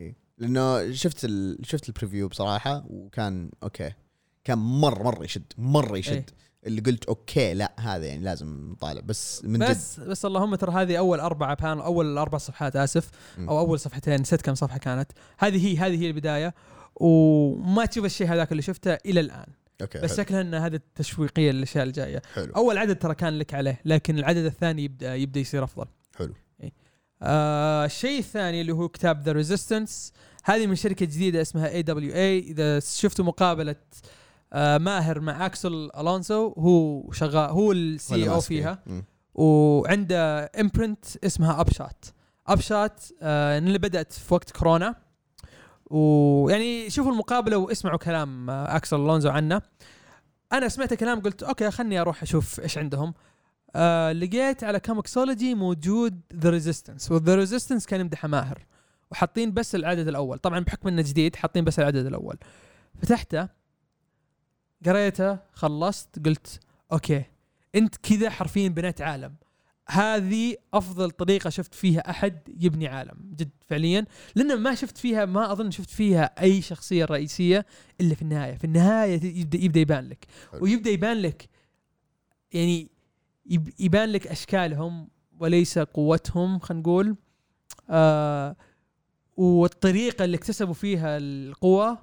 إي. 0.01 0.15
لأنه 0.37 0.91
شفت 0.91 1.25
ال... 1.25 1.57
شفت 1.63 1.89
ال 1.89 1.94
preview 1.94 2.27
بصراحة 2.27 2.83
وكان 2.89 3.51
okay. 3.63 3.91
كان 4.43 4.57
مره 4.57 5.03
مرة 5.03 5.23
يشد. 5.23 5.53
مرة 5.57 5.97
يشد. 5.97 6.11
إيه. 6.13 6.25
اللي 6.67 6.81
قلت 6.81 7.05
okay 7.05 7.53
لا 7.53 7.73
هذا 7.79 8.05
يعني 8.05 8.23
لازم 8.23 8.71
نطالع. 8.71 9.01
بس 9.01 9.45
من 9.45 9.59
جد. 9.59 9.69
بس 9.69 9.99
بس 9.99 10.25
اللهم 10.25 10.55
ترى 10.55 10.71
هذه 10.71 10.97
أول 10.97 11.19
اربعه 11.19 11.55
بان 11.55 11.79
أول 11.79 12.17
أربع 12.17 12.37
صفحات 12.37 12.75
آسف. 12.75 13.09
أو 13.39 13.59
أول 13.59 13.79
صفحتين 13.79 14.21
نسيت 14.21 14.41
كم 14.41 14.55
صفحة 14.55 14.77
كانت. 14.77 15.11
هذه 15.37 15.67
هي 15.67 15.77
هذه 15.77 16.01
هي 16.01 16.07
البداية 16.07 16.53
وما 16.95 17.85
تشوف 17.85 18.05
الشيء 18.05 18.27
هذاك 18.27 18.51
اللي 18.51 18.61
شفته 18.61 18.93
إلى 18.93 19.19
الآن. 19.19 19.47
okay 19.81 19.99
بس. 19.99 20.17
شكلها 20.17 20.41
إن 20.41 20.53
هذا 20.53 20.75
التشويقية 20.75 21.51
للأشياء 21.51 21.83
الجاية. 21.83 22.21
حلو. 22.33 22.53
أول 22.55 22.77
عدد 22.77 22.95
ترى 22.95 23.15
كان 23.15 23.39
لك 23.39 23.53
عليه 23.53 23.81
لكن 23.85 24.19
العدد 24.19 24.45
الثاني 24.45 24.83
يبدا 24.83 25.15
يبدأ 25.15 25.39
يصير 25.39 25.63
أفضل. 25.63 25.85
حلو. 26.17 26.33
آه 27.25 27.85
الشيء 27.85 28.19
الثاني 28.19 28.61
اللي 28.61 28.71
هو 28.71 28.89
كتاب 28.89 29.23
The 29.23 29.31
Resistance 29.31 30.13
هذه 30.43 30.67
من 30.67 30.75
شركة 30.75 31.05
جديدة 31.05 31.41
اسمها 31.41 31.69
AWA 31.69 32.39
إذا 32.39 32.79
شفتوا 32.79 33.25
مقابلة 33.25 33.71
آه 33.71 33.75
ماهر 34.55 35.19
مع 35.19 35.45
أكسل 35.45 35.89
ألونسو 35.97 36.53
هو 36.57 37.11
شغال 37.11 37.49
هو 37.49 37.71
ال 37.71 37.92
C 37.92 38.13
ولا 38.13 38.33
O. 38.33 38.41
فيها. 38.41 38.79
مم. 38.85 39.03
وعنده 39.33 40.51
imprint 40.59 41.05
اسمها 41.25 41.61
Upshot 41.61 42.05
Upshot 42.47 43.03
آه 43.21 43.57
اللي 43.57 43.77
بدأت 43.77 44.13
في 44.13 44.33
وقت 44.33 44.51
كورونا. 44.51 44.95
ويعني 45.85 46.89
شوفوا 46.89 47.11
المقابلة 47.11 47.57
واسمعوا 47.57 47.97
كلام 47.97 48.49
آه 48.49 48.75
أكسل 48.75 48.95
الونزو 48.95 49.29
عنه. 49.29 49.61
أنا 50.53 50.67
سمعت 50.67 50.93
كلام 50.93 51.21
قلت 51.21 51.43
okay 51.43 51.71
خلني 51.71 52.01
أروح 52.01 52.23
أشوف 52.23 52.59
إيش 52.59 52.77
عندهم. 52.77 53.13
آه 53.75 54.11
لقيت 54.11 54.63
على 54.63 54.79
ComiXology 54.79 55.55
موجود 55.55 56.21
The 56.35 56.49
Resistance 56.49 57.11
و 57.11 57.17
The 57.17 57.35
Resistance 57.35 57.85
كان 57.85 57.99
يمدحه 57.99 58.27
ماهر. 58.27 58.65
وحاطين 59.11 59.53
بس 59.53 59.75
العدد 59.75 60.07
الأول. 60.07 60.37
طبعا 60.37 60.59
بحكم 60.59 60.87
إنه 60.87 61.01
جديد 61.01 61.35
حاطين 61.35 61.63
بس 61.63 61.79
العدد 61.79 62.05
الأول. 62.05 62.37
فتحته 63.01 63.62
قريته 64.85 65.37
خلصت 65.53 66.25
قلت 66.25 66.59
أوكي 66.91 67.23
أنت 67.75 67.95
كذا 67.95 68.29
حرفيا 68.29 68.67
بنيت 68.69 69.01
عالم. 69.01 69.35
هذه 69.89 70.55
أفضل 70.73 71.11
طريقة 71.11 71.49
شفت 71.49 71.73
فيها 71.73 72.09
أحد 72.09 72.39
يبني 72.59 72.87
عالم 72.87 73.31
جد 73.35 73.49
فعليا. 73.67 74.05
لأن 74.35 74.59
ما 74.59 74.75
شفت 74.75 74.97
فيها 74.97 75.25
ما 75.25 75.51
أظن 75.51 75.71
شفت 75.71 75.89
فيها 75.89 76.23
أي 76.41 76.61
شخصية 76.61 77.05
رئيسية 77.05 77.65
إلا 78.01 78.15
في 78.15 78.21
النهاية. 78.21 78.57
في 78.57 78.63
النهاية 78.63 79.13
يبدأ 79.39 79.57
يبدأ 79.57 79.79
يبان 79.79 80.09
لك. 80.09 80.25
ويبدأ 80.61 80.89
يبان 80.89 81.17
لك 81.17 81.49
يعني 82.53 82.89
يب- 83.45 83.73
يبان 83.79 84.09
لك 84.09 84.27
أشكالهم 84.27 85.07
وليس 85.39 85.79
قوتهم 85.79 86.59
خلينا 86.59 86.81
نقول. 86.81 87.15
آه 87.89 88.55
والطريقة 89.37 90.25
اللي 90.25 90.37
اكتسبوا 90.37 90.73
فيها 90.73 91.17
القوة 91.17 91.97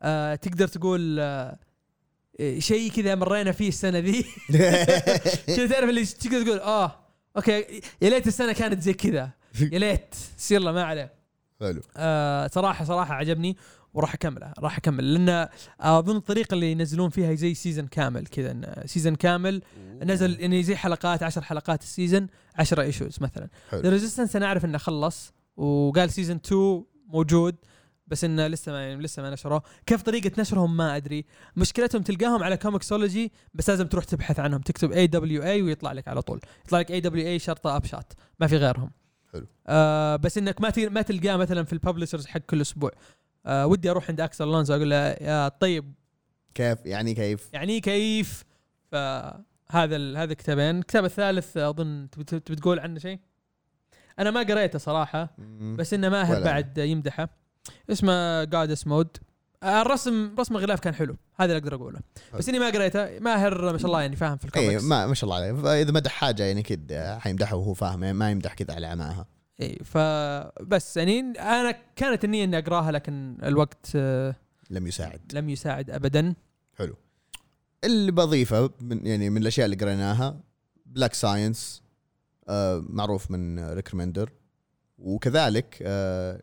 آه 0.00 0.34
تقدر 0.34 0.68
تقول 0.68 1.20
آه 1.20 1.58
شيء 2.58 2.90
كذا 2.90 3.14
مرينا 3.14 3.52
فيه 3.52 3.68
السنة 3.68 3.98
ذي. 3.98 4.22
كذا 5.56 5.66
تعرف 5.66 5.88
اللي 5.88 6.04
تقدر 6.04 6.42
تقول 6.42 6.58
آه 6.58 6.96
okay 7.36 7.80
يا 8.02 8.10
ليت 8.10 8.26
السنة 8.26 8.52
كانت 8.52 8.82
زي 8.82 8.92
كذا. 8.92 9.30
يا 9.60 9.78
ليت. 9.78 10.14
سير 10.36 10.60
له 10.60 10.72
ما 10.72 10.84
عليه. 10.84 11.12
حلو. 11.60 11.80
آه 11.96 12.46
صراحة 12.46 12.84
صراحة 12.84 13.14
عجبني 13.14 13.56
وراح 13.94 14.14
أكمله 14.14 14.52
راح 14.58 14.76
أكمل. 14.76 15.14
لأن 15.14 15.48
أظن 15.80 16.16
الطريقة 16.16 16.54
اللي 16.54 16.72
ينزلون 16.72 17.10
فيها 17.10 17.34
زي 17.34 17.54
season 17.54 17.86
كامل 17.86 18.26
كذا 18.26 18.56
season 18.86 19.14
كامل 19.14 19.62
نزل 20.02 20.40
يعني 20.40 20.62
زي 20.62 20.76
حلقات 20.76 21.22
10 21.22 21.42
حلقات 21.42 21.82
ال 21.82 21.88
season 21.88 22.26
10 22.56 22.82
issues 22.82 23.18
مثلا. 23.20 23.48
Resistance 23.74 24.36
أنا 24.36 24.46
أعرف 24.46 24.64
إنه 24.64 24.78
خلص 24.78 25.32
وقال 25.56 26.10
season 26.10 26.36
2 26.46 26.84
موجود. 27.06 27.54
بس 28.06 28.24
انه 28.24 28.46
لسه 28.46 28.72
ما 28.72 28.96
لسه 28.96 29.22
ما 29.22 29.30
نشروه. 29.30 29.62
كيف 29.86 30.02
طريقة 30.02 30.30
نشرهم 30.38 30.76
ما 30.76 30.96
أدري. 30.96 31.24
مشكلتهم 31.56 32.02
تلقاهم 32.02 32.42
على 32.42 32.56
ComiXology 32.56 33.32
بس 33.54 33.70
لازم 33.70 33.86
تروح 33.86 34.04
تبحث 34.04 34.40
عنهم. 34.40 34.60
تكتب 34.60 34.92
AWA 34.92 35.62
ويطلع 35.62 35.92
لك 35.92 36.08
على 36.08 36.22
طول. 36.22 36.40
يطلع 36.64 36.78
لك 36.78 36.90
AWA 36.90 37.38
شرطة 37.38 37.76
Upshot 37.76 38.12
ما 38.40 38.46
في 38.46 38.56
غيرهم. 38.56 38.90
حلو. 39.32 39.46
آه 39.66 40.16
بس 40.16 40.38
إنك 40.38 40.60
ما 40.60 40.72
ما 40.76 41.02
تلقاه 41.02 41.36
مثلا 41.36 41.64
في 41.64 41.72
ال 41.72 41.77
publishers 41.77 42.26
حق 42.26 42.40
كل 42.40 42.60
أسبوع. 42.60 42.90
آه 43.46 43.66
ودي 43.66 43.90
أروح 43.90 44.08
عند 44.08 44.20
اكسل 44.20 44.44
ألونسو 44.44 44.70
أقول 44.70 44.90
له 44.90 44.96
يا 44.96 45.48
طيب. 45.48 45.94
كيف؟ 46.54 46.78
يعني 46.86 47.14
كيف؟ 47.14 47.48
يعني 47.52 47.80
كيف؟ 47.80 48.44
فهذا 48.92 50.16
هذا 50.16 50.34
كتابين. 50.34 50.78
الكتاب 50.78 51.04
الثالث 51.04 51.56
أظن 51.56 52.08
تبي 52.10 52.56
تقول 52.56 52.78
عنه 52.78 52.98
شيء؟ 52.98 53.18
أنا 54.18 54.30
ما 54.30 54.42
قريته 54.42 54.78
صراحة. 54.78 55.36
بس 55.78 55.94
إنه 55.94 56.08
ماهر 56.08 56.44
بعد 56.44 56.78
يمدحه. 56.78 57.43
اسمه 57.90 58.44
Goddess 58.44 58.86
Mode 58.86 59.16
الرسم 59.64 60.34
رسم 60.38 60.56
الغلاف 60.56 60.80
كان 60.80 60.94
حلو. 60.94 61.16
هذا 61.36 61.44
اللي 61.52 61.58
أقدر 61.58 61.74
أقوله. 61.74 62.00
بس 62.34 62.48
إني 62.48 62.58
ما 62.58 62.70
قريته 62.70 63.18
ماهر 63.18 63.72
ما 63.72 63.78
شاء 63.78 63.86
الله 63.86 64.00
يعني 64.00 64.16
فاهم 64.16 64.36
في 64.36 64.44
اي 64.44 64.48
الكوميكس 64.48 64.84
ما 64.84 65.06
ما 65.06 65.14
شاء 65.14 65.24
الله 65.24 65.36
عليه. 65.36 65.62
فإذا 65.62 65.92
مدح 65.92 66.10
حاجة 66.12 66.42
يعني 66.42 66.62
كده 66.62 67.18
حيمدحها 67.18 67.54
وهو 67.54 67.74
فاهم 67.74 68.04
يعني 68.04 68.18
ما 68.18 68.30
يمدح 68.30 68.54
كذا 68.54 68.74
على 68.74 68.86
عماها 68.86 69.26
اي 69.60 69.78
فبس 69.84 70.96
يعني 70.96 71.20
أنا 71.20 71.78
كانت 71.96 72.24
النيه 72.24 72.44
إني 72.44 72.58
أقراها 72.58 72.92
لكن 72.92 73.36
الوقت 73.42 73.88
آه، 73.96 74.34
لم 74.70 74.86
يساعد. 74.86 75.20
لم 75.32 75.48
يساعد 75.48 75.90
ابدا. 75.90 76.34
حلو. 76.78 76.96
اللي 77.84 78.12
بضيفه 78.12 78.70
من 78.80 79.06
يعني 79.06 79.30
من 79.30 79.42
الأشياء 79.42 79.64
اللي 79.64 79.76
قريناها 79.76 80.40
Black 80.86 81.14
Science 81.14 81.82
آه 82.48 82.84
معروف 82.88 83.30
من 83.30 83.68
Rick 83.72 83.92
Remender 83.92 84.32
وكذلك 84.98 85.78
آه 85.82 86.42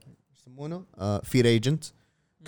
يسمونه 0.52 0.86
آه 0.97 1.22
Fear 1.24 1.46
Agent 1.46 1.84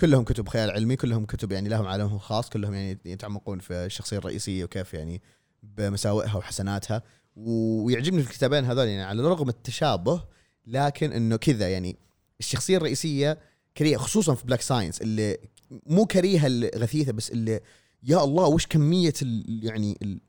كلهم 0.00 0.24
كتب 0.24 0.48
خيال 0.48 0.70
علمي 0.70 0.96
كلهم 0.96 1.26
كتب 1.26 1.52
يعني 1.52 1.68
لهم 1.68 1.86
عالمهم 1.86 2.14
الخاص 2.14 2.48
كلهم 2.48 2.74
يعني 2.74 2.98
يتعمقون 3.04 3.58
في 3.58 3.72
الشخصية 3.74 4.18
الرئيسية 4.18 4.64
وكيف 4.64 4.94
يعني 4.94 5.22
بمساوئها 5.62 6.36
وحسناتها. 6.36 7.02
ويعجبني 7.36 8.22
في 8.22 8.30
الكتابين 8.30 8.64
هذول 8.64 8.86
يعني 8.88 9.02
على 9.02 9.22
الرغم 9.22 9.48
التشابه 9.48 10.24
لكن 10.66 11.12
إنه 11.12 11.36
كذا 11.36 11.68
يعني 11.68 11.96
الشخصية 12.40 12.76
الرئيسية 12.76 13.38
كريهة 13.78 13.98
خصوصا 13.98 14.34
في 14.34 14.46
Black 14.46 14.60
Science 14.60 15.02
اللي 15.02 15.38
مو 15.86 16.06
كريهة 16.06 16.46
الغثيثة 16.46 17.12
بس 17.12 17.30
اللي 17.30 17.60
يا 18.02 18.24
الله 18.24 18.46
وش 18.48 18.66
كمية 18.66 19.12
ال 19.22 19.60
يعني 19.64 19.98
ال 20.02 20.20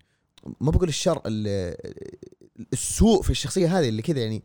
ما 0.61 0.71
بقول 0.71 0.87
الشر 0.89 1.21
ال- 1.25 1.75
السوء 2.73 3.21
في 3.21 3.29
الشخصية 3.29 3.79
هذه 3.79 3.89
اللي 3.89 4.01
كذا 4.01 4.19
يعني 4.19 4.43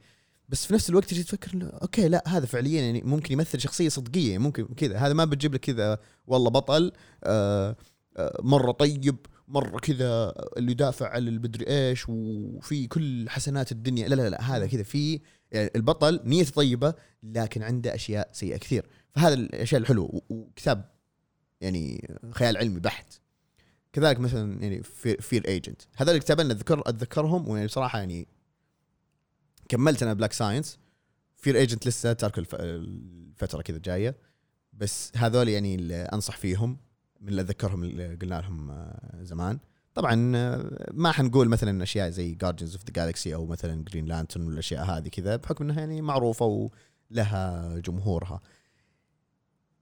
بس 0.51 0.67
في 0.67 0.75
نفس 0.75 0.91
الوقت 0.91 1.05
تجي 1.05 1.23
تفكر 1.23 1.55
إنه 1.55 1.67
أوكي 1.67 2.09
لا 2.09 2.23
هذا 2.27 2.47
فعليا 2.47 2.83
يعني 2.83 3.03
ممكن 3.03 3.33
يمثل 3.33 3.61
شخصية 3.61 3.89
صدقية 3.89 4.39
ممكن 4.39 4.65
كذا. 4.67 4.99
هذا 4.99 5.13
ما 5.13 5.25
بتجيب 5.25 5.55
لك 5.55 5.61
كذا 5.61 5.99
والله 6.27 6.51
بطل 6.51 6.93
آه 7.25 7.77
آه 8.17 8.41
مرة 8.43 8.73
طيب 8.73 9.17
مرة 9.49 9.79
كذا 9.79 10.35
اللي 10.57 10.73
يدافع 10.73 11.09
عن 11.09 11.29
المدري 11.29 11.67
إيش 11.69 12.09
وفي 12.09 12.87
كل 12.87 13.29
حسنات 13.29 13.73
الدنيا. 13.73 14.09
لا 14.09 14.15
لا 14.15 14.31
لا 14.31 14.43
هذا 14.43 14.67
كذا. 14.67 14.83
في 14.83 15.21
يعني 15.53 15.71
البطل 15.77 16.21
نيته 16.25 16.51
طيبة 16.53 16.95
لكن 17.23 17.63
عنده 17.63 17.95
أشياء 17.95 18.29
سيئة 18.33 18.57
كثير. 18.57 18.87
فهذا 19.15 19.35
الأشياء 19.35 19.81
الحلوة. 19.81 20.23
وكتاب 20.29 20.91
يعني 21.61 22.17
خيال 22.31 22.57
علمي 22.57 22.81
بحت. 22.81 23.21
كذلك 23.93 24.21
مثلا 24.21 24.63
يعني 24.63 24.83
Fear 25.21 25.49
Agent 25.49 25.83
هذول 25.97 26.15
الكتابين 26.15 26.51
اتذكر 26.51 26.83
أتذكرهم 26.87 27.49
ويعني 27.49 27.67
بصراحة 27.67 27.99
يعني 27.99 28.29
كملت 29.71 30.03
أنا 30.03 30.12
Black 30.14 30.33
Science 30.33 30.79
Fear 31.37 31.57
Agent 31.57 31.87
لسه 31.87 32.12
تارك 32.12 32.39
الف- 32.39 32.55
الفترة 32.55 33.62
كذا 33.62 33.79
جاية. 33.79 34.16
بس 34.73 35.12
هذول 35.16 35.49
يعني 35.49 35.75
اللي 35.75 36.03
أنصح 36.03 36.37
فيهم 36.37 36.79
من 37.21 37.29
اللي 37.29 37.41
اتذكرهم 37.41 37.85
اللي 37.85 38.14
قلنا 38.14 38.41
لهم 38.41 38.71
آه، 38.71 39.18
زمان. 39.23 39.59
طبعا 39.95 40.33
آه، 40.37 40.91
ما 40.93 41.12
حنقول 41.12 41.49
مثلا 41.49 41.83
أشياء 41.83 42.11
زي 42.11 42.35
Guardians 42.35 42.73
of 42.75 42.85
the 42.85 42.93
Galaxy 42.93 43.35
أو 43.35 43.47
مثلا 43.47 43.85
Green 43.85 44.07
Lantern 44.07 44.47
والأشياء 44.47 44.85
هذه 44.85 45.09
كذا 45.09 45.37
بحكم 45.37 45.64
إنها 45.64 45.81
يعني 45.81 46.03
معروفة 46.03 46.71
ولها 47.11 47.79
جمهورها. 47.79 48.41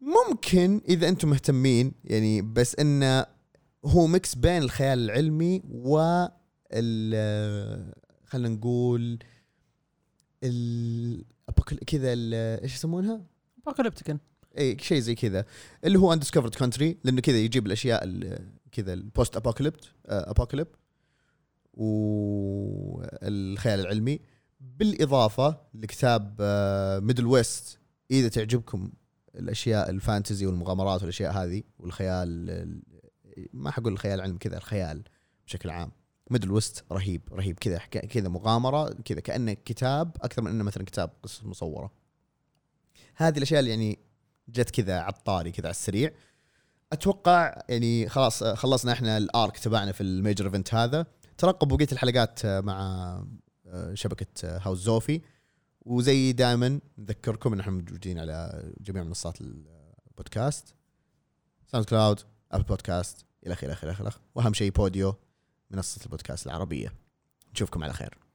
ممكن 0.01 0.81
إذا 0.89 1.09
أنتم 1.09 1.31
مهتمين 1.31 1.93
يعني 2.05 2.43
بس 2.43 2.77
انه 2.77 3.27
هو 3.85 4.07
mix 4.07 4.35
بين 4.35 4.63
الخيال 4.63 4.99
العلمي 4.99 5.63
و 5.71 5.99
خلينا 8.27 8.49
نقول 8.49 9.19
ال 10.45 11.25
apocal- 11.51 11.85
كذا 11.87 12.13
إيش 12.63 12.75
يسمونها؟ 12.75 13.21
apocalyptic 13.67 14.19
اي 14.59 14.77
شيء 14.81 14.99
زي 15.01 15.15
كذا. 15.15 15.45
اللي 15.85 15.99
هو 15.99 16.13
Undiscovered 16.13 16.55
Country 16.55 16.99
لأنه 17.05 17.21
كذا 17.21 17.37
يجيب 17.39 17.67
الأشياء 17.67 18.05
ال- 18.05 18.49
كذا 18.73 18.93
ال 18.93 19.01
post 19.01 19.37
apocalypt 19.37 19.85
apocalyp 20.07 20.67
والخيال 23.23 23.81
العلمي. 23.81 24.21
بالإضافة 24.61 25.61
لكتاب 25.75 26.37
Middlewest 27.03 27.79
إذا 28.11 28.29
تعجبكم 28.29 28.93
الأشياء 29.35 29.91
ال 29.91 29.98
fantasy 29.98 30.47
والمغامرات 30.47 31.01
والأشياء 31.01 31.33
هذه 31.33 31.63
والخيال 31.79 32.51
ال- 32.51 32.83
ما 33.53 33.71
حقول 33.71 33.93
الخيال 33.93 34.15
العلمي 34.15 34.39
كذا 34.39 34.57
الخيال 34.57 35.03
بشكل 35.47 35.71
عام. 35.71 35.91
Middlewest 36.31 36.85
رهيب 36.93 37.23
رهيب. 37.33 37.59
كذا 37.59 37.79
كذا 37.79 38.29
مغامرة 38.29 38.93
كذا 39.05 39.21
كأنه 39.21 39.53
كتاب 39.53 40.17
أكثر 40.21 40.43
من 40.43 40.51
إنه 40.51 40.65
مثلا 40.65 40.85
كتاب 40.85 41.11
قصص 41.23 41.45
مصورة. 41.45 41.91
هذه 43.17 43.37
الأشياء 43.37 43.61
اللي 43.61 43.71
يعني 43.71 43.99
جت 44.49 44.71
كذا 44.71 45.01
على 45.01 45.13
الطاري 45.13 45.51
كذا 45.51 45.67
على 45.67 45.71
السريع. 45.71 46.11
أتوقع 46.93 47.63
يعني 47.69 48.09
خلاص 48.09 48.45
خلصنا 48.45 48.93
إحنا 48.93 49.17
ال 49.17 49.27
arc 49.27 49.59
تبعنا 49.59 49.93
في 49.93 50.03
ال 50.03 50.10
major 50.10 50.45
event 50.47 50.75
هذا. 50.75 51.07
ترقبوا 51.39 51.77
بقية 51.77 51.89
الحلقات 51.93 52.47
مع 52.47 52.79
آه، 53.67 53.95
شبكة 53.95 54.27
آه، 54.45 54.59
هاوس 54.59 54.79
زوفي. 54.79 55.21
وزي 55.81 56.33
دائما 56.33 56.81
نذكركم 56.99 57.53
إن 57.53 57.61
إحنا 57.61 57.73
موجودين 57.73 58.19
على 58.19 58.65
جميع 58.81 59.03
منصات 59.03 59.41
البودكاست. 59.41 60.75
SoundCloud 61.67 62.21
Apple 62.53 62.63
Podcast 62.63 63.25
إلى 63.47 63.53
آخره 63.53 63.79
إلى 63.83 63.91
آخره. 63.91 64.15
وأهم 64.35 64.55
شيء 64.55 64.71
Podeo. 64.71 65.15
منصة 65.71 66.01
البودكاست 66.05 66.47
العربية. 66.47 66.93
نشوفكم 67.53 67.85
على 67.85 67.93
خير. 67.93 68.28